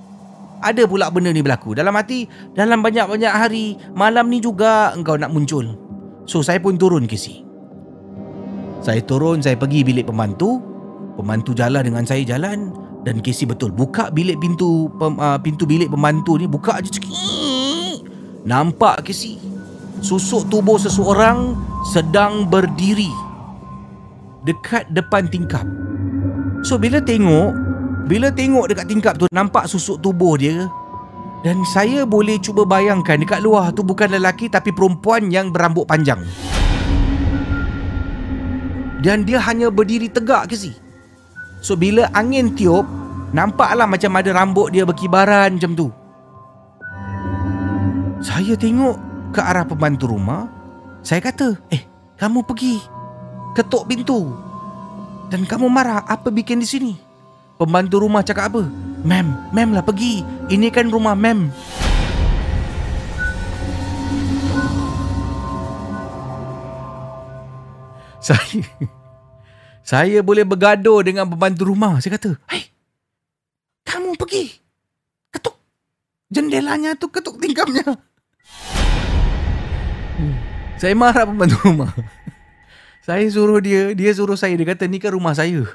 ada 0.62 0.83
pula 0.87 1.11
benda 1.11 1.35
ni 1.35 1.43
berlaku. 1.43 1.75
Dalam 1.75 1.93
hati, 1.99 2.31
dalam 2.55 2.81
banyak-banyak 2.81 3.35
hari, 3.35 3.75
malam 3.99 4.31
ni 4.31 4.39
juga 4.39 4.95
engkau 4.95 5.18
nak 5.18 5.35
muncul. 5.35 5.75
So, 6.25 6.41
saya 6.41 6.62
pun 6.62 6.79
turun 6.79 7.11
ke 7.11 7.18
si. 7.18 7.43
Saya 8.79 9.03
turun, 9.03 9.43
saya 9.43 9.59
pergi 9.59 9.83
bilik 9.83 10.07
pembantu. 10.07 10.62
Pembantu 11.18 11.51
jalan 11.53 11.83
dengan 11.83 12.07
saya 12.07 12.23
jalan. 12.23 12.70
Dan 13.03 13.18
Casey 13.18 13.51
betul. 13.51 13.75
Buka 13.75 14.14
bilik 14.14 14.39
pintu 14.39 14.87
pem, 15.03 15.18
uh, 15.18 15.35
pintu 15.43 15.66
bilik 15.66 15.91
pembantu 15.91 16.39
ni. 16.39 16.47
Buka 16.47 16.79
je 16.79 16.95
sikit. 16.95 17.14
Nampak 18.47 19.11
Casey. 19.11 19.43
Susuk 19.99 20.47
tubuh 20.47 20.79
seseorang 20.79 21.59
sedang 21.91 22.47
berdiri. 22.47 23.11
Dekat 24.43 24.90
depan 24.90 25.30
tingkap. 25.30 25.62
So, 26.66 26.78
bila 26.78 26.99
tengok, 26.99 27.55
bila 28.11 28.34
tengok 28.34 28.70
dekat 28.70 28.86
tingkap 28.90 29.14
tu 29.18 29.30
Nampak 29.30 29.70
susuk 29.70 30.03
tubuh 30.03 30.34
dia. 30.34 30.66
Dan 31.43 31.62
saya 31.66 32.07
boleh 32.07 32.38
cuba 32.38 32.62
bayangkan 32.62 33.18
Dekat 33.18 33.43
luar 33.43 33.74
tu 33.74 33.82
bukan 33.82 34.07
lelaki 34.14 34.47
Tapi 34.47 34.70
perempuan 34.70 35.26
yang 35.26 35.51
berambut 35.51 35.86
panjang. 35.90 36.22
Dan 39.03 39.26
dia 39.26 39.43
hanya 39.43 39.66
berdiri 39.66 40.07
tegak 40.07 40.47
ke 40.47 40.55
si? 40.55 40.70
So 41.59 41.74
bila 41.74 42.07
angin 42.14 42.55
tiup 42.55 42.86
Nampaklah 43.34 43.90
macam 43.90 44.14
ada 44.14 44.30
rambut 44.30 44.70
dia 44.70 44.86
berkibaran 44.86 45.59
macam 45.59 45.72
tu. 45.74 45.88
Saya 48.22 48.55
tengok 48.55 48.97
ke 49.34 49.40
arah 49.43 49.66
pembantu 49.66 50.14
rumah 50.14 50.47
Saya 51.03 51.18
kata 51.18 51.59
Eh 51.74 51.82
kamu 52.14 52.47
pergi 52.47 53.01
Ketuk 53.53 53.84
pintu 53.88 54.32
Dan 55.28 55.44
kamu 55.44 55.68
marah 55.68 56.05
apa 56.09 56.32
bikin 56.32 56.61
di 56.61 56.68
sini 56.68 56.92
Pembantu 57.62 58.03
rumah 58.03 58.26
cakap 58.26 58.50
apa? 58.50 58.66
Mem, 59.07 59.38
mem 59.55 59.70
lah 59.70 59.86
pergi. 59.86 60.26
Ini 60.50 60.66
kan 60.74 60.90
rumah 60.90 61.14
mem. 61.14 61.46
Saya 68.22 68.62
saya 69.82 70.22
boleh 70.22 70.46
bergaduh 70.46 71.03
dengan 71.03 71.26
pembantu 71.26 71.66
rumah. 71.66 71.98
Saya 71.98 72.14
kata, 72.14 72.38
"Hai. 72.46 72.70
Kamu 73.82 74.14
pergi. 74.14 74.46
Ketuk 75.34 75.59
jendelanya 76.30 76.94
tu, 76.94 77.11
ketuk 77.11 77.42
tingkapnya." 77.42 77.82
Saya 80.78 80.94
marah 80.94 81.26
pembantu 81.26 81.59
rumah. 81.66 81.90
Saya 83.03 83.26
suruh 83.26 83.59
dia, 83.59 83.90
dia 83.98 84.14
suruh 84.14 84.38
saya. 84.38 84.55
Dia 84.55 84.72
kata, 84.72 84.86
ni 84.86 85.03
kan 85.03 85.11
rumah 85.11 85.34
saya. 85.34 85.66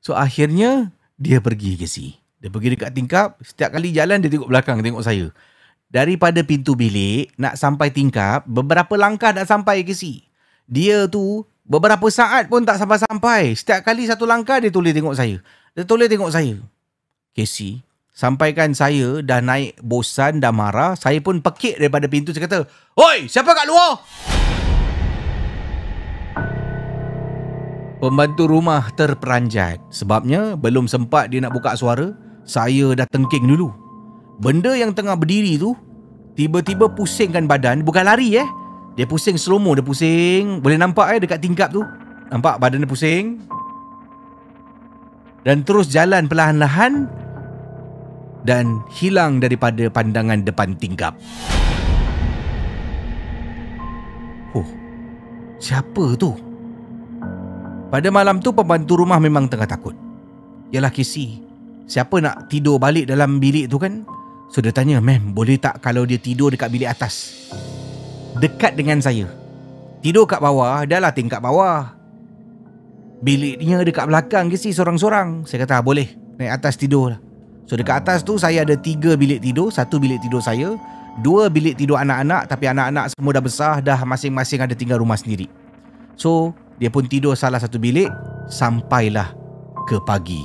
So 0.00 0.16
akhirnya, 0.16 0.88
dia 1.20 1.38
pergi 1.44 1.76
ke 1.76 1.84
si. 1.84 2.16
Dia 2.40 2.48
pergi 2.48 2.74
dekat 2.74 2.90
tingkap, 2.96 3.38
setiap 3.44 3.76
kali 3.76 3.94
jalan 3.94 4.18
dia 4.18 4.32
tengok 4.32 4.50
belakang, 4.50 4.80
tengok 4.82 5.04
saya. 5.04 5.30
Daripada 5.92 6.40
pintu 6.42 6.72
bilik 6.74 7.30
nak 7.36 7.60
sampai 7.60 7.92
tingkap, 7.92 8.48
beberapa 8.48 8.96
langkah 8.96 9.30
dah 9.30 9.44
sampai 9.44 9.84
ke 9.84 9.92
si. 9.92 10.26
Dia 10.64 11.06
tu 11.06 11.44
beberapa 11.62 12.08
saat 12.08 12.48
pun 12.48 12.64
tak 12.64 12.80
sampai-sampai. 12.80 13.54
Setiap 13.54 13.84
kali 13.86 14.08
satu 14.08 14.24
langkah 14.24 14.58
dia 14.58 14.72
tulis 14.72 14.90
tengok 14.96 15.14
saya. 15.14 15.38
Dia 15.76 15.84
tulis 15.84 16.08
tengok 16.08 16.32
saya. 16.32 16.56
Casey, 17.36 17.84
sampaikan 18.10 18.74
saya 18.74 19.20
dah 19.20 19.44
naik 19.44 19.78
bosan, 19.84 20.40
dah 20.40 20.50
marah. 20.50 20.98
Saya 20.98 21.20
pun 21.20 21.44
pekik 21.44 21.78
daripada 21.78 22.08
pintu. 22.08 22.34
Saya 22.34 22.48
kata, 22.48 22.58
Oi, 22.96 23.28
siapa 23.30 23.52
kat 23.54 23.68
luar? 23.68 24.02
Pembantu 28.02 28.50
rumah 28.50 28.90
terperanjat 28.98 29.78
sebabnya 29.94 30.58
belum 30.58 30.90
sempat 30.90 31.30
dia 31.30 31.38
nak 31.38 31.54
buka 31.54 31.78
suara, 31.78 32.10
saya 32.42 32.98
dah 32.98 33.06
tengking 33.06 33.46
dulu. 33.46 33.70
Benda 34.42 34.74
yang 34.74 34.90
tengah 34.90 35.14
berdiri 35.14 35.54
tu 35.54 35.78
tiba-tiba 36.34 36.90
pusingkan 36.90 37.46
badan, 37.46 37.86
bukan 37.86 38.02
lari 38.02 38.42
eh. 38.42 38.48
Dia 38.98 39.06
pusing 39.06 39.38
slow 39.38 39.62
mo, 39.62 39.78
dia 39.78 39.86
pusing. 39.86 40.58
Boleh 40.58 40.82
nampak 40.82 41.14
eh 41.14 41.18
dekat 41.22 41.46
tingkap 41.46 41.70
tu. 41.70 41.86
Nampak 42.26 42.58
badan 42.58 42.82
dia 42.82 42.90
pusing. 42.90 43.38
Dan 45.46 45.62
terus 45.62 45.86
jalan 45.86 46.26
perlahan-lahan 46.26 47.06
dan 48.42 48.82
hilang 48.98 49.38
daripada 49.38 49.86
pandangan 49.86 50.42
depan 50.42 50.74
tingkap. 50.74 51.14
Oh, 54.58 54.66
siapa 55.62 56.18
tu? 56.18 56.50
Pada 57.92 58.08
malam 58.08 58.40
tu 58.40 58.56
pembantu 58.56 59.04
rumah 59.04 59.20
memang 59.20 59.52
tengah 59.52 59.68
takut. 59.68 59.92
Yalah 60.72 60.88
Casey, 60.88 61.44
siapa 61.84 62.24
nak 62.24 62.48
tidur 62.48 62.80
balik 62.80 63.04
dalam 63.04 63.36
bilik 63.36 63.68
tu 63.68 63.76
kan? 63.76 64.08
So 64.48 64.64
dia 64.64 64.72
tanya, 64.72 64.96
ma'am 64.96 65.36
boleh 65.36 65.60
tak 65.60 65.84
kalau 65.84 66.08
dia 66.08 66.16
tidur 66.16 66.48
dekat 66.48 66.72
bilik 66.72 66.88
atas? 66.88 67.44
Dekat 68.40 68.80
dengan 68.80 68.96
saya. 69.04 69.28
Tidur 70.00 70.24
kat 70.24 70.40
bawah, 70.40 70.88
dah 70.88 71.04
lah 71.04 71.12
tingkat 71.12 71.44
bawah. 71.44 71.92
Biliknya 73.20 73.84
dekat 73.84 74.08
belakang 74.08 74.48
Casey 74.48 74.72
sorang-sorang. 74.72 75.44
Saya 75.44 75.68
kata, 75.68 75.78
"Ah, 75.78 75.84
boleh. 75.84 76.16
Naik 76.40 76.64
atas 76.64 76.80
tidur 76.80 77.12
lah. 77.12 77.20
So 77.68 77.76
dekat 77.76 78.02
atas 78.02 78.24
tu 78.24 78.40
saya 78.40 78.64
ada 78.64 78.74
tiga 78.74 79.14
bilik 79.14 79.44
tidur. 79.44 79.68
Satu 79.68 80.00
bilik 80.00 80.18
tidur 80.24 80.40
saya. 80.40 80.74
Dua 81.20 81.46
bilik 81.52 81.78
tidur 81.78 82.00
anak-anak. 82.00 82.50
Tapi 82.50 82.64
anak-anak 82.66 83.14
semua 83.14 83.30
dah 83.36 83.44
besar. 83.44 83.72
Dah 83.84 84.00
masing-masing 84.02 84.64
ada 84.64 84.74
tinggal 84.74 84.98
rumah 84.98 85.14
sendiri. 85.14 85.46
So 86.18 86.56
dia 86.82 86.90
pun 86.90 87.06
tidur 87.06 87.38
salah 87.38 87.62
satu 87.62 87.78
bilik. 87.78 88.10
Sampailah 88.50 89.30
ke 89.86 90.02
pagi. 90.02 90.42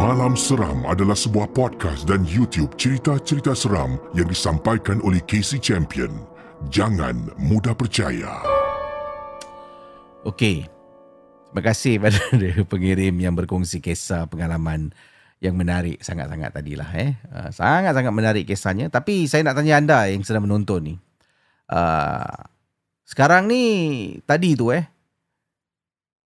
Malam 0.00 0.32
Seram 0.32 0.88
adalah 0.88 1.12
sebuah 1.12 1.52
podcast 1.52 2.08
dan 2.08 2.24
YouTube 2.24 2.72
cerita-cerita 2.80 3.52
seram 3.52 4.00
yang 4.16 4.32
disampaikan 4.32 4.96
oleh 5.04 5.20
Casey 5.28 5.60
Champion. 5.60 6.24
Jangan 6.72 7.28
mudah 7.36 7.76
percaya. 7.76 8.40
Okey. 10.24 10.64
Terima 11.52 11.62
kasih 11.68 12.00
pada 12.00 12.16
pengirim 12.72 13.12
yang 13.20 13.36
berkongsi 13.36 13.84
kisah 13.84 14.24
pengalaman 14.24 14.96
yang 15.42 15.58
menarik 15.58 15.98
sangat-sangat 15.98 16.54
tadilah 16.54 16.86
eh. 16.94 17.18
Uh, 17.26 17.50
sangat-sangat 17.50 18.14
menarik 18.14 18.46
kisahnya 18.46 18.86
tapi 18.86 19.26
saya 19.26 19.42
nak 19.42 19.58
tanya 19.58 19.82
anda 19.82 19.98
yang 20.06 20.22
sedang 20.22 20.46
menonton 20.46 20.80
ni. 20.86 20.94
Uh, 21.66 22.46
sekarang 23.02 23.50
ni 23.50 23.62
tadi 24.22 24.54
tu 24.54 24.70
eh 24.70 24.86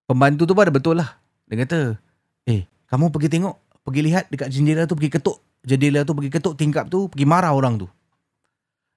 pembantu 0.04 0.44
tu 0.44 0.52
pada 0.52 0.68
betul 0.68 1.00
lah. 1.00 1.16
Dia 1.48 1.64
kata, 1.64 1.96
"Eh, 2.44 2.68
kamu 2.92 3.08
pergi 3.08 3.32
tengok, 3.32 3.56
pergi 3.88 4.00
lihat 4.04 4.24
dekat 4.28 4.52
jendela 4.52 4.84
tu, 4.84 4.92
pergi 4.92 5.16
ketuk 5.16 5.40
jendela 5.64 6.04
tu, 6.04 6.12
pergi 6.12 6.30
ketuk 6.30 6.54
tingkap 6.54 6.86
tu, 6.92 7.08
pergi 7.08 7.24
marah 7.24 7.56
orang 7.56 7.80
tu." 7.80 7.88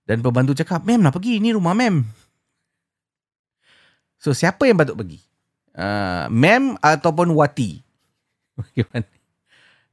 Dan 0.03 0.19
pembantu 0.19 0.51
cakap, 0.51 0.83
"Mem 0.83 0.99
nak 0.99 1.15
pergi, 1.15 1.39
ni 1.39 1.55
rumah 1.55 1.71
mem." 1.71 2.03
So 4.19 4.35
siapa 4.35 4.67
yang 4.67 4.75
patut 4.75 4.99
pergi? 4.99 5.23
Uh, 5.71 6.27
mem 6.27 6.75
ataupun 6.83 7.31
Wati? 7.31 7.79
Bagaimana? 8.59 9.18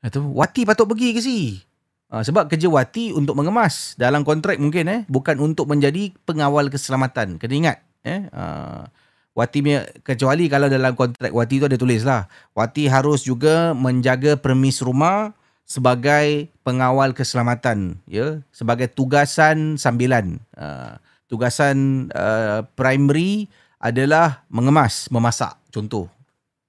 Atau 0.06 0.30
Wati 0.30 0.62
patut 0.62 0.86
pergi 0.86 1.10
ke 1.10 1.18
si? 1.18 1.58
Uh, 2.06 2.22
sebab 2.22 2.46
kerja 2.46 2.70
Wati 2.70 3.10
untuk 3.10 3.34
mengemas 3.34 3.98
dalam 3.98 4.22
kontrak 4.22 4.62
mungkin 4.62 4.86
eh 4.86 5.00
bukan 5.10 5.42
untuk 5.42 5.66
menjadi 5.66 6.14
pengawal 6.22 6.70
keselamatan. 6.70 7.42
Kena 7.42 7.54
ingat 7.58 7.78
eh 8.06 8.30
uh, 8.30 8.86
Wati 9.34 9.58
punya 9.60 9.82
kecuali 10.06 10.46
kalau 10.46 10.70
dalam 10.70 10.94
kontrak 10.94 11.34
Wati 11.34 11.58
tu 11.58 11.66
ada 11.66 11.74
tulis 11.74 12.06
lah. 12.06 12.30
Wati 12.54 12.86
harus 12.86 13.26
juga 13.26 13.74
menjaga 13.74 14.38
premis 14.38 14.78
rumah 14.78 15.34
sebagai 15.66 16.46
pengawal 16.62 17.10
keselamatan 17.10 17.98
ya 18.06 18.38
sebagai 18.54 18.86
tugasan 18.86 19.74
sambilan 19.74 20.38
uh, 20.54 20.94
tugasan 21.26 22.06
uh, 22.14 22.62
primary 22.78 23.50
adalah 23.82 24.46
mengemas 24.46 25.10
memasak 25.10 25.58
contoh 25.74 26.06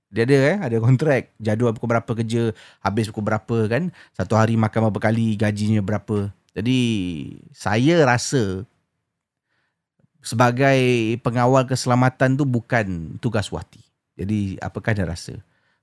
dia 0.07 0.23
ada 0.23 0.37
eh? 0.39 0.57
Ada 0.71 0.77
kontrak 0.79 1.35
jadual 1.35 1.75
pukul 1.75 1.91
berapa 1.91 2.11
kerja 2.15 2.55
habis 2.79 3.11
pukul 3.11 3.27
berapa 3.27 3.57
kan? 3.67 3.91
Satu 4.15 4.39
hari 4.39 4.55
makan 4.55 4.87
berapa 4.87 5.11
kali 5.11 5.35
gajinya 5.35 5.83
berapa. 5.83 6.31
Jadi 6.55 6.79
saya 7.51 8.01
rasa 8.07 8.63
sebagai 10.23 10.79
pengawal 11.21 11.67
keselamatan 11.67 12.39
tu 12.39 12.47
bukan 12.47 13.19
tugas 13.19 13.51
Wati. 13.51 13.83
Jadi 14.17 14.57
apakah 14.63 14.95
anda 14.95 15.11
rasa? 15.11 15.37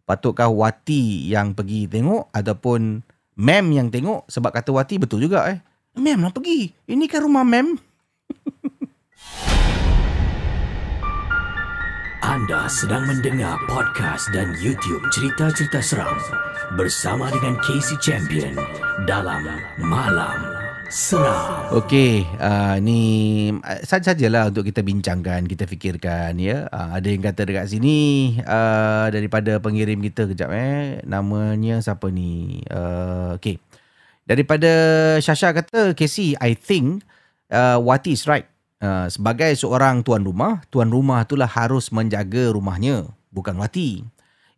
Patutkah 0.04 0.50
Wati 0.50 1.30
yang 1.30 1.54
pergi 1.54 1.86
tengok 1.86 2.28
ataupun 2.32 3.00
mem 3.38 3.66
yang 3.72 3.88
tengok? 3.92 4.26
Sebab 4.28 4.50
kata 4.50 4.72
Wati 4.72 4.98
betul 4.98 5.22
juga 5.24 5.46
eh? 5.52 5.60
Mem 5.94 6.18
nak 6.18 6.34
pergi? 6.34 6.74
Ini 6.90 7.04
kan 7.06 7.22
rumah 7.22 7.46
mem 7.46 7.76
Anda 12.34 12.66
sedang 12.66 13.06
mendengar 13.06 13.62
podcast 13.70 14.26
dan 14.34 14.58
YouTube 14.58 15.06
cerita-cerita 15.14 15.78
seram 15.78 16.18
bersama 16.74 17.30
dengan 17.30 17.54
Casey 17.62 17.94
Champion 18.02 18.58
dalam 19.06 19.46
Malam 19.78 20.42
Seram. 20.90 21.70
Okey, 21.78 22.26
uh, 22.42 22.82
ni 22.82 23.54
uh, 23.54 23.78
sajalah 23.86 24.50
untuk 24.50 24.66
kita 24.66 24.82
bincangkan, 24.82 25.46
kita 25.46 25.70
fikirkan 25.70 26.34
ya. 26.42 26.66
Uh, 26.74 26.98
ada 26.98 27.06
yang 27.06 27.22
kata 27.22 27.46
dekat 27.46 27.70
sini 27.70 28.34
uh, 28.42 29.06
daripada 29.14 29.62
pengirim 29.62 30.02
kita 30.02 30.26
kejap 30.26 30.50
eh. 30.58 31.06
Namanya 31.06 31.86
siapa 31.86 32.10
ni? 32.10 32.58
Uh, 32.66 33.38
okey. 33.38 33.62
Daripada 34.26 34.74
Shasha 35.22 35.54
kata, 35.54 35.94
Casey, 35.94 36.34
I 36.42 36.58
think 36.58 37.06
uh, 37.54 37.78
Wati 37.78 38.18
is 38.18 38.26
right. 38.26 38.50
Uh, 38.84 39.08
sebagai 39.08 39.48
seorang 39.56 40.04
tuan 40.04 40.20
rumah, 40.20 40.60
tuan 40.68 40.92
rumah 40.92 41.24
itulah 41.24 41.48
harus 41.48 41.88
menjaga 41.88 42.52
rumahnya, 42.52 43.08
bukan 43.32 43.56
Wati. 43.56 44.04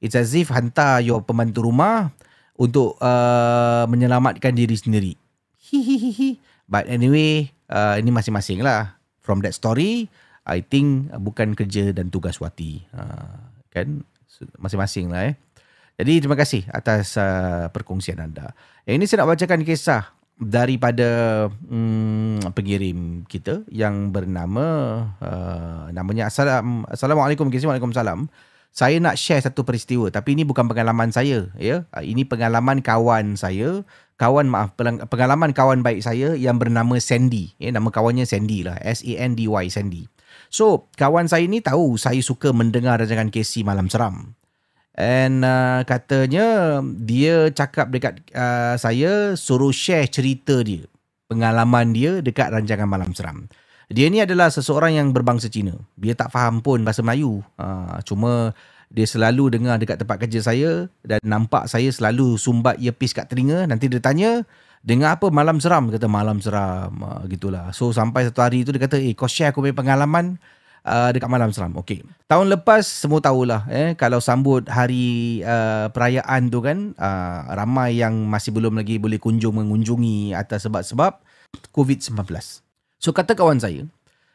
It's 0.03 0.19
as 0.19 0.35
if 0.35 0.51
hantar 0.51 0.99
your 0.99 1.23
pembantu 1.23 1.63
rumah 1.71 2.11
untuk 2.59 2.99
uh, 2.99 3.87
menyelamatkan 3.87 4.51
diri 4.51 4.75
sendiri. 4.75 5.13
Hihihihi. 5.63 6.43
But 6.67 6.91
anyway, 6.91 7.55
uh, 7.71 8.03
ini 8.03 8.11
masing-masing 8.11 8.67
lah. 8.67 8.99
From 9.23 9.47
that 9.47 9.55
story, 9.55 10.11
I 10.43 10.59
think 10.59 11.15
bukan 11.23 11.55
kerja 11.55 11.95
dan 11.95 12.11
tugas 12.11 12.43
Wati. 12.43 12.83
Uh, 12.91 13.47
kan? 13.71 14.03
Masing-masing 14.59 15.15
lah 15.15 15.31
eh. 15.31 15.35
Jadi 16.03 16.27
terima 16.27 16.35
kasih 16.35 16.67
atas 16.75 17.15
uh, 17.15 17.71
perkongsian 17.71 18.19
anda. 18.19 18.59
Yang 18.91 18.95
ini 18.99 19.05
saya 19.07 19.23
nak 19.23 19.39
bacakan 19.39 19.63
kisah 19.63 20.03
daripada 20.37 21.09
hmm, 21.49 22.53
pengirim 22.53 23.25
kita 23.25 23.65
yang 23.73 24.13
bernama 24.13 24.65
uh, 25.17 25.89
namanya 25.97 26.29
Assalam, 26.29 26.85
Assalamualaikum 26.93 27.49
Kisah 27.49 27.73
Waalaikumsalam. 27.73 28.29
Saya 28.77 29.01
nak 29.01 29.17
share 29.17 29.41
satu 29.41 29.65
peristiwa 29.65 30.13
tapi 30.13 30.37
ini 30.37 30.45
bukan 30.45 30.69
pengalaman 30.69 31.09
saya 31.09 31.49
ya. 31.57 31.89
Uh, 31.97 32.05
ini 32.05 32.29
pengalaman 32.29 32.85
kawan 32.85 33.41
saya, 33.41 33.81
kawan 34.21 34.53
maaf 34.53 34.77
pengalaman 35.09 35.57
kawan 35.57 35.81
baik 35.81 36.05
saya 36.05 36.37
yang 36.37 36.61
bernama 36.61 37.01
Sandy. 37.01 37.57
Ya 37.57 37.73
nama 37.73 37.89
kawannya 37.89 38.29
Sandy 38.29 38.69
lah, 38.69 38.77
S 38.85 39.01
A 39.09 39.25
N 39.25 39.33
D 39.33 39.49
Y 39.49 39.73
Sandy. 39.73 40.05
So, 40.53 40.87
kawan 40.95 41.27
saya 41.27 41.49
ni 41.49 41.59
tahu 41.65 41.97
saya 41.99 42.21
suka 42.21 42.53
mendengar 42.53 43.01
rancangan 43.01 43.33
KC 43.33 43.65
Malam 43.67 43.89
Seram. 43.89 44.37
And 44.97 45.45
uh, 45.45 45.85
katanya 45.85 46.81
dia 46.81 47.53
cakap 47.53 47.93
dekat 47.93 48.25
uh, 48.33 48.81
saya 48.81 49.37
suruh 49.37 49.69
share 49.69 50.09
cerita 50.09 50.65
dia, 50.65 50.89
pengalaman 51.29 51.93
dia 51.93 52.25
dekat 52.25 52.49
rancangan 52.49 52.89
Malam 52.89 53.13
Seram. 53.13 53.45
Dia 53.93 54.09
ni 54.09 54.25
adalah 54.25 54.49
seseorang 54.49 54.97
yang 54.97 55.13
berbangsa 55.13 55.53
Cina. 55.53 55.77
Dia 56.01 56.17
tak 56.17 56.33
faham 56.33 56.65
pun 56.65 56.81
bahasa 56.81 57.05
Melayu. 57.05 57.45
Uh, 57.61 58.01
cuma 58.09 58.57
dia 58.89 59.05
selalu 59.05 59.53
dengar 59.53 59.77
dekat 59.77 60.01
tempat 60.01 60.17
kerja 60.17 60.41
saya 60.41 60.89
dan 61.05 61.21
nampak 61.21 61.69
saya 61.69 61.93
selalu 61.93 62.41
sumbat 62.41 62.81
earpiece 62.81 63.13
kat 63.13 63.29
telinga. 63.29 63.69
Nanti 63.69 63.93
dia 63.93 64.01
tanya, 64.01 64.49
dengar 64.81 65.21
apa 65.21 65.29
Malam 65.29 65.61
Seram? 65.61 65.93
Dia 65.93 66.01
kata 66.01 66.09
Malam 66.09 66.41
Seram. 66.41 67.05
Uh, 67.05 67.23
gitulah. 67.29 67.69
So 67.77 67.93
sampai 67.93 68.33
satu 68.33 68.41
hari 68.41 68.65
tu 68.65 68.73
dia 68.73 68.81
kata, 68.81 68.97
eh 68.97 69.13
kau 69.13 69.29
share 69.29 69.53
aku 69.53 69.61
punya 69.61 69.77
pengalaman 69.77 70.41
uh, 70.87 71.11
dekat 71.11 71.27
Malam 71.27 71.51
Seram. 71.51 71.75
Okey. 71.77 72.07
Tahun 72.31 72.47
lepas 72.47 72.87
semua 72.87 73.19
tahulah 73.19 73.67
eh 73.67 73.99
kalau 73.99 74.23
sambut 74.23 74.63
hari 74.71 75.43
uh, 75.43 75.91
perayaan 75.91 76.49
tu 76.49 76.63
kan 76.63 76.95
uh, 76.97 77.41
ramai 77.53 77.99
yang 77.99 78.15
masih 78.31 78.55
belum 78.55 78.79
lagi 78.79 79.03
boleh 79.03 79.19
kunjung 79.19 79.59
mengunjungi 79.59 80.33
atas 80.33 80.65
sebab-sebab 80.71 81.19
COVID-19. 81.75 82.15
So 83.03 83.11
kata 83.13 83.35
kawan 83.35 83.61
saya, 83.61 83.85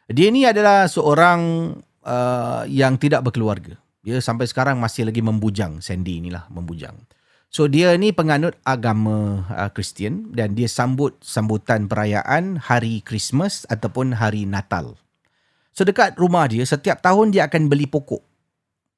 dia 0.06 0.28
ni 0.28 0.44
adalah 0.44 0.86
seorang 0.86 1.72
uh, 2.04 2.62
yang 2.68 3.00
tidak 3.00 3.24
berkeluarga. 3.26 3.80
Dia 4.02 4.18
sampai 4.18 4.50
sekarang 4.50 4.82
masih 4.82 5.08
lagi 5.08 5.22
membujang 5.22 5.80
Sandy 5.80 6.18
inilah 6.20 6.46
membujang. 6.50 6.94
So 7.52 7.68
dia 7.68 7.92
ni 8.00 8.16
penganut 8.16 8.56
agama 8.64 9.44
uh, 9.52 9.68
Kristian 9.70 10.32
dan 10.32 10.56
dia 10.56 10.66
sambut 10.72 11.20
sambutan 11.20 11.84
perayaan 11.84 12.56
hari 12.56 13.04
Christmas 13.04 13.68
ataupun 13.68 14.16
hari 14.16 14.48
Natal. 14.48 14.96
So 15.72 15.88
dekat 15.88 16.20
rumah 16.20 16.44
dia 16.48 16.62
setiap 16.68 17.00
tahun 17.00 17.32
dia 17.32 17.48
akan 17.48 17.68
beli 17.72 17.88
pokok. 17.88 18.20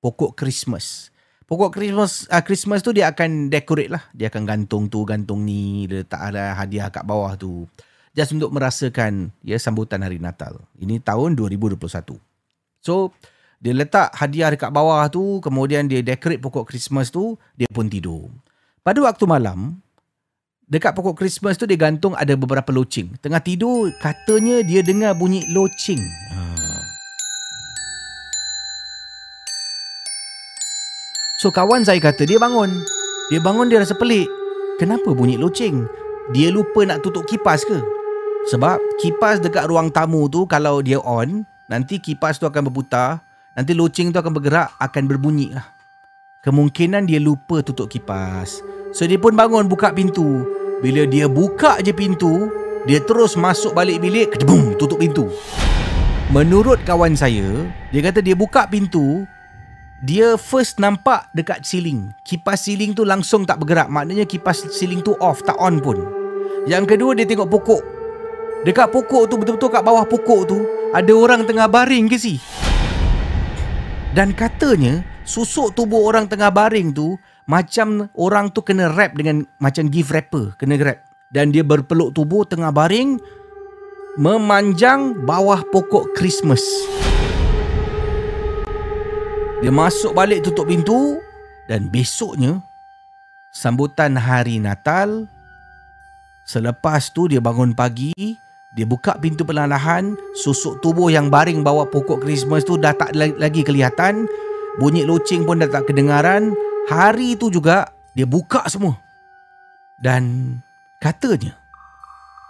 Pokok 0.03 0.35
Christmas. 0.35 1.15
Pokok 1.45 1.71
Christmas 1.77 2.27
uh, 2.29 2.43
Christmas 2.43 2.83
tu 2.83 2.91
dia 2.91 3.09
akan 3.15 3.49
decorate 3.49 3.89
lah. 3.89 4.03
Dia 4.11 4.29
akan 4.29 4.43
gantung 4.43 4.91
tu, 4.91 5.07
gantung 5.07 5.47
ni, 5.47 5.87
letak 5.87 6.19
ada 6.19 6.59
hadiah 6.59 6.91
kat 6.91 7.07
bawah 7.07 7.39
tu. 7.39 7.65
Just 8.15 8.35
untuk 8.35 8.55
merasakan 8.55 9.35
ya 9.43 9.59
sambutan 9.59 10.03
hari 10.03 10.19
Natal. 10.19 10.63
Ini 10.79 11.03
tahun 11.03 11.35
2021. 11.35 11.83
So, 12.85 13.11
dia 13.65 13.73
letak 13.73 14.13
hadiah 14.13 14.53
dekat 14.53 14.71
bawah 14.71 15.03
tu, 15.09 15.41
kemudian 15.41 15.89
dia 15.89 16.05
decorate 16.05 16.39
pokok 16.39 16.69
Christmas 16.69 17.09
tu, 17.09 17.41
dia 17.57 17.65
pun 17.73 17.89
tidur. 17.89 18.29
Pada 18.85 19.01
waktu 19.01 19.25
malam, 19.25 19.81
dekat 20.69 20.93
pokok 20.93 21.17
Christmas 21.17 21.57
tu 21.57 21.65
dia 21.65 21.81
gantung 21.81 22.13
ada 22.13 22.37
beberapa 22.37 22.69
loceng. 22.71 23.17
Tengah 23.19 23.41
tidur, 23.41 23.89
katanya 23.99 24.61
dia 24.63 24.85
dengar 24.85 25.17
bunyi 25.17 25.49
loceng. 25.51 25.99
Ha. 26.37 26.54
So 31.45 31.53
kawan 31.53 31.85
saya 31.85 32.01
kata 32.01 32.25
dia 32.25 32.41
bangun. 32.41 32.73
Dia 33.29 33.37
bangun 33.37 33.69
dia 33.69 33.77
rasa 33.77 33.93
pelik. 33.93 34.25
Kenapa 34.81 35.13
bunyi 35.13 35.37
loceng? 35.37 35.85
Dia 36.33 36.49
lupa 36.49 36.89
nak 36.89 37.05
tutup 37.05 37.29
kipas 37.29 37.69
ke? 37.69 37.85
Sebab 38.49 38.81
kipas 38.97 39.45
dekat 39.45 39.69
ruang 39.69 39.93
tamu 39.93 40.25
tu 40.33 40.49
kalau 40.49 40.81
dia 40.81 40.97
on, 41.05 41.45
nanti 41.69 42.01
kipas 42.01 42.41
tu 42.41 42.49
akan 42.49 42.73
berputar, 42.73 43.21
nanti 43.53 43.77
loceng 43.77 44.09
tu 44.09 44.17
akan 44.17 44.33
bergerak, 44.33 44.73
akan 44.81 45.05
berbunyi 45.05 45.53
lah. 45.53 45.69
Kemungkinan 46.49 47.05
dia 47.05 47.21
lupa 47.21 47.61
tutup 47.61 47.93
kipas. 47.93 48.65
So 48.97 49.05
dia 49.05 49.21
pun 49.21 49.37
bangun 49.37 49.69
buka 49.69 49.93
pintu. 49.93 50.49
Bila 50.81 51.05
dia 51.05 51.29
buka 51.29 51.77
je 51.85 51.93
pintu, 51.93 52.49
dia 52.89 53.05
terus 53.05 53.37
masuk 53.37 53.77
balik 53.77 54.01
bilik, 54.01 54.33
kedebum, 54.33 54.81
tutup 54.81 54.97
pintu. 54.97 55.29
Menurut 56.33 56.81
kawan 56.89 57.13
saya, 57.13 57.69
dia 57.93 58.01
kata 58.01 58.25
dia 58.25 58.33
buka 58.33 58.65
pintu, 58.65 59.29
dia 60.05 60.37
first 60.37 60.77
nampak 60.77 61.33
dekat 61.33 61.65
ceiling. 61.65 62.13
Kipas 62.21 62.69
ceiling 62.69 62.93
tu 62.93 63.09
langsung 63.09 63.49
tak 63.49 63.57
bergerak. 63.65 63.89
Maknanya 63.89 64.29
kipas 64.29 64.69
ceiling 64.69 65.01
tu 65.01 65.17
off, 65.17 65.41
tak 65.41 65.57
on 65.57 65.81
pun. 65.81 65.97
Yang 66.69 66.93
kedua 66.93 67.17
dia 67.17 67.25
tengok 67.25 67.49
pokok. 67.49 67.83
Dekat 68.69 68.93
pokok 68.93 69.33
tu 69.33 69.41
betul-betul 69.41 69.73
kat 69.73 69.81
bawah 69.81 70.05
pokok 70.05 70.41
tu 70.45 70.61
ada 70.93 71.13
orang 71.17 71.49
tengah 71.49 71.65
baring 71.69 72.13
ke 72.13 72.21
si? 72.21 72.37
Dan 74.13 74.37
katanya 74.37 75.01
susuk 75.25 75.73
tubuh 75.73 76.05
orang 76.05 76.29
tengah 76.29 76.53
baring 76.53 76.93
tu 76.93 77.17
macam 77.49 78.13
orang 78.13 78.53
tu 78.53 78.61
kena 78.61 78.93
wrap 78.93 79.17
dengan 79.17 79.49
macam 79.57 79.89
gift 79.89 80.13
wrapper, 80.13 80.53
kena 80.61 80.77
wrap. 80.85 81.01
Dan 81.33 81.49
dia 81.49 81.65
berpeluk 81.65 82.13
tubuh 82.13 82.45
tengah 82.45 82.71
baring 82.71 83.17
memanjang 84.21 85.25
bawah 85.25 85.65
pokok 85.73 86.13
Christmas. 86.13 86.63
Dia 89.65 89.73
masuk 89.73 90.13
balik 90.13 90.45
tutup 90.45 90.69
pintu 90.69 91.17
dan 91.65 91.89
besoknya 91.89 92.61
sambutan 93.49 94.13
hari 94.13 94.61
Natal 94.61 95.25
selepas 96.45 97.09
tu 97.09 97.33
dia 97.33 97.41
bangun 97.41 97.73
pagi 97.73 98.13
dia 98.77 98.85
buka 98.85 99.17
pintu 99.17 99.41
perlahan-lahan 99.49 100.21
susuk 100.37 100.85
tubuh 100.85 101.09
yang 101.09 101.33
baring 101.33 101.65
bawah 101.65 101.89
pokok 101.89 102.21
Christmas 102.21 102.61
tu 102.69 102.77
dah 102.77 102.93
tak 102.93 103.17
lagi 103.17 103.65
kelihatan 103.65 104.29
bunyi 104.77 105.07
loceng 105.07 105.47
pun 105.47 105.63
dah 105.63 105.71
tak 105.71 105.89
kedengaran. 105.89 106.53
Hari 106.91 107.41
tu 107.41 107.49
juga 107.49 107.89
dia 108.13 108.29
buka 108.29 108.69
semua. 108.69 109.01
Dan 109.97 110.53
katanya 111.01 111.57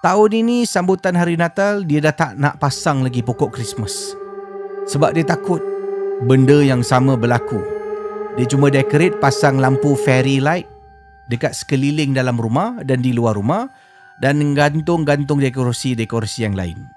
tahun 0.03 0.43
ini 0.43 0.67
sambutan 0.67 1.15
hari 1.15 1.39
Natal 1.39 1.87
dia 1.87 2.03
dah 2.03 2.11
tak 2.11 2.33
nak 2.35 2.59
pasang 2.59 3.07
lagi 3.07 3.23
pokok 3.23 3.55
Christmas. 3.55 4.19
Sebab 4.91 5.15
dia 5.15 5.23
takut 5.23 5.74
benda 6.25 6.65
yang 6.65 6.81
sama 6.81 7.15
berlaku. 7.21 7.61
Dia 8.35 8.49
cuma 8.49 8.73
decorate 8.73 9.15
pasang 9.21 9.61
lampu 9.61 9.95
fairy 9.95 10.41
light 10.41 10.67
dekat 11.29 11.55
sekeliling 11.55 12.17
dalam 12.17 12.35
rumah 12.41 12.81
dan 12.83 13.05
di 13.05 13.15
luar 13.15 13.37
rumah 13.39 13.69
dan 14.19 14.41
gantung-gantung 14.57 15.39
dekorasi-dekorasi 15.39 16.49
yang 16.49 16.57
lain. 16.57 16.89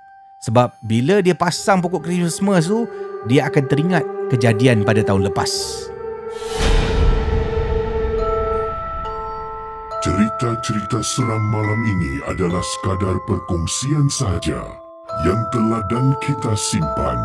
Sebab 0.41 0.79
bila 0.81 1.19
dia 1.19 1.35
pasang 1.35 1.83
pokok 1.83 2.07
Christmas 2.07 2.71
tu, 2.71 2.87
dia 3.27 3.51
akan 3.51 3.63
teringat 3.67 4.05
kejadian 4.31 4.87
pada 4.87 5.03
tahun 5.03 5.27
lepas. 5.29 5.51
Cerita-cerita 10.07 11.03
seram 11.03 11.43
malam 11.51 11.81
ini 11.83 12.13
adalah 12.31 12.63
sekadar 12.63 13.17
perkongsian 13.27 14.07
sahaja 14.07 14.61
yang 15.25 15.41
telah 15.51 15.81
dan 15.89 16.13
kita 16.21 16.53
simpan 16.53 17.17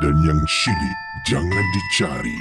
dan 0.00 0.16
yang 0.24 0.40
syilid 0.48 0.98
jangan 1.28 1.64
dicari. 1.76 2.40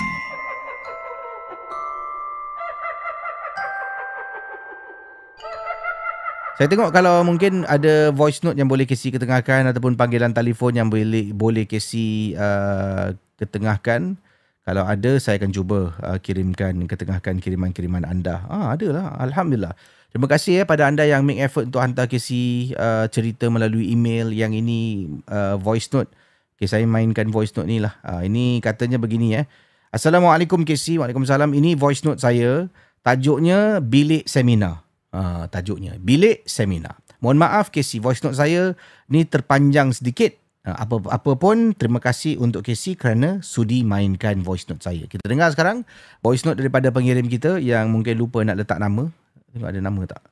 Saya 6.55 6.67
tengok 6.67 6.91
kalau 6.91 7.23
mungkin 7.23 7.63
ada 7.71 8.11
voice 8.11 8.43
note 8.43 8.59
yang 8.59 8.67
boleh 8.67 8.83
Casey 8.83 9.15
ketengahkan 9.15 9.71
ataupun 9.71 9.95
panggilan 9.95 10.35
telefon 10.35 10.75
yang 10.75 10.91
boleh 10.91 11.31
boleh 11.31 11.63
Casey 11.63 12.35
uh, 12.35 13.15
ketengahkan. 13.39 14.19
Kalau 14.67 14.83
ada 14.83 15.15
saya 15.23 15.39
akan 15.39 15.51
cuba 15.55 15.95
uh, 16.03 16.19
kirimkan 16.19 16.83
ketengahkan 16.83 17.39
kiriman-kiriman 17.39 18.03
anda. 18.03 18.43
Ah 18.51 18.75
ada 18.75 18.87
lah. 18.91 19.05
Alhamdulillah. 19.23 19.71
Terima 20.11 20.27
kasih 20.27 20.51
ya 20.59 20.63
pada 20.67 20.87
anda 20.87 21.07
yang 21.07 21.23
make 21.23 21.39
effort 21.39 21.71
untuk 21.71 21.79
hantar 21.79 22.11
Casey 22.11 22.75
uh, 22.75 23.07
cerita 23.07 23.47
melalui 23.47 23.91
email 23.95 24.31
yang 24.35 24.51
ini 24.51 25.11
uh, 25.31 25.55
voice 25.59 25.87
note. 25.95 26.11
Okay, 26.59 26.67
saya 26.67 26.83
mainkan 26.83 27.31
voice 27.31 27.55
note 27.55 27.71
ni 27.71 27.79
lah. 27.79 27.95
Uh, 28.03 28.19
ini 28.27 28.59
katanya 28.59 28.99
begini. 28.99 29.31
Eh. 29.31 29.47
Assalamualaikum 29.95 30.67
KC. 30.67 30.99
Waalaikumsalam. 30.99 31.55
Ini 31.55 31.79
voice 31.79 32.03
note 32.03 32.19
saya. 32.19 32.67
Tajuknya 32.99 33.79
Bilik 33.79 34.27
Seminar. 34.27 34.83
Uh, 35.15 35.47
tajuknya 35.47 35.95
Bilik 36.03 36.43
Seminar. 36.43 36.99
Mohon 37.23 37.47
maaf 37.47 37.71
KC. 37.71 38.03
Voice 38.03 38.19
note 38.27 38.35
saya 38.35 38.75
ni 39.07 39.23
terpanjang 39.23 39.95
sedikit. 39.95 40.35
Uh, 40.67 40.75
apa 40.75 40.99
apa 41.07 41.31
pun 41.39 41.71
terima 41.71 42.03
kasih 42.03 42.35
untuk 42.43 42.67
KC 42.67 42.99
kerana 42.99 43.39
sudi 43.39 43.87
mainkan 43.87 44.43
voice 44.43 44.67
note 44.67 44.83
saya. 44.83 45.07
Kita 45.07 45.31
dengar 45.31 45.55
sekarang 45.55 45.87
voice 46.19 46.43
note 46.43 46.59
daripada 46.59 46.91
pengirim 46.91 47.31
kita 47.31 47.55
yang 47.63 47.87
mungkin 47.87 48.19
lupa 48.19 48.43
nak 48.43 48.59
letak 48.59 48.83
nama. 48.83 49.07
Tengok 49.55 49.69
ada 49.71 49.79
nama 49.79 50.01
tak? 50.03 50.27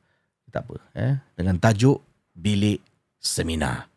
Tak 0.51 0.67
apa. 0.67 0.75
Eh? 0.91 1.15
Dengan 1.39 1.55
tajuk 1.55 2.03
Bilik 2.35 2.83
Seminar. 3.15 3.96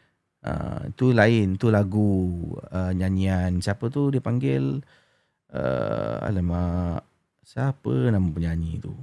Uh, 0.41 0.89
tu 0.97 1.13
lain 1.13 1.53
tu 1.61 1.69
lagu 1.69 2.35
uh, 2.73 2.91
nyanyian. 2.97 3.61
Siapa 3.61 3.93
tu 3.93 4.09
dia 4.09 4.21
panggil? 4.25 4.81
Uh, 5.51 6.17
alamak 6.25 7.05
siapa 7.45 8.09
nama 8.09 8.25
penyanyi 8.31 8.81
tu? 8.81 8.95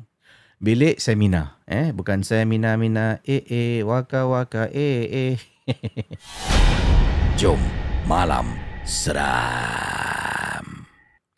Bilik 0.58 0.98
seminar 0.98 1.62
eh? 1.70 1.94
Bukan 1.94 2.26
seminar 2.26 2.74
mina. 2.74 3.22
Eh 3.22 3.46
eh 3.46 3.86
waka 3.86 4.26
waka 4.26 4.66
eh 4.74 5.06
eh. 5.06 5.34
Jom 7.40 7.62
malam 8.10 8.58
seram. 8.82 10.64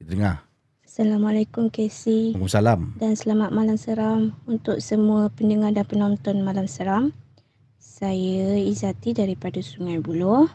Kita 0.00 0.08
dengar. 0.08 0.36
Assalamualaikum 0.86 1.68
Casey. 1.68 2.32
Waalaikumsalam. 2.32 2.96
Dan 2.96 3.12
selamat 3.18 3.50
malam 3.52 3.76
seram 3.76 4.32
untuk 4.48 4.80
semua 4.80 5.28
pendengar 5.28 5.76
dan 5.76 5.84
penonton 5.84 6.40
malam 6.40 6.64
seram 6.64 7.12
saya 8.00 8.56
Izati 8.56 9.12
daripada 9.12 9.60
Sungai 9.60 10.00
Buloh. 10.00 10.48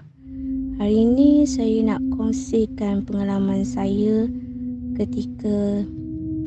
Hari 0.81 0.97
ini 0.97 1.45
saya 1.45 1.93
nak 1.93 2.01
kongsikan 2.17 3.05
pengalaman 3.05 3.61
saya 3.61 4.25
ketika 4.97 5.85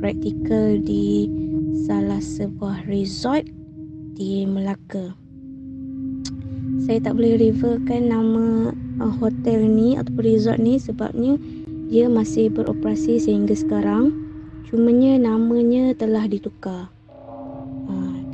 praktikal 0.03 0.75
di 0.83 1.31
salah 1.87 2.19
sebuah 2.19 2.83
resort 2.91 3.47
di 4.19 4.43
Melaka. 4.43 5.15
Saya 6.83 6.99
tak 6.99 7.15
boleh 7.15 7.47
revealkan 7.47 8.11
nama 8.11 8.75
uh, 8.99 9.15
hotel 9.23 9.71
ni 9.71 9.95
atau 9.95 10.19
resort 10.19 10.59
ni 10.59 10.83
sebabnya 10.83 11.39
dia 11.95 12.11
masih 12.11 12.51
beroperasi 12.51 13.23
sehingga 13.23 13.55
sekarang. 13.55 14.19
Cumanya 14.67 15.31
namanya 15.31 15.95
telah 15.95 16.27
ditukar 16.27 16.91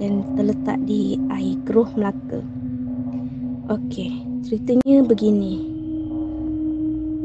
dan 0.04 0.20
terletak 0.36 0.76
di 0.84 1.16
air 1.32 1.56
keruh 1.64 1.88
Melaka. 1.96 2.44
Okey, 3.72 4.12
ceritanya 4.44 5.00
begini. 5.00 5.64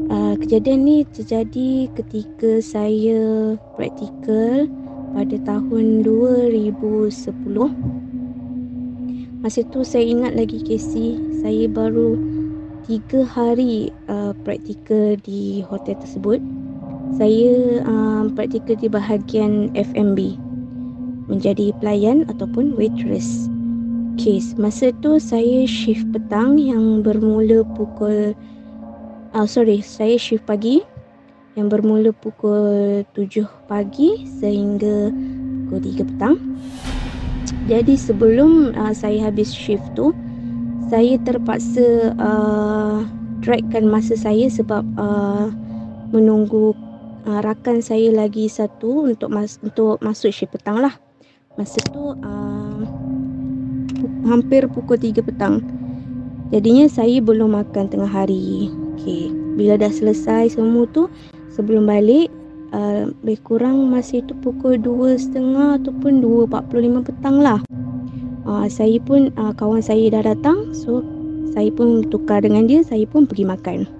Uh, 0.08 0.32
kejadian 0.40 0.88
ni 0.88 1.04
terjadi 1.12 1.92
ketika 1.92 2.64
saya 2.64 3.52
praktikal 3.76 4.64
pada 5.12 5.36
tahun 5.44 6.00
2010. 6.08 7.12
Masa 9.44 9.60
tu 9.68 9.84
saya 9.84 10.04
ingat 10.08 10.32
lagi 10.32 10.64
Casey, 10.64 11.20
saya 11.44 11.68
baru 11.68 12.16
tiga 12.88 13.28
hari 13.28 13.92
uh, 14.08 14.32
praktikal 14.40 15.20
di 15.20 15.60
hotel 15.68 16.00
tersebut. 16.00 16.40
Saya 17.20 17.84
uh, 17.84 18.24
praktikal 18.32 18.80
di 18.80 18.88
bahagian 18.88 19.68
F&B 19.76 20.49
menjadi 21.30 21.70
pelayan 21.78 22.26
ataupun 22.26 22.74
waitress. 22.74 23.46
Kes 24.18 24.58
masa 24.58 24.90
tu 25.00 25.16
saya 25.22 25.64
shift 25.64 26.10
petang 26.10 26.58
yang 26.58 27.06
bermula 27.06 27.62
pukul 27.78 28.34
uh, 29.34 29.46
sorry, 29.46 29.80
saya 29.80 30.18
shift 30.18 30.44
pagi 30.44 30.82
yang 31.58 31.66
bermula 31.70 32.14
pukul 32.14 33.02
7 33.14 33.46
pagi 33.66 34.26
sehingga 34.38 35.10
pukul 35.66 35.80
3 35.82 36.10
petang. 36.14 36.36
Jadi 37.66 37.94
sebelum 37.94 38.74
uh, 38.74 38.94
saya 38.94 39.30
habis 39.30 39.54
shift 39.54 39.84
tu, 39.94 40.10
saya 40.90 41.18
terpaksa 41.22 42.14
uh, 42.18 43.06
dragkan 43.42 43.86
masa 43.86 44.18
saya 44.18 44.50
sebab 44.50 44.82
uh, 44.98 45.50
menunggu 46.10 46.74
uh, 47.26 47.40
rakan 47.42 47.78
saya 47.78 48.10
lagi 48.10 48.50
satu 48.50 49.06
untuk 49.10 49.30
mas- 49.30 49.62
untuk 49.62 50.02
masuk 50.02 50.34
shift 50.34 50.54
petang 50.54 50.82
lah. 50.82 50.94
Masa 51.58 51.82
tu 51.90 52.14
uh, 52.14 52.82
hampir 54.22 54.70
pukul 54.70 54.94
3 54.94 55.18
petang. 55.18 55.66
Jadinya 56.54 56.86
saya 56.86 57.18
belum 57.18 57.58
makan 57.58 57.90
tengah 57.90 58.06
hari. 58.06 58.70
Okey, 58.94 59.34
bila 59.58 59.74
dah 59.74 59.90
selesai 59.90 60.54
semua 60.54 60.86
tu 60.94 61.10
sebelum 61.50 61.90
balik 61.90 62.30
uh, 62.70 63.10
lebih 63.26 63.42
kurang 63.42 63.90
masa 63.90 64.22
itu 64.22 64.30
pukul 64.38 64.78
2.30 64.78 65.82
ataupun 65.82 66.22
2.45 66.22 67.08
petang 67.10 67.36
lah. 67.42 67.58
Uh, 68.46 68.70
saya 68.70 69.02
pun 69.02 69.34
uh, 69.34 69.50
kawan 69.50 69.82
saya 69.82 70.06
dah 70.10 70.32
datang 70.34 70.70
so 70.70 71.02
saya 71.50 71.70
pun 71.74 72.06
tukar 72.08 72.46
dengan 72.46 72.70
dia 72.70 72.86
saya 72.86 73.02
pun 73.10 73.26
pergi 73.26 73.42
makan. 73.42 73.90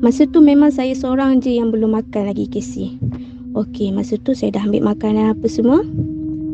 Masa 0.00 0.28
tu 0.28 0.44
memang 0.44 0.68
saya 0.72 0.92
seorang 0.92 1.40
je 1.40 1.56
yang 1.56 1.72
belum 1.72 1.96
makan 1.96 2.28
lagi 2.28 2.48
Casey. 2.48 3.00
Okey, 3.56 3.88
masa 3.88 4.20
tu 4.20 4.36
saya 4.36 4.52
dah 4.52 4.68
ambil 4.68 4.92
makanan 4.92 5.32
apa 5.32 5.48
semua. 5.48 5.80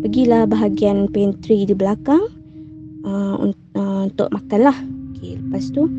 Pergilah 0.07 0.47
bahagian 0.47 1.11
pantry 1.11 1.67
di 1.67 1.75
belakang 1.75 2.31
uh, 3.03 3.51
uh, 3.75 4.07
untuk 4.07 4.31
makan 4.31 4.71
lah. 4.71 4.79
Okey, 5.11 5.43
lepas 5.43 5.75
tu 5.75 5.91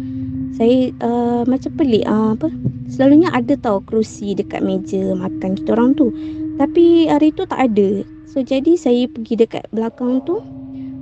saya 0.54 0.94
uh, 1.02 1.42
macam 1.50 1.74
pelik 1.76 2.06
uh, 2.06 2.38
apa 2.38 2.48
selalunya 2.86 3.34
ada 3.34 3.58
tau 3.58 3.82
kerusi 3.84 4.38
dekat 4.38 4.62
meja 4.62 5.18
makan 5.18 5.58
kita 5.58 5.74
orang 5.74 5.98
tu 5.98 6.14
tapi 6.62 7.10
hari 7.10 7.34
tu 7.34 7.50
tak 7.50 7.74
ada 7.74 8.06
so 8.30 8.46
jadi 8.46 8.78
saya 8.78 9.10
pergi 9.10 9.34
dekat 9.34 9.66
belakang 9.74 10.22
tu 10.30 10.46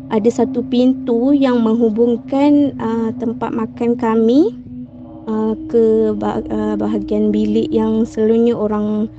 ada 0.08 0.28
satu 0.32 0.64
pintu 0.64 1.36
yang 1.36 1.60
menghubungkan 1.60 2.76
uh, 2.80 3.12
tempat 3.20 3.52
makan 3.52 4.00
kami 4.00 4.56
uh, 5.28 5.56
ke 5.68 6.16
bah- 6.16 6.48
uh, 6.48 6.80
bahagian 6.80 7.36
bilik 7.36 7.68
yang 7.68 8.08
selalunya 8.08 8.56
orang 8.56 9.12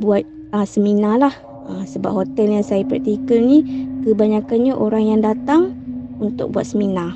buat 0.00 0.24
uh, 0.56 0.66
seminar 0.66 1.20
lah. 1.20 1.34
Uh, 1.70 1.86
sebab 1.86 2.10
hotel 2.10 2.50
yang 2.50 2.66
saya 2.66 2.82
praktikal 2.82 3.38
ni 3.38 3.62
kebanyakannya 4.02 4.74
orang 4.74 5.04
yang 5.06 5.20
datang 5.22 5.76
untuk 6.18 6.50
buat 6.50 6.66
seminar. 6.66 7.14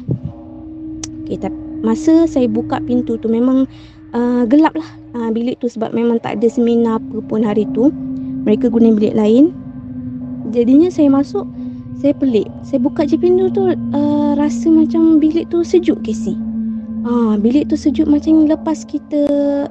Okay, 1.24 1.41
tapi 1.41 1.57
masa 1.85 2.28
saya 2.28 2.49
buka 2.49 2.80
pintu 2.85 3.16
tu 3.20 3.26
memang 3.26 3.66
uh, 4.14 4.45
gelap 4.47 4.76
lah. 4.76 4.89
Uh, 5.16 5.30
bilik 5.32 5.59
tu 5.59 5.66
sebab 5.66 5.91
memang 5.97 6.20
tak 6.20 6.41
ada 6.41 6.49
seminar 6.49 7.03
apa 7.03 7.18
pun 7.24 7.43
hari 7.43 7.66
tu. 7.76 7.91
Mereka 8.45 8.68
guna 8.68 8.93
bilik 8.93 9.16
lain. 9.16 9.57
Jadinya 10.53 10.93
saya 10.93 11.09
masuk 11.09 11.49
saya 11.99 12.12
pelik. 12.20 12.49
Saya 12.61 12.85
buka 12.85 13.09
je 13.09 13.16
pintu 13.16 13.49
tu 13.49 13.72
uh, 13.72 14.30
rasa 14.37 14.68
macam 14.68 15.16
bilik 15.16 15.49
tu 15.49 15.64
sejuk 15.64 16.05
Casey. 16.05 16.37
Uh, 17.05 17.37
bilik 17.37 17.68
tu 17.68 17.76
sejuk 17.76 18.09
macam 18.09 18.49
lepas 18.49 18.85
kita 18.89 19.24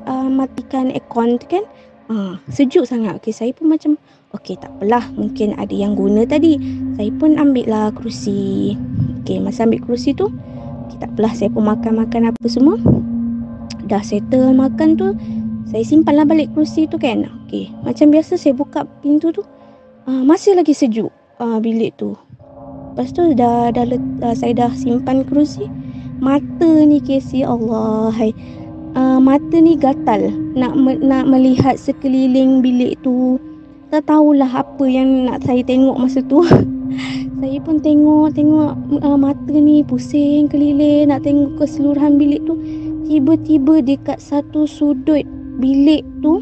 uh, 0.05 0.29
matikan 0.29 0.93
aircon 0.93 1.41
tu 1.41 1.45
kan 1.49 1.65
uh, 2.13 2.33
sejuk 2.53 2.85
sangat. 2.85 3.17
Okay, 3.17 3.33
saya 3.33 3.49
pun 3.51 3.73
macam 3.73 3.97
Okey 4.33 4.57
tak 4.57 4.73
apalah. 4.77 5.05
Mungkin 5.13 5.57
ada 5.57 5.73
yang 5.73 5.93
guna 5.93 6.25
tadi. 6.25 6.57
Saya 6.97 7.09
pun 7.17 7.37
ambil 7.37 7.69
lah 7.69 7.87
kerusi. 7.93 8.73
Okey 9.21 9.41
masa 9.41 9.65
ambil 9.65 9.81
kerusi 9.85 10.13
tu 10.13 10.29
Okay, 10.85 10.97
tak 11.01 11.13
apalah. 11.13 11.33
Saya 11.33 11.49
pun 11.53 11.65
makan-makan 11.65 12.33
apa 12.33 12.45
semua. 12.49 12.77
Dah 13.83 13.99
settle 13.99 14.55
makan 14.55 14.95
tu 14.95 15.11
Saya 15.67 15.83
simpanlah 15.83 16.25
balik 16.25 16.49
kerusi 16.55 16.87
tu 16.87 16.95
kan. 16.97 17.29
Okay 17.45 17.67
Macam 17.83 18.09
biasa 18.09 18.39
saya 18.39 18.55
buka 18.55 18.87
pintu 19.03 19.35
tu 19.35 19.43
uh, 20.07 20.23
Masih 20.23 20.55
lagi 20.55 20.71
sejuk 20.71 21.11
uh, 21.37 21.59
bilik 21.59 21.93
tu. 21.99 22.15
Lepas 22.93 23.09
tu 23.11 23.33
dah, 23.33 23.73
dah, 23.73 23.85
dah 23.85 24.33
Saya 24.33 24.53
dah 24.55 24.71
simpan 24.73 25.25
kerusi. 25.27 25.69
Mata 26.23 26.87
ni 26.87 27.03
Casey 27.03 27.43
Allah 27.43 28.07
hai. 28.15 28.31
Uh, 28.93 29.17
mata 29.17 29.57
ni 29.57 29.73
gatal. 29.73 30.29
Nak 30.53 30.73
me, 30.77 30.97
nak 31.01 31.25
melihat 31.25 31.81
sekeliling 31.81 32.61
bilik 32.61 32.97
tu 33.01 33.41
tak 33.93 34.09
tahulah 34.09 34.49
apa 34.49 34.85
yang 34.89 35.29
nak 35.29 35.45
saya 35.45 35.61
tengok 35.65 35.97
masa 35.97 36.21
tu. 36.25 36.41
Saya 37.43 37.59
pun 37.59 37.83
tengok 37.83 38.39
tengok 38.39 38.71
uh, 39.03 39.19
mata 39.19 39.51
ni 39.51 39.83
pusing 39.83 40.47
keliling. 40.47 41.11
Nak 41.11 41.27
tengok 41.27 41.59
keseluruhan 41.59 42.15
bilik 42.15 42.39
tu 42.47 42.55
tiba-tiba 43.05 43.83
dekat 43.83 44.17
satu 44.23 44.63
sudut 44.63 45.27
bilik 45.59 46.07
tu 46.23 46.39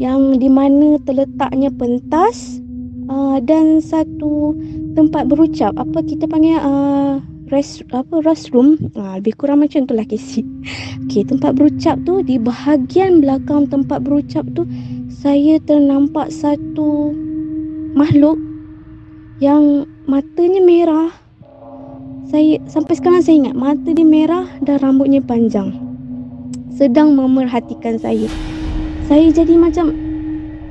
yang 0.00 0.40
di 0.40 0.50
mana 0.50 0.98
terletaknya 1.06 1.70
pentas 1.70 2.58
uh, 3.06 3.38
dan 3.38 3.78
satu 3.78 4.56
tempat 4.98 5.30
berucap. 5.30 5.74
Apa 5.76 6.02
kita 6.02 6.26
panggil 6.26 6.58
uh, 6.58 7.20
rest 7.52 7.84
apa 7.92 8.24
restroom 8.24 8.78
uh, 8.96 9.20
lebih 9.20 9.36
kurang 9.36 9.60
macam 9.60 9.84
itulah 9.84 10.06
Casey. 10.08 10.44
Okey, 11.04 11.28
tempat 11.28 11.56
berucap 11.58 12.00
tu 12.08 12.24
di 12.24 12.40
bahagian 12.40 13.20
belakang 13.20 13.68
tempat 13.68 14.00
berucap 14.00 14.44
tu 14.56 14.64
saya 15.10 15.56
ternampak 15.64 16.28
satu 16.32 17.12
makhluk 17.96 18.36
yang 19.40 19.88
matanya 20.04 20.60
merah. 20.60 21.10
Saya 22.28 22.58
sampai 22.66 22.94
sekarang 22.98 23.22
saya 23.22 23.36
ingat 23.46 23.56
mata 23.56 23.90
dia 23.92 24.06
merah 24.06 24.48
dan 24.64 24.80
rambutnya 24.82 25.22
panjang. 25.22 25.72
Sedang 26.74 27.14
memerhatikan 27.14 28.00
saya. 28.00 28.26
Saya 29.06 29.30
jadi 29.30 29.54
macam 29.54 29.94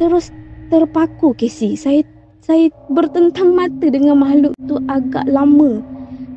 terus 0.02 0.34
terpaku 0.68 1.32
Casey. 1.38 1.78
Saya 1.78 2.04
saya 2.44 2.68
bertentang 2.92 3.56
mata 3.56 3.88
dengan 3.88 4.20
makhluk 4.20 4.52
tu 4.68 4.76
agak 4.92 5.24
lama. 5.32 5.80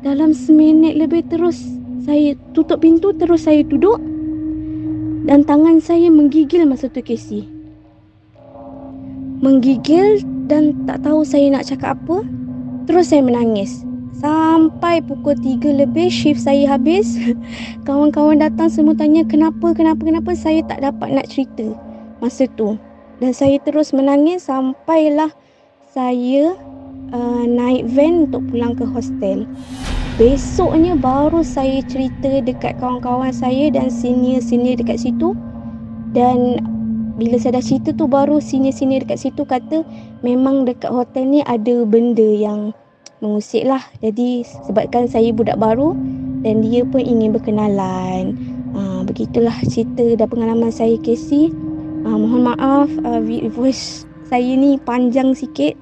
Dalam 0.05 0.31
seminit 0.33 0.97
lebih 0.97 1.25
terus 1.27 1.61
saya 2.05 2.37
tutup 2.53 2.85
pintu 2.85 3.11
terus 3.17 3.49
saya 3.49 3.65
duduk 3.65 3.99
dan 5.27 5.43
tangan 5.43 5.83
saya 5.83 6.07
menggigil 6.07 6.63
masa 6.63 6.87
tu 6.87 7.03
Casey 7.03 7.57
menggigil 9.41 10.25
dan 10.49 10.73
tak 10.89 11.05
tahu 11.05 11.21
saya 11.21 11.51
nak 11.53 11.67
cakap 11.67 11.97
apa. 11.99 12.25
Terus 12.87 13.11
saya 13.11 13.21
menangis. 13.21 13.83
Sampai 14.17 14.97
pukul 15.05 15.37
3 15.37 15.85
lebih 15.85 16.09
shift 16.09 16.41
saya 16.41 16.65
habis. 16.77 17.19
Kawan-kawan 17.87 18.41
datang 18.41 18.71
semua 18.71 18.97
tanya 18.97 19.21
kenapa, 19.27 19.75
kenapa, 19.77 20.01
kenapa 20.01 20.31
saya 20.33 20.65
tak 20.65 20.81
dapat 20.81 21.13
nak 21.13 21.29
cerita 21.29 21.75
masa 22.23 22.49
tu. 22.57 22.79
Dan 23.21 23.33
saya 23.33 23.61
terus 23.61 23.93
menangis 23.93 24.45
sampailah 24.49 25.29
saya 25.93 26.57
uh, 27.13 27.43
naik 27.47 27.87
van 27.93 28.27
untuk 28.27 28.43
pulang 28.51 28.73
ke 28.75 28.83
hostel. 28.87 29.47
Besoknya 30.17 30.97
baru 30.97 31.45
saya 31.45 31.85
cerita 31.85 32.41
dekat 32.41 32.81
kawan-kawan 32.81 33.29
saya 33.29 33.69
dan 33.69 33.93
senior-senior 33.93 34.81
dekat 34.81 34.97
situ. 35.05 35.37
Dan 36.15 36.57
bila 37.21 37.37
saya 37.37 37.61
dah 37.61 37.65
cerita 37.65 37.93
tu 37.93 38.09
baru 38.09 38.41
senior-senior 38.41 39.05
dekat 39.05 39.21
situ 39.21 39.45
kata 39.45 39.85
memang 40.25 40.65
dekat 40.65 40.89
hotel 40.89 41.25
ni 41.25 41.45
ada 41.45 41.85
benda 41.85 42.25
yang 42.25 42.73
mengusik 43.21 43.65
lah. 43.65 43.81
Jadi 44.01 44.45
sebabkan 44.65 45.09
saya 45.09 45.29
budak 45.33 45.57
baru 45.57 45.93
dan 46.41 46.61
dia 46.65 46.85
pun 46.85 47.01
ingin 47.01 47.33
berkenalan. 47.33 48.37
Uh, 48.77 49.01
begitulah 49.05 49.53
cerita 49.65 50.17
dan 50.17 50.27
pengalaman 50.29 50.69
saya 50.69 50.97
Casey. 51.01 51.49
Uh, 52.05 52.17
mohon 52.17 52.53
maaf 52.53 52.89
uh, 53.05 53.21
voice 53.53 54.05
saya 54.29 54.53
ni 54.53 54.77
panjang 54.81 55.33
sikit. 55.33 55.73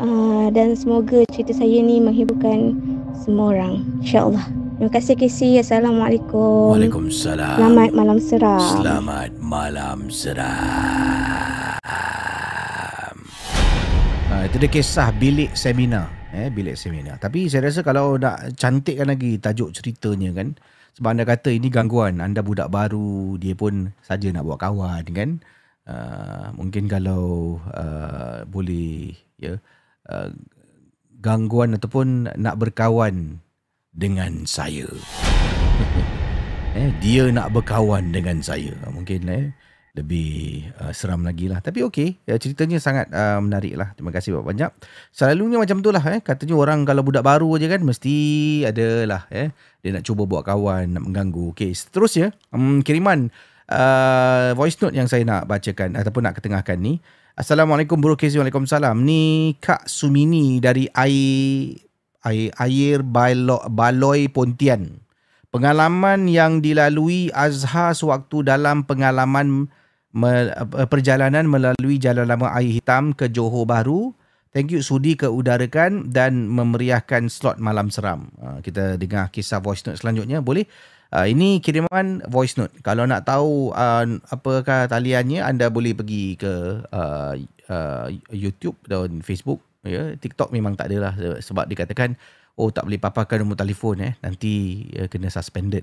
Uh, 0.00 0.48
dan 0.56 0.72
semoga 0.72 1.20
cerita 1.28 1.52
saya 1.52 1.84
ni 1.84 2.00
menghiburkan 2.00 2.72
semua 3.12 3.52
orang. 3.52 3.84
InsyaAllah. 4.00 4.48
Terima 4.80 4.90
kasih 4.96 5.12
Casey. 5.12 5.60
Assalamualaikum. 5.60 6.72
Waalaikumsalam. 6.72 7.60
Selamat 7.60 7.90
malam 7.92 8.16
seram. 8.16 8.80
Selamat 8.80 9.30
malam 9.44 10.08
seram. 10.08 11.76
Ha, 14.32 14.48
itu 14.48 14.56
dia 14.56 14.72
kisah 14.72 15.12
bilik 15.20 15.52
seminar 15.52 16.08
Eh, 16.30 16.48
bilik 16.48 16.78
seminar. 16.78 17.20
Tapi 17.20 17.50
saya 17.50 17.68
rasa 17.68 17.82
kalau 17.82 18.16
nak 18.16 18.56
cantikkan 18.56 19.10
lagi 19.10 19.36
tajuk 19.36 19.76
ceritanya 19.76 20.32
kan. 20.32 20.56
Sebab 20.96 21.08
anda 21.12 21.28
kata 21.28 21.52
ini 21.52 21.68
gangguan. 21.68 22.24
Anda 22.24 22.40
budak 22.40 22.72
baru. 22.72 23.36
Dia 23.36 23.52
pun 23.52 23.92
saja 24.00 24.32
nak 24.32 24.48
buat 24.48 24.64
kawan 24.64 25.04
kan. 25.12 25.30
Uh, 25.84 26.56
mungkin 26.56 26.88
kalau 26.88 27.58
uh, 27.74 28.46
boleh 28.46 29.12
ya 29.36 29.60
uh, 30.10 30.28
gangguan 31.22 31.78
ataupun 31.78 32.34
nak 32.34 32.58
berkawan 32.58 33.38
dengan 33.94 34.44
saya. 34.44 34.90
eh 36.78 36.90
dia 36.98 37.30
nak 37.30 37.54
berkawan 37.54 38.10
dengan 38.10 38.42
saya. 38.42 38.74
Mungkin 38.90 39.22
eh 39.30 39.46
lebih 39.98 40.70
uh, 40.78 40.94
seram 40.94 41.26
lagi 41.26 41.50
lah. 41.50 41.58
Tapi 41.58 41.82
okey, 41.82 42.22
ya, 42.22 42.38
ceritanya 42.38 42.78
sangat 42.78 43.10
uh, 43.10 43.42
menarik 43.42 43.74
lah. 43.74 43.90
Terima 43.98 44.14
kasih 44.14 44.38
banyak. 44.38 44.70
Selalunya 45.10 45.58
macam 45.58 45.82
tu 45.82 45.90
lah. 45.90 46.02
Eh. 46.14 46.22
Katanya 46.22 46.54
orang 46.54 46.86
kalau 46.86 47.02
budak 47.02 47.26
baru 47.26 47.50
je 47.58 47.66
kan, 47.66 47.82
mesti 47.82 48.16
ada 48.62 48.88
lah. 49.06 49.22
Eh. 49.34 49.50
Dia 49.82 49.90
nak 49.98 50.06
cuba 50.06 50.30
buat 50.30 50.46
kawan, 50.46 50.94
nak 50.94 51.02
mengganggu. 51.10 51.50
Okey, 51.56 51.74
seterusnya, 51.74 52.30
um, 52.54 52.86
kiriman 52.86 53.34
uh, 53.66 54.54
voice 54.54 54.78
note 54.78 54.94
yang 54.94 55.10
saya 55.10 55.26
nak 55.26 55.50
bacakan 55.50 55.98
ataupun 55.98 56.22
nak 56.22 56.38
ketengahkan 56.38 56.78
ni. 56.78 57.02
Assalamualaikum 57.40 57.96
Bro 58.04 58.20
Kezi. 58.20 58.36
Waalaikumsalam. 58.36 59.00
Ni 59.00 59.56
Kak 59.64 59.88
Sumini 59.88 60.60
dari 60.60 60.92
air, 60.92 61.72
air, 62.20 62.52
air 62.60 63.00
Baloi, 63.00 63.64
Baloi 63.64 64.28
Pontian. 64.28 65.00
Pengalaman 65.48 66.28
yang 66.28 66.60
dilalui 66.60 67.32
Azhar 67.32 67.96
sewaktu 67.96 68.44
dalam 68.44 68.84
pengalaman 68.84 69.72
perjalanan 70.92 71.48
melalui 71.48 71.96
jalan 71.96 72.28
lama 72.28 72.52
air 72.60 72.76
hitam 72.76 73.16
ke 73.16 73.32
Johor 73.32 73.64
Bahru. 73.64 74.12
Thank 74.52 74.76
you 74.76 74.84
sudi 74.84 75.16
keudarakan 75.16 76.12
dan 76.12 76.44
memeriahkan 76.44 77.32
slot 77.32 77.56
malam 77.56 77.88
seram. 77.88 78.28
Uh, 78.36 78.60
kita 78.60 79.00
dengar 79.00 79.32
kisah 79.32 79.64
voice 79.64 79.80
note 79.88 79.96
selanjutnya. 79.96 80.44
Boleh? 80.44 80.68
Uh, 81.10 81.26
ini 81.26 81.58
kiriman 81.58 82.22
voice 82.30 82.54
note. 82.54 82.70
Kalau 82.86 83.02
nak 83.02 83.26
tahu 83.26 83.74
uh, 83.74 84.06
apakah 84.30 84.86
taliannya, 84.86 85.42
anda 85.42 85.66
boleh 85.66 85.90
pergi 85.94 86.38
ke 86.38 86.86
uh, 86.86 87.34
uh, 87.66 88.06
YouTube 88.30 88.78
dan 88.86 89.18
Facebook. 89.26 89.58
Ya, 89.82 90.14
TikTok 90.14 90.52
memang 90.54 90.76
tak 90.76 90.92
ada 90.92 91.10
lah 91.10 91.14
sebab 91.40 91.64
dikatakan 91.64 92.14
oh 92.60 92.68
tak 92.68 92.84
boleh 92.84 93.00
paparkan 93.00 93.42
nombor 93.42 93.58
telefon 93.58 93.98
eh. 94.06 94.14
Nanti 94.22 94.86
uh, 94.98 95.10
kena 95.10 95.32
suspended. 95.34 95.82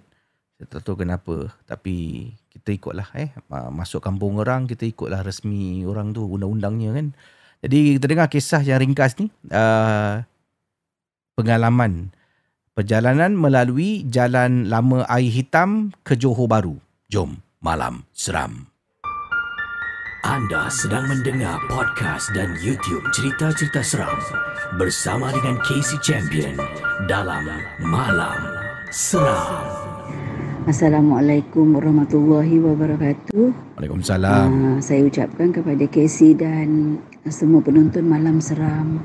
Saya 0.57 0.79
tak 0.79 0.81
tahu 0.87 1.03
kenapa. 1.03 1.51
Tapi 1.67 2.31
kita 2.57 2.73
ikutlah 2.73 3.07
eh 3.15 3.29
masuk 3.71 4.03
kampung 4.03 4.41
orang 4.41 4.67
kita 4.67 4.83
ikutlah 4.83 5.23
resmi 5.23 5.87
orang 5.87 6.11
tu 6.11 6.27
undang-undangnya 6.27 6.91
kan 6.91 7.07
jadi 7.63 7.95
kita 7.95 8.05
dengar 8.11 8.27
kisah 8.27 8.59
yang 8.65 8.83
ringkas 8.83 9.15
ni 9.21 9.31
uh, 9.55 10.25
pengalaman 11.39 12.09
perjalanan 12.77 13.33
melalui 13.33 14.05
jalan 14.05 14.69
lama 14.69 15.01
air 15.09 15.33
hitam 15.33 15.89
ke 16.05 16.13
Johor 16.13 16.45
Bahru 16.45 16.77
jom 17.09 17.41
malam 17.57 18.05
seram 18.13 18.69
anda 20.21 20.69
sedang 20.69 21.09
mendengar 21.09 21.57
podcast 21.65 22.29
dan 22.37 22.53
YouTube 22.61 23.01
cerita-cerita 23.17 23.81
seram 23.81 24.13
bersama 24.77 25.33
dengan 25.33 25.57
Casey 25.65 25.97
Champion 26.05 26.53
dalam 27.09 27.47
Malam 27.81 28.35
Seram. 28.93 29.65
Assalamualaikum 30.67 31.79
warahmatullahi 31.79 32.59
wabarakatuh. 32.59 33.79
Waalaikumsalam. 33.79 34.49
Uh, 34.51 34.77
saya 34.83 35.07
ucapkan 35.07 35.55
kepada 35.55 35.87
Casey 35.87 36.35
dan 36.35 36.99
semua 37.31 37.63
penonton 37.63 38.03
malam 38.03 38.43
seram. 38.43 38.99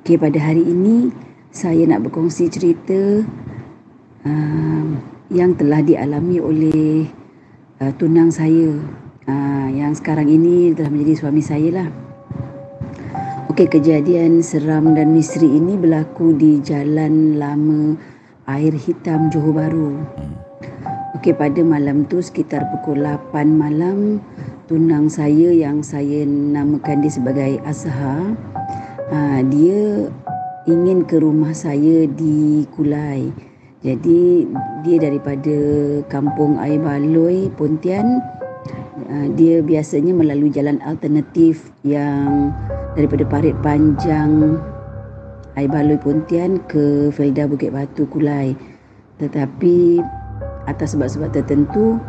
Okay, 0.00 0.16
pada 0.16 0.40
hari 0.40 0.64
ini 0.64 1.12
saya 1.54 1.86
nak 1.86 2.02
berkongsi 2.02 2.50
cerita 2.50 3.22
uh, 4.26 4.86
yang 5.30 5.54
telah 5.54 5.86
dialami 5.86 6.42
oleh 6.42 7.06
uh, 7.78 7.94
tunang 7.94 8.34
saya 8.34 8.74
uh, 9.30 9.68
yang 9.70 9.94
sekarang 9.94 10.26
ini 10.26 10.74
telah 10.74 10.90
menjadi 10.90 11.14
suami 11.22 11.38
saya 11.38 11.70
lah. 11.70 11.88
Okey, 13.54 13.70
kejadian 13.70 14.42
seram 14.42 14.98
dan 14.98 15.14
misteri 15.14 15.46
ini 15.46 15.78
berlaku 15.78 16.34
di 16.34 16.58
Jalan 16.58 17.38
Lama 17.38 17.94
Air 18.50 18.74
Hitam 18.74 19.30
Johor 19.30 19.54
Bahru. 19.54 20.02
Okey 21.14 21.38
pada 21.38 21.62
malam 21.62 22.02
tu 22.10 22.18
sekitar 22.18 22.66
pukul 22.74 23.06
8 23.06 23.30
malam 23.46 24.18
tunang 24.66 25.06
saya 25.06 25.54
yang 25.54 25.86
saya 25.86 26.26
namakan 26.26 27.06
dia 27.06 27.14
sebagai 27.14 27.62
Azhar 27.62 28.34
uh, 29.14 29.40
dia 29.54 30.10
ingin 30.64 31.04
ke 31.04 31.20
rumah 31.20 31.52
saya 31.52 32.08
di 32.08 32.64
Kulai. 32.72 33.28
Jadi 33.84 34.48
dia 34.80 34.96
daripada 34.96 35.56
kampung 36.08 36.56
Air 36.56 36.80
Baloi 36.80 37.52
Pontian 37.52 38.16
uh, 39.12 39.28
dia 39.36 39.60
biasanya 39.60 40.16
melalui 40.16 40.48
jalan 40.48 40.80
alternatif 40.88 41.68
yang 41.84 42.48
daripada 42.96 43.28
Parit 43.28 43.52
Panjang 43.60 44.56
Air 45.60 45.68
Baloi 45.68 46.00
Pontian 46.00 46.64
ke 46.64 47.12
Felda 47.12 47.44
Bukit 47.44 47.68
Batu 47.68 48.08
Kulai. 48.08 48.56
Tetapi 49.20 50.00
atas 50.64 50.96
sebab-sebab 50.96 51.28
tertentu 51.36 52.00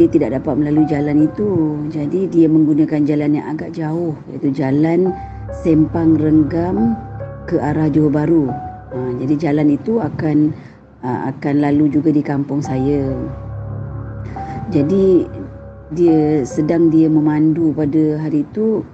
dia 0.00 0.08
tidak 0.08 0.40
dapat 0.40 0.56
melalui 0.56 0.88
jalan 0.88 1.28
itu 1.28 1.76
jadi 1.92 2.30
dia 2.32 2.48
menggunakan 2.48 3.04
jalan 3.04 3.36
yang 3.36 3.46
agak 3.52 3.76
jauh 3.76 4.16
iaitu 4.32 4.48
jalan 4.56 5.12
Sempang 5.50 6.14
Renggam 6.14 6.94
ke 7.46 7.56
arah 7.60 7.88
Johor 7.88 8.12
Bahru. 8.12 8.48
Ha, 8.90 8.98
jadi 9.22 9.50
jalan 9.50 9.72
itu 9.76 10.02
akan 10.02 10.52
ha, 11.04 11.30
akan 11.30 11.54
lalu 11.62 11.92
juga 11.92 12.10
di 12.10 12.20
kampung 12.20 12.60
saya. 12.60 13.14
Jadi 14.70 15.26
dia 15.90 16.46
sedang 16.46 16.90
dia 16.90 17.10
memandu 17.10 17.74
pada 17.74 18.22
hari 18.22 18.46
itu 18.46 18.86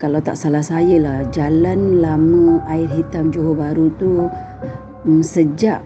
kalau 0.00 0.16
tak 0.22 0.38
salah 0.38 0.64
saya 0.64 0.96
lah 0.96 1.18
jalan 1.28 2.00
lama 2.00 2.62
air 2.70 2.88
hitam 2.88 3.28
Johor 3.34 3.58
Bahru 3.58 3.90
tu 3.98 4.30
um, 5.04 5.20
sejak 5.20 5.82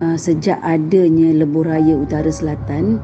uh, 0.00 0.16
sejak 0.16 0.56
adanya 0.62 1.34
lebuh 1.42 1.66
raya 1.66 1.98
utara 1.98 2.30
selatan 2.30 3.02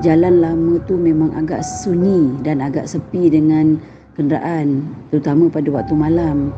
jalan 0.00 0.38
lama 0.38 0.78
tu 0.86 0.94
memang 0.94 1.34
agak 1.34 1.60
sunyi 1.60 2.38
dan 2.46 2.62
agak 2.62 2.86
sepi 2.86 3.26
dengan 3.26 3.76
kenderaan 4.14 4.86
terutama 5.10 5.50
pada 5.50 5.68
waktu 5.74 5.94
malam 5.98 6.54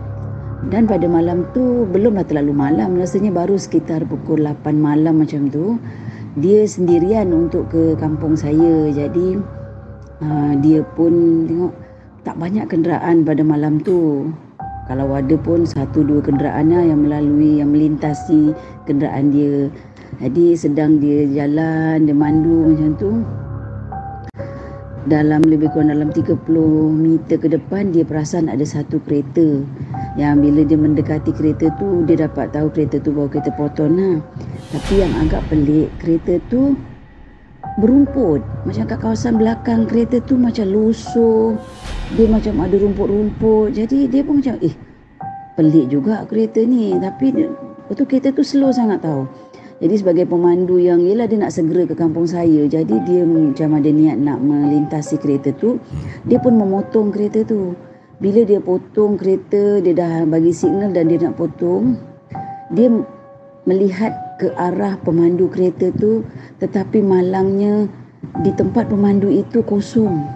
dan 0.68 0.84
pada 0.84 1.08
malam 1.08 1.48
tu 1.56 1.88
belumlah 1.88 2.28
terlalu 2.28 2.52
malam. 2.52 3.00
Rasanya 3.00 3.32
baru 3.32 3.56
sekitar 3.56 4.04
pukul 4.04 4.44
8 4.44 4.76
malam 4.76 5.24
macam 5.24 5.48
tu 5.48 5.80
dia 6.36 6.68
sendirian 6.68 7.32
untuk 7.32 7.72
ke 7.72 7.96
kampung 7.96 8.36
saya. 8.36 8.92
Jadi 8.92 9.40
uh, 10.20 10.52
dia 10.60 10.84
pun 10.84 11.46
tengok 11.48 11.72
tak 12.28 12.36
banyak 12.36 12.68
kenderaan 12.68 13.24
pada 13.24 13.40
malam 13.40 13.80
tu. 13.80 14.28
Kalau 14.84 15.08
ada 15.14 15.36
pun 15.38 15.64
satu 15.64 16.02
dua 16.02 16.20
kenderaan 16.20 16.74
lah 16.74 16.82
yang 16.84 17.08
melalui 17.08 17.62
yang 17.62 17.72
melintasi 17.72 18.52
kenderaan 18.84 19.32
dia. 19.32 19.72
Jadi 20.20 20.58
sedang 20.60 21.00
dia 21.00 21.24
jalan 21.30 22.04
dia 22.04 22.12
mandu 22.12 22.74
macam 22.74 22.90
tu 23.00 23.10
dalam 25.08 25.40
lebih 25.48 25.72
kurang 25.72 25.88
dalam 25.88 26.12
30 26.12 26.44
meter 26.92 27.40
ke 27.40 27.48
depan 27.48 27.88
dia 27.88 28.04
perasan 28.04 28.52
ada 28.52 28.60
satu 28.66 29.00
kereta. 29.00 29.64
Yang 30.18 30.34
bila 30.42 30.60
dia 30.66 30.78
mendekati 30.80 31.32
kereta 31.32 31.72
tu 31.80 32.04
dia 32.04 32.28
dapat 32.28 32.52
tahu 32.52 32.68
kereta 32.68 33.00
tu 33.00 33.14
bawa 33.14 33.32
kereta 33.32 33.54
proton 33.56 33.90
lah. 33.96 34.16
Tapi 34.76 34.94
yang 35.00 35.12
agak 35.24 35.40
pelik 35.48 35.88
kereta 35.96 36.36
tu 36.52 36.76
berumput. 37.80 38.44
Macam 38.68 38.84
kat 38.84 38.98
kawasan 39.00 39.40
belakang 39.40 39.88
kereta 39.88 40.20
tu 40.20 40.36
macam 40.36 40.68
lusuh. 40.68 41.56
Dia 42.18 42.28
macam 42.28 42.60
ada 42.60 42.76
rumput-rumput. 42.76 43.72
Jadi 43.72 44.10
dia 44.10 44.20
pun 44.20 44.44
macam 44.44 44.60
eh 44.60 44.74
pelik 45.56 45.88
juga 45.88 46.28
kereta 46.28 46.60
ni. 46.60 46.92
Tapi 47.00 47.48
betul 47.88 48.04
kereta 48.04 48.36
tu 48.36 48.44
slow 48.44 48.68
sangat 48.68 49.00
tahu 49.00 49.49
jadi 49.80 49.94
sebagai 49.96 50.28
pemandu 50.28 50.76
yang 50.76 51.00
ialah 51.00 51.24
dia 51.24 51.40
nak 51.40 51.56
segera 51.56 51.88
ke 51.88 51.96
kampung 51.96 52.28
saya. 52.28 52.68
Jadi 52.68 53.00
dia 53.08 53.24
macam 53.24 53.80
ada 53.80 53.88
niat 53.88 54.20
nak 54.20 54.36
melintasi 54.44 55.16
kereta 55.16 55.56
tu 55.56 55.80
dia 56.28 56.36
pun 56.36 56.52
memotong 56.52 57.08
kereta 57.08 57.40
tu. 57.48 57.72
Bila 58.20 58.44
dia 58.44 58.60
potong 58.60 59.16
kereta 59.16 59.80
dia 59.80 59.96
dah 59.96 60.28
bagi 60.28 60.52
signal 60.52 60.92
dan 60.92 61.08
dia 61.08 61.24
nak 61.24 61.40
potong 61.40 61.96
dia 62.76 62.92
melihat 63.64 64.12
ke 64.36 64.52
arah 64.52 65.00
pemandu 65.00 65.48
kereta 65.48 65.88
tu 65.96 66.28
tetapi 66.60 67.00
malangnya 67.00 67.88
di 68.44 68.52
tempat 68.52 68.84
pemandu 68.92 69.32
itu 69.32 69.64
kosong. 69.64 70.28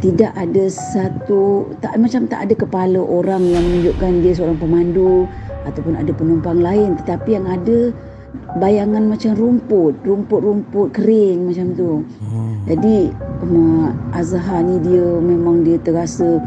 Tidak 0.00 0.32
ada 0.32 0.64
satu 0.72 1.68
tak 1.84 2.00
macam 2.00 2.24
tak 2.24 2.48
ada 2.48 2.56
kepala 2.56 2.96
orang 3.04 3.44
yang 3.44 3.60
menunjukkan 3.60 4.24
dia 4.24 4.32
seorang 4.32 4.56
pemandu 4.56 5.28
ataupun 5.68 6.00
ada 6.00 6.08
penumpang 6.16 6.64
lain. 6.64 6.96
Tetapi 7.04 7.36
yang 7.36 7.44
ada 7.44 7.92
bayangan 8.58 9.06
macam 9.10 9.34
rumput 9.34 9.94
rumput-rumput 10.02 10.94
kering 10.94 11.50
macam 11.50 11.66
tu. 11.74 11.90
Hmm. 12.22 12.54
jadi 12.66 13.10
Azhar 14.14 14.60
ni 14.62 14.76
dia 14.84 15.06
memang 15.22 15.64
dia 15.64 15.80
terasa 15.80 16.38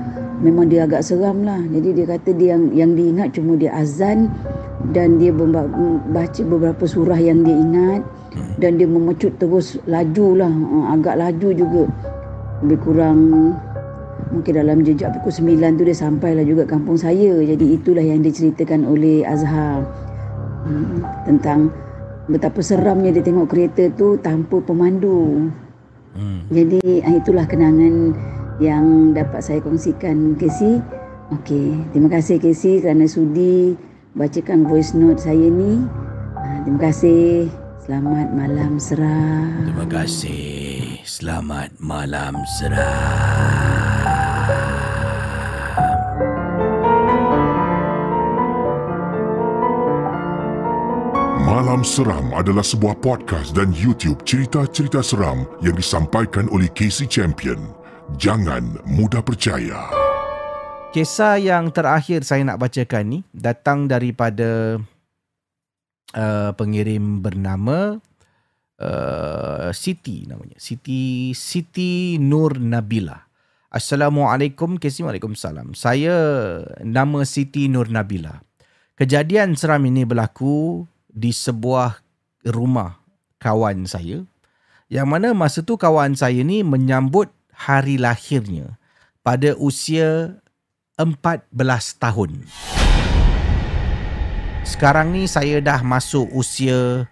memang 0.43 0.67
dia 0.67 0.83
agak 0.83 1.01
seram 1.01 1.47
lah. 1.47 1.63
Jadi 1.71 1.89
dia 1.95 2.05
kata 2.05 2.29
dia 2.35 2.59
yang 2.59 2.63
yang 2.75 2.91
diingat 2.93 3.31
cuma 3.33 3.55
dia 3.55 3.71
azan 3.71 4.27
dan 4.91 5.15
dia 5.15 5.31
baca 6.11 6.41
beberapa 6.43 6.83
surah 6.83 7.15
yang 7.15 7.47
dia 7.47 7.55
ingat 7.55 8.01
dan 8.59 8.75
dia 8.75 8.85
memecut 8.85 9.31
terus 9.39 9.79
laju 9.87 10.43
lah. 10.43 10.51
Uh, 10.51 10.85
agak 10.91 11.15
laju 11.15 11.49
juga. 11.55 11.83
Lebih 12.61 12.79
kurang 12.83 13.19
mungkin 14.35 14.53
dalam 14.55 14.81
jejak 14.83 15.13
pukul 15.19 15.55
9 15.55 15.79
tu 15.79 15.83
dia 15.87 15.95
sampai 15.95 16.35
lah 16.35 16.43
juga 16.43 16.67
kampung 16.67 16.99
saya. 16.99 17.39
Jadi 17.39 17.79
itulah 17.79 18.03
yang 18.03 18.19
diceritakan 18.19 18.83
oleh 18.83 19.23
Azhar 19.23 19.87
tentang 21.27 21.71
betapa 22.31 22.63
seramnya 22.63 23.11
dia 23.11 23.23
tengok 23.23 23.51
kereta 23.51 23.91
tu 23.93 24.15
tanpa 24.23 24.63
pemandu 24.63 25.51
hmm. 26.15 26.47
jadi 26.51 26.81
ah, 27.03 27.13
itulah 27.19 27.45
kenangan 27.47 28.15
yang 28.61 29.11
dapat 29.11 29.43
saya 29.43 29.59
kongsikan 29.59 30.39
Casey 30.39 30.79
Okey, 31.31 31.81
terima 31.95 32.13
kasih 32.13 32.37
Casey 32.37 32.83
kerana 32.83 33.09
sudi 33.09 33.73
bacakan 34.13 34.69
voice 34.69 34.93
note 34.93 35.23
saya 35.23 35.49
ni. 35.49 35.81
Ah, 36.37 36.61
terima 36.61 36.91
kasih. 36.91 37.49
Selamat 37.83 38.27
malam 38.31 38.77
seram. 38.77 39.65
Terima 39.65 39.85
kasih. 39.89 41.01
Selamat 41.03 41.73
malam 41.81 42.37
seram. 42.59 43.72
Malam 51.73 51.89
Seram 51.89 52.29
adalah 52.37 52.61
sebuah 52.61 53.01
podcast 53.01 53.57
dan 53.57 53.73
YouTube 53.73 54.21
cerita-cerita 54.29 55.01
seram 55.01 55.49
yang 55.65 55.73
disampaikan 55.73 56.45
oleh 56.53 56.69
Casey 56.69 57.09
Champion. 57.09 57.57
Jangan 58.21 58.77
mudah 58.85 59.25
percaya. 59.25 59.89
Kisah 60.93 61.41
yang 61.41 61.73
terakhir 61.73 62.29
saya 62.29 62.45
nak 62.45 62.61
bacakan 62.61 63.17
ni 63.17 63.19
datang 63.33 63.89
daripada 63.89 64.77
uh, 66.13 66.53
pengirim 66.53 67.25
bernama 67.25 67.97
uh, 68.77 69.73
Siti 69.73 70.29
namanya. 70.29 70.61
Siti 70.61 71.33
Siti 71.33 72.21
Nur 72.21 72.61
Nabila. 72.61 73.17
Assalamualaikum, 73.73 74.77
Casey. 74.77 75.01
Waalaikumsalam. 75.01 75.73
Saya 75.73 76.13
nama 76.85 77.25
Siti 77.25 77.65
Nur 77.65 77.89
Nabila. 77.89 78.45
Kejadian 78.93 79.57
seram 79.57 79.81
ini 79.89 80.05
berlaku 80.05 80.85
di 81.13 81.29
sebuah 81.29 82.01
rumah 82.49 82.97
kawan 83.37 83.85
saya 83.85 84.25
yang 84.89 85.07
mana 85.07 85.31
masa 85.31 85.61
tu 85.61 85.77
kawan 85.77 86.17
saya 86.17 86.41
ni 86.41 86.65
menyambut 86.65 87.29
hari 87.53 88.01
lahirnya 88.01 88.75
pada 89.21 89.55
usia 89.55 90.41
14 90.97 91.49
tahun. 91.97 92.45
Sekarang 94.63 95.13
ni 95.13 95.25
saya 95.25 95.57
dah 95.61 95.81
masuk 95.81 96.29
usia 96.33 97.09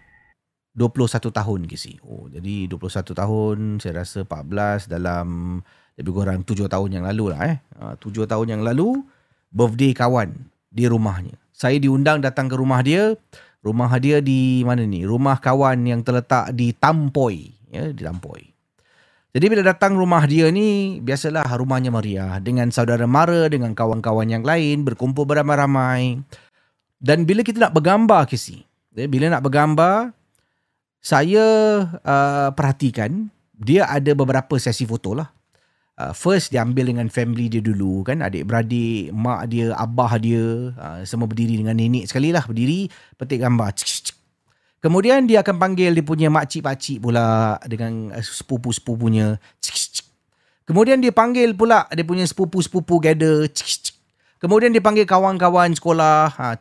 21 0.78 1.34
tahun 1.34 1.60
ke. 1.68 2.00
Oh, 2.06 2.32
jadi 2.32 2.70
21 2.70 3.12
tahun, 3.12 3.58
saya 3.84 4.06
rasa 4.06 4.24
14 4.24 4.88
dalam 4.88 5.60
lebih 6.00 6.12
kurang 6.16 6.48
7 6.48 6.72
tahun 6.72 6.90
yang 7.02 7.06
lalu 7.06 7.36
lah 7.36 7.42
eh. 7.50 7.58
7 8.00 8.30
tahun 8.30 8.48
yang 8.48 8.62
lalu, 8.64 9.04
birthday 9.52 9.92
kawan 9.92 10.32
di 10.72 10.88
rumahnya. 10.88 11.36
Saya 11.52 11.78
diundang 11.78 12.24
datang 12.24 12.48
ke 12.48 12.56
rumah 12.56 12.80
dia. 12.82 13.20
Rumah 13.62 13.94
dia 14.02 14.20
di 14.26 14.66
mana 14.66 14.82
ni? 14.86 15.06
Rumah 15.06 15.38
kawan 15.38 15.86
yang 15.86 16.02
terletak 16.02 16.54
di 16.58 16.74
Tampoi. 16.74 17.54
Ya, 17.70 17.94
di 17.94 18.02
Tampoi. 18.02 18.52
Jadi 19.32 19.46
bila 19.48 19.64
datang 19.64 19.96
rumah 19.96 20.28
dia 20.28 20.52
ni, 20.52 21.00
biasalah 21.00 21.48
rumahnya 21.56 21.88
meriah 21.88 22.36
dengan 22.44 22.68
saudara 22.68 23.08
mara, 23.08 23.48
dengan 23.48 23.72
kawan-kawan 23.72 24.28
yang 24.28 24.44
lain, 24.44 24.84
berkumpul 24.84 25.24
beramai-ramai. 25.24 26.20
Dan 27.00 27.24
bila 27.24 27.40
kita 27.40 27.64
nak 27.64 27.72
bergambar, 27.72 28.28
Kisi, 28.28 28.60
eh, 28.92 29.08
bila 29.08 29.32
nak 29.32 29.48
bergambar, 29.48 30.12
saya 31.00 31.46
uh, 32.04 32.50
perhatikan 32.52 33.32
dia 33.56 33.88
ada 33.88 34.12
beberapa 34.14 34.60
sesi 34.60 34.84
foto 34.84 35.16
lah. 35.16 35.32
Uh, 36.00 36.16
first 36.16 36.56
dia 36.56 36.64
ambil 36.64 36.88
dengan 36.88 37.12
family 37.12 37.52
dia 37.52 37.60
dulu 37.60 38.02
kan 38.08 38.24
adik-beradik, 38.24 39.12
mak 39.12 39.52
dia, 39.52 39.76
abah 39.76 40.18
dia, 40.18 40.72
uh, 40.74 41.04
semua 41.04 41.28
berdiri 41.28 41.60
dengan 41.60 41.76
nenek 41.76 42.08
sekali 42.08 42.32
lah 42.32 42.48
berdiri 42.48 42.88
petik 43.20 43.44
gambar. 43.44 43.76
Kemudian 44.82 45.30
dia 45.30 45.46
akan 45.46 45.62
panggil 45.62 45.94
dia 45.94 46.02
punya 46.02 46.34
makcik-pakcik 46.34 47.06
pula 47.06 47.60
dengan 47.70 48.10
eh, 48.18 48.26
sepupu-sepupunya. 48.26 49.38
Kemudian 50.66 50.98
dia 51.04 51.14
panggil 51.14 51.54
pula 51.54 51.86
dia 51.94 52.02
punya 52.02 52.26
sepupu-sepupu 52.26 52.98
gather. 52.98 53.46
Kemudian 54.42 54.74
dia 54.74 54.82
panggil 54.82 55.06
kawan-kawan 55.06 55.78
sekolah. 55.78 56.34
Ha, 56.34 56.58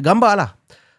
gambar 0.00 0.32
lah. 0.40 0.50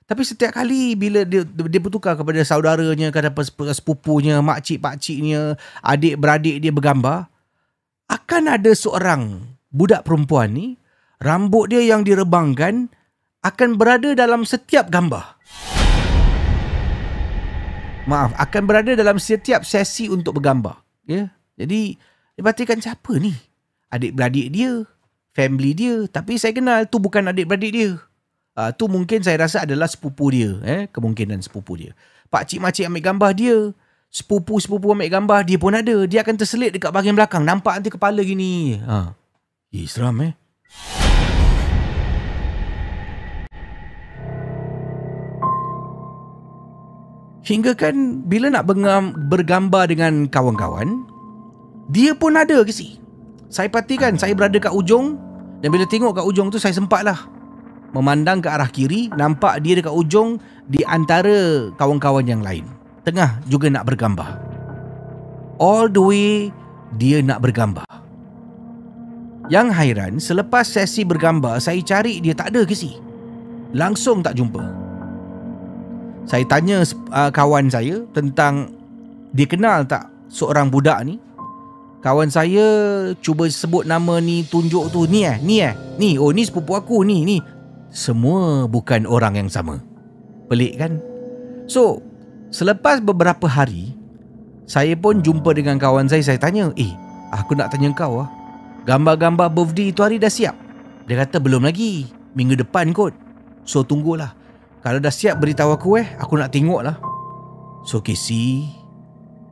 Tapi 0.10 0.26
setiap 0.26 0.58
kali 0.58 0.98
bila 0.98 1.22
dia, 1.22 1.46
dia 1.46 1.78
bertukar 1.78 2.18
kepada 2.18 2.42
saudaranya, 2.42 3.14
kepada 3.14 3.30
sepupunya, 3.78 4.42
makcik-pakciknya, 4.42 5.54
adik-beradik 5.86 6.66
dia 6.66 6.74
bergambar, 6.74 7.30
akan 8.10 8.58
ada 8.58 8.74
seorang 8.74 9.38
budak 9.70 10.02
perempuan 10.02 10.58
ni, 10.58 10.68
rambut 11.22 11.70
dia 11.70 11.86
yang 11.86 12.02
direbangkan 12.02 12.90
akan 13.46 13.78
berada 13.78 14.18
dalam 14.18 14.50
setiap 14.50 14.90
gambar. 14.90 15.38
Maaf 18.10 18.34
akan 18.34 18.64
berada 18.66 18.98
dalam 18.98 19.22
setiap 19.22 19.62
sesi 19.62 20.10
untuk 20.10 20.42
bergambar 20.42 20.82
ya. 21.06 21.30
Jadi 21.54 21.94
dia 22.34 22.42
perhatikan 22.42 22.82
siapa 22.82 23.14
ni? 23.22 23.38
Adik-beradik 23.94 24.50
dia 24.50 24.90
family 25.38 25.78
dia. 25.78 26.10
Tapi 26.10 26.42
saya 26.42 26.58
kenal 26.58 26.90
tu 26.90 26.98
bukan 26.98 27.30
adik-beradik 27.30 27.70
dia 27.78 28.09
uh, 28.60 28.72
tu 28.76 28.92
mungkin 28.92 29.24
saya 29.24 29.48
rasa 29.48 29.64
adalah 29.64 29.88
sepupu 29.88 30.28
dia 30.36 30.60
eh 30.68 30.92
kemungkinan 30.92 31.40
sepupu 31.40 31.80
dia. 31.80 31.96
Pak 32.28 32.52
cik 32.52 32.60
makcik 32.60 32.86
ambil 32.92 33.04
gambar 33.16 33.32
dia 33.32 33.58
sepupu-sepupu 34.12 34.92
ambil 34.92 35.08
gambar 35.08 35.40
dia 35.48 35.58
pun 35.58 35.72
ada. 35.72 35.96
Dia 36.04 36.22
akan 36.28 36.36
terselit 36.36 36.76
dekat 36.76 36.92
bahagian 36.92 37.16
belakang. 37.16 37.48
Nampak 37.48 37.80
nanti 37.80 37.90
kepala 37.90 38.20
gini. 38.20 38.78
Ha. 38.84 39.16
Eh 39.72 39.88
seram 39.88 40.20
eh. 40.20 40.34
Hingga 47.50 47.74
kan 47.74 48.22
bila 48.30 48.54
nak 48.54 48.70
bergambar 49.26 49.90
dengan 49.90 50.30
kawan-kawan, 50.30 51.02
dia 51.90 52.14
pun 52.14 52.38
ada 52.38 52.62
ke 52.62 52.70
si? 52.70 53.02
Saya 53.50 53.66
perhatikan 53.74 54.14
saya 54.22 54.38
berada 54.38 54.54
kat 54.62 54.70
ujung 54.70 55.18
dan 55.58 55.74
bila 55.74 55.90
tengok 55.90 56.22
kat 56.22 56.26
ujung 56.30 56.54
tu 56.54 56.62
saya 56.62 56.78
sempatlah 56.78 57.39
memandang 57.96 58.44
ke 58.44 58.48
arah 58.50 58.70
kiri, 58.70 59.10
nampak 59.14 59.62
dia 59.66 59.78
dekat 59.80 59.94
ujung 59.94 60.38
di 60.66 60.82
antara 60.86 61.70
kawan-kawan 61.76 62.26
yang 62.26 62.42
lain. 62.42 62.66
Tengah 63.04 63.42
juga 63.50 63.72
nak 63.72 63.88
bergambar. 63.90 64.38
All 65.60 65.92
the 65.92 66.04
way 66.04 66.32
dia 66.96 67.20
nak 67.24 67.42
bergambar. 67.44 67.88
Yang 69.50 69.68
hairan, 69.74 70.14
selepas 70.22 70.70
sesi 70.70 71.02
bergambar, 71.02 71.58
saya 71.58 71.82
cari 71.82 72.22
dia 72.22 72.38
tak 72.38 72.54
ada 72.54 72.62
ke 72.70 72.78
si? 72.78 72.94
Langsung 73.74 74.22
tak 74.22 74.38
jumpa 74.38 74.90
saya 76.30 76.46
tanya 76.46 76.86
uh, 77.10 77.34
kawan 77.34 77.74
saya 77.74 78.06
tentang 78.14 78.70
dia 79.34 79.50
kenal 79.50 79.82
tak 79.90 80.14
seorang 80.30 80.70
budak 80.70 81.02
ni 81.02 81.18
kawan 82.06 82.30
saya 82.30 82.66
cuba 83.18 83.50
sebut 83.50 83.90
nama 83.90 84.22
ni 84.22 84.46
tunjuk 84.46 84.94
tu 84.94 85.10
ni 85.10 85.26
eh 85.26 85.42
ni 85.42 85.66
eh 85.66 85.74
ni 85.98 86.22
oh 86.22 86.30
ni 86.30 86.46
sepupu 86.46 86.78
aku 86.78 87.02
ni 87.02 87.26
ni 87.26 87.42
semua 87.90 88.70
bukan 88.70 89.06
orang 89.10 89.38
yang 89.38 89.50
sama. 89.50 89.82
Pelik 90.50 90.78
kan? 90.78 91.02
So 91.70 92.02
selepas 92.50 93.02
beberapa 93.02 93.46
hari 93.46 93.94
saya 94.70 94.94
pun 94.94 95.26
jumpa 95.26 95.54
dengan 95.58 95.82
kawan 95.82 96.06
saya. 96.06 96.22
Saya 96.22 96.40
tanya 96.42 96.70
eh 96.78 96.94
aku 97.34 97.58
nak 97.58 97.74
tanya 97.74 97.90
kau 97.94 98.22
ah. 98.22 98.30
Gambar-gambar 98.86 99.50
birthday 99.54 99.90
itu 99.90 100.02
hari 100.02 100.22
dah 100.22 100.32
siap? 100.32 100.56
Dia 101.10 101.26
kata 101.26 101.42
belum 101.42 101.66
lagi. 101.66 102.10
Minggu 102.38 102.58
depan 102.58 102.94
kot. 102.94 103.14
So 103.66 103.82
tunggulah. 103.82 104.34
Kalau 104.80 105.02
dah 105.04 105.12
siap 105.12 105.44
beritahu 105.44 105.76
aku 105.76 105.90
eh, 106.00 106.08
aku 106.22 106.40
nak 106.40 106.56
tengok 106.56 106.82
lah. 106.86 106.96
So 107.84 108.00
Casey, 108.00 108.70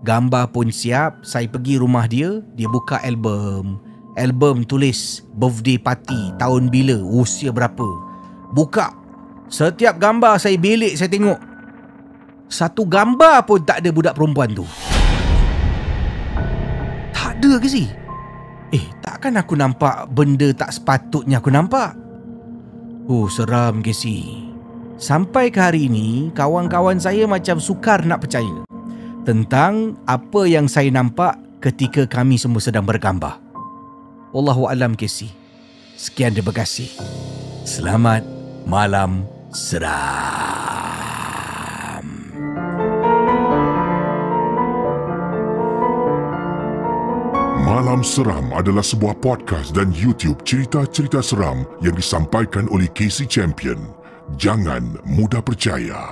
gambar 0.06 0.56
pun 0.56 0.72
siap. 0.72 1.26
Saya 1.26 1.52
pergi 1.52 1.82
rumah 1.82 2.08
dia, 2.08 2.40
dia 2.56 2.70
buka 2.72 3.02
album. 3.04 3.82
Album 4.16 4.64
tulis 4.64 5.22
birthday 5.36 5.76
party 5.78 6.34
tahun 6.40 6.72
bila, 6.72 6.98
usia 7.04 7.52
berapa. 7.52 8.07
Buka. 8.52 8.94
Setiap 9.48 9.96
gambar 10.00 10.40
saya 10.40 10.60
belik 10.60 11.00
saya 11.00 11.08
tengok. 11.08 11.40
Satu 12.48 12.88
gambar 12.88 13.44
pun 13.44 13.64
tak 13.64 13.84
ada 13.84 13.90
budak 13.92 14.16
perempuan 14.16 14.56
tu. 14.56 14.64
Tak 17.12 17.40
ada 17.40 17.60
ke 17.60 17.68
si? 17.68 17.88
Eh, 18.72 18.86
takkan 19.04 19.40
aku 19.40 19.56
nampak 19.56 20.12
benda 20.12 20.52
tak 20.52 20.76
sepatutnya 20.76 21.40
aku 21.40 21.52
nampak? 21.52 21.96
Oh, 23.08 23.32
seram 23.32 23.80
ke 23.80 23.96
si? 23.96 24.44
Sampai 25.00 25.54
ke 25.54 25.62
hari 25.62 25.88
ini, 25.88 26.34
kawan-kawan 26.36 27.00
saya 27.00 27.24
macam 27.30 27.62
sukar 27.62 28.04
nak 28.04 28.28
percaya 28.28 28.66
tentang 29.24 30.00
apa 30.08 30.48
yang 30.48 30.72
saya 30.72 30.88
nampak 30.92 31.36
ketika 31.60 32.08
kami 32.08 32.40
semua 32.40 32.64
sedang 32.64 32.88
bergambar. 32.88 33.40
Wallahu 34.32 34.68
alam 34.68 34.96
Casey. 34.96 35.32
Sekian 35.96 36.36
terima 36.36 36.54
kasih. 36.54 36.92
Selamat 37.68 38.37
malam 38.68 39.24
seram. 39.56 40.28
Malam 47.64 48.04
Seram 48.04 48.52
adalah 48.52 48.84
sebuah 48.84 49.24
podcast 49.24 49.72
dan 49.72 49.96
YouTube 49.96 50.44
cerita-cerita 50.44 51.24
seram 51.24 51.64
yang 51.80 51.96
disampaikan 51.96 52.68
oleh 52.68 52.92
Casey 52.92 53.24
Champion. 53.24 53.80
Jangan 54.36 55.00
mudah 55.08 55.40
percaya. 55.40 56.12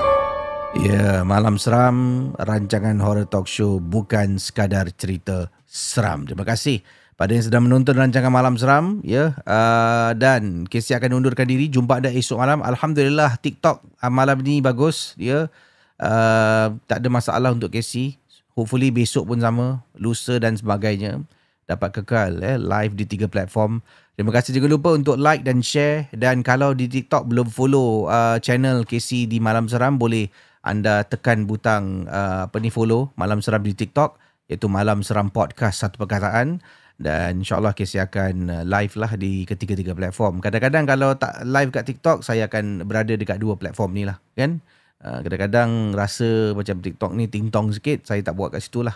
Ya, 0.80 1.24
Malam 1.28 1.60
Seram, 1.60 2.32
rancangan 2.40 3.00
horror 3.04 3.28
talk 3.28 3.52
show 3.52 3.84
bukan 3.84 4.40
sekadar 4.40 4.88
cerita 4.96 5.52
seram. 5.68 6.24
Terima 6.24 6.48
kasih 6.48 6.80
pada 7.16 7.32
yang 7.32 7.48
sedang 7.48 7.64
menonton 7.64 7.96
rancangan 7.96 8.28
Malam 8.28 8.60
Seram 8.60 9.00
ya 9.00 9.40
uh, 9.48 10.12
dan 10.20 10.68
Casey 10.68 11.00
akan 11.00 11.24
undurkan 11.24 11.48
diri 11.48 11.72
jumpa 11.72 12.04
anda 12.04 12.12
esok 12.12 12.36
malam. 12.40 12.60
Alhamdulillah 12.60 13.40
TikTok 13.40 13.84
uh, 14.04 14.12
malam 14.12 14.44
ni 14.44 14.60
bagus 14.60 15.16
ya. 15.16 15.48
Uh, 15.96 16.76
tak 16.92 17.00
ada 17.00 17.08
masalah 17.08 17.56
untuk 17.56 17.72
Casey 17.72 18.20
hopefully 18.52 18.92
besok 18.92 19.32
pun 19.32 19.40
sama 19.40 19.84
lusa 19.96 20.40
dan 20.44 20.60
sebagainya. 20.60 21.24
Dapat 21.66 22.04
kekal 22.04 22.46
eh, 22.46 22.60
live 22.62 22.94
di 22.94 23.10
tiga 23.10 23.26
platform. 23.26 23.82
Terima 24.14 24.30
kasih. 24.30 24.54
Jangan 24.54 24.70
lupa 24.70 24.94
untuk 24.94 25.18
like 25.18 25.42
dan 25.42 25.66
share. 25.66 26.08
Dan 26.14 26.46
kalau 26.46 26.78
di 26.78 26.86
TikTok 26.86 27.26
belum 27.26 27.50
follow 27.50 28.06
uh, 28.06 28.38
channel 28.38 28.86
Casey 28.86 29.26
di 29.26 29.42
Malam 29.42 29.66
Seram 29.66 29.98
boleh 29.98 30.30
anda 30.62 31.02
tekan 31.08 31.50
butang 31.50 32.06
uh, 32.06 32.46
apa 32.46 32.58
ni 32.62 32.70
follow 32.70 33.12
Malam 33.18 33.42
Seram 33.42 33.66
di 33.66 33.74
TikTok 33.74 34.18
iaitu 34.46 34.70
Malam 34.70 35.02
Seram 35.02 35.34
Podcast 35.34 35.82
satu 35.82 36.06
perkataan 36.06 36.62
dan 36.96 37.44
insyaAllah 37.44 37.76
Casey 37.76 38.00
akan 38.00 38.36
uh, 38.48 38.64
live 38.64 38.96
lah 38.96 39.12
di 39.20 39.44
ketiga-tiga 39.44 39.92
platform. 39.92 40.40
Kadang-kadang 40.40 40.88
kalau 40.88 41.12
tak 41.20 41.44
live 41.44 41.72
kat 41.72 41.84
TikTok, 41.84 42.24
saya 42.24 42.48
akan 42.48 42.88
berada 42.88 43.14
dekat 43.20 43.40
dua 43.40 43.60
platform 43.60 43.92
ni 43.92 44.04
lah. 44.08 44.16
Kan? 44.36 44.64
Uh, 45.04 45.20
kadang-kadang 45.22 45.92
rasa 45.92 46.56
macam 46.56 46.80
TikTok 46.80 47.12
ni 47.14 47.28
ting-tong 47.28 47.76
sikit, 47.76 48.08
saya 48.08 48.24
tak 48.24 48.40
buat 48.40 48.56
kat 48.56 48.64
situ 48.64 48.82
lah. 48.82 48.96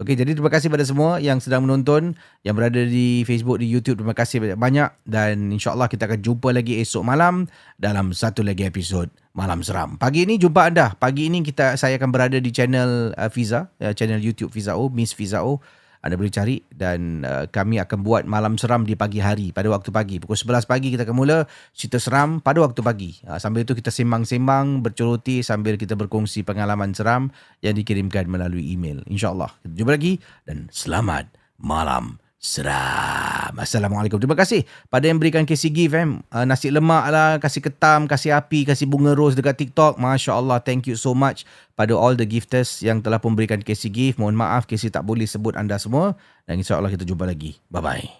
Okey, 0.00 0.16
jadi 0.16 0.32
terima 0.32 0.48
kasih 0.48 0.72
pada 0.72 0.80
semua 0.80 1.20
yang 1.20 1.44
sedang 1.44 1.68
menonton, 1.68 2.16
yang 2.40 2.56
berada 2.56 2.80
di 2.80 3.20
Facebook, 3.28 3.60
di 3.60 3.68
YouTube. 3.68 4.00
Terima 4.00 4.16
kasih 4.16 4.40
banyak-banyak 4.40 4.88
dan 5.04 5.52
insyaAllah 5.52 5.92
kita 5.92 6.08
akan 6.08 6.24
jumpa 6.24 6.56
lagi 6.56 6.80
esok 6.80 7.04
malam 7.04 7.44
dalam 7.76 8.16
satu 8.16 8.40
lagi 8.40 8.64
episod 8.64 9.12
Malam 9.36 9.60
Seram. 9.60 10.00
Pagi 10.00 10.24
ini 10.24 10.40
jumpa 10.40 10.72
anda. 10.72 10.96
Pagi 10.96 11.28
ini 11.28 11.44
kita 11.44 11.76
saya 11.76 12.00
akan 12.00 12.16
berada 12.16 12.40
di 12.40 12.48
channel 12.48 13.12
uh, 13.12 13.28
Fiza, 13.28 13.68
uh, 13.76 13.92
channel 13.92 14.24
YouTube 14.24 14.48
Fiza 14.56 14.72
O, 14.72 14.88
Miss 14.88 15.12
Fiza 15.12 15.44
O 15.44 15.60
anda 16.00 16.16
boleh 16.16 16.32
cari 16.32 16.56
dan 16.72 17.28
uh, 17.28 17.44
kami 17.52 17.76
akan 17.76 18.00
buat 18.00 18.24
malam 18.24 18.56
seram 18.56 18.88
di 18.88 18.96
pagi 18.96 19.20
hari 19.20 19.52
pada 19.52 19.68
waktu 19.68 19.92
pagi. 19.92 20.16
Pukul 20.16 20.36
11 20.36 20.64
pagi 20.64 20.88
kita 20.96 21.04
akan 21.04 21.16
mula 21.16 21.44
cerita 21.76 22.00
seram 22.00 22.40
pada 22.40 22.64
waktu 22.64 22.80
pagi. 22.80 23.20
Uh, 23.28 23.36
sambil 23.36 23.68
itu 23.68 23.76
kita 23.76 23.92
sembang-sembang 23.92 24.80
bercoroti 24.80 25.44
sambil 25.44 25.76
kita 25.76 26.00
berkongsi 26.00 26.40
pengalaman 26.40 26.96
seram 26.96 27.28
yang 27.60 27.76
dikirimkan 27.76 28.24
melalui 28.32 28.72
email. 28.72 29.04
Insyaallah. 29.12 29.52
Kita 29.60 29.74
jumpa 29.76 29.92
lagi 29.92 30.16
dan 30.48 30.72
selamat 30.72 31.28
malam 31.60 32.16
seram. 32.40 33.52
Assalamualaikum. 33.60 34.16
Terima 34.16 34.32
kasih 34.32 34.64
pada 34.88 35.04
yang 35.04 35.20
berikan 35.20 35.44
Casey 35.44 35.68
gift 35.68 35.92
eh. 35.92 36.08
Uh, 36.08 36.44
nasi 36.48 36.72
lemak 36.72 37.04
lah, 37.12 37.36
kasih 37.36 37.60
ketam, 37.60 38.08
kasih 38.08 38.32
api, 38.32 38.64
kasih 38.64 38.88
bunga 38.88 39.12
rose 39.12 39.36
dekat 39.36 39.60
TikTok. 39.60 40.00
Masya 40.00 40.40
Allah, 40.40 40.56
thank 40.58 40.88
you 40.88 40.96
so 40.96 41.12
much 41.12 41.44
pada 41.76 41.92
all 41.92 42.16
the 42.16 42.24
gifters 42.24 42.80
yang 42.80 43.04
telah 43.04 43.20
memberikan 43.20 43.60
Casey 43.60 43.92
gift. 43.92 44.16
Mohon 44.16 44.40
maaf 44.40 44.64
Casey 44.64 44.88
tak 44.88 45.04
boleh 45.04 45.28
sebut 45.28 45.52
anda 45.54 45.76
semua. 45.76 46.16
Dan 46.48 46.64
insya 46.64 46.80
Allah 46.80 46.88
kita 46.88 47.04
jumpa 47.04 47.28
lagi. 47.28 47.60
Bye-bye. 47.68 48.19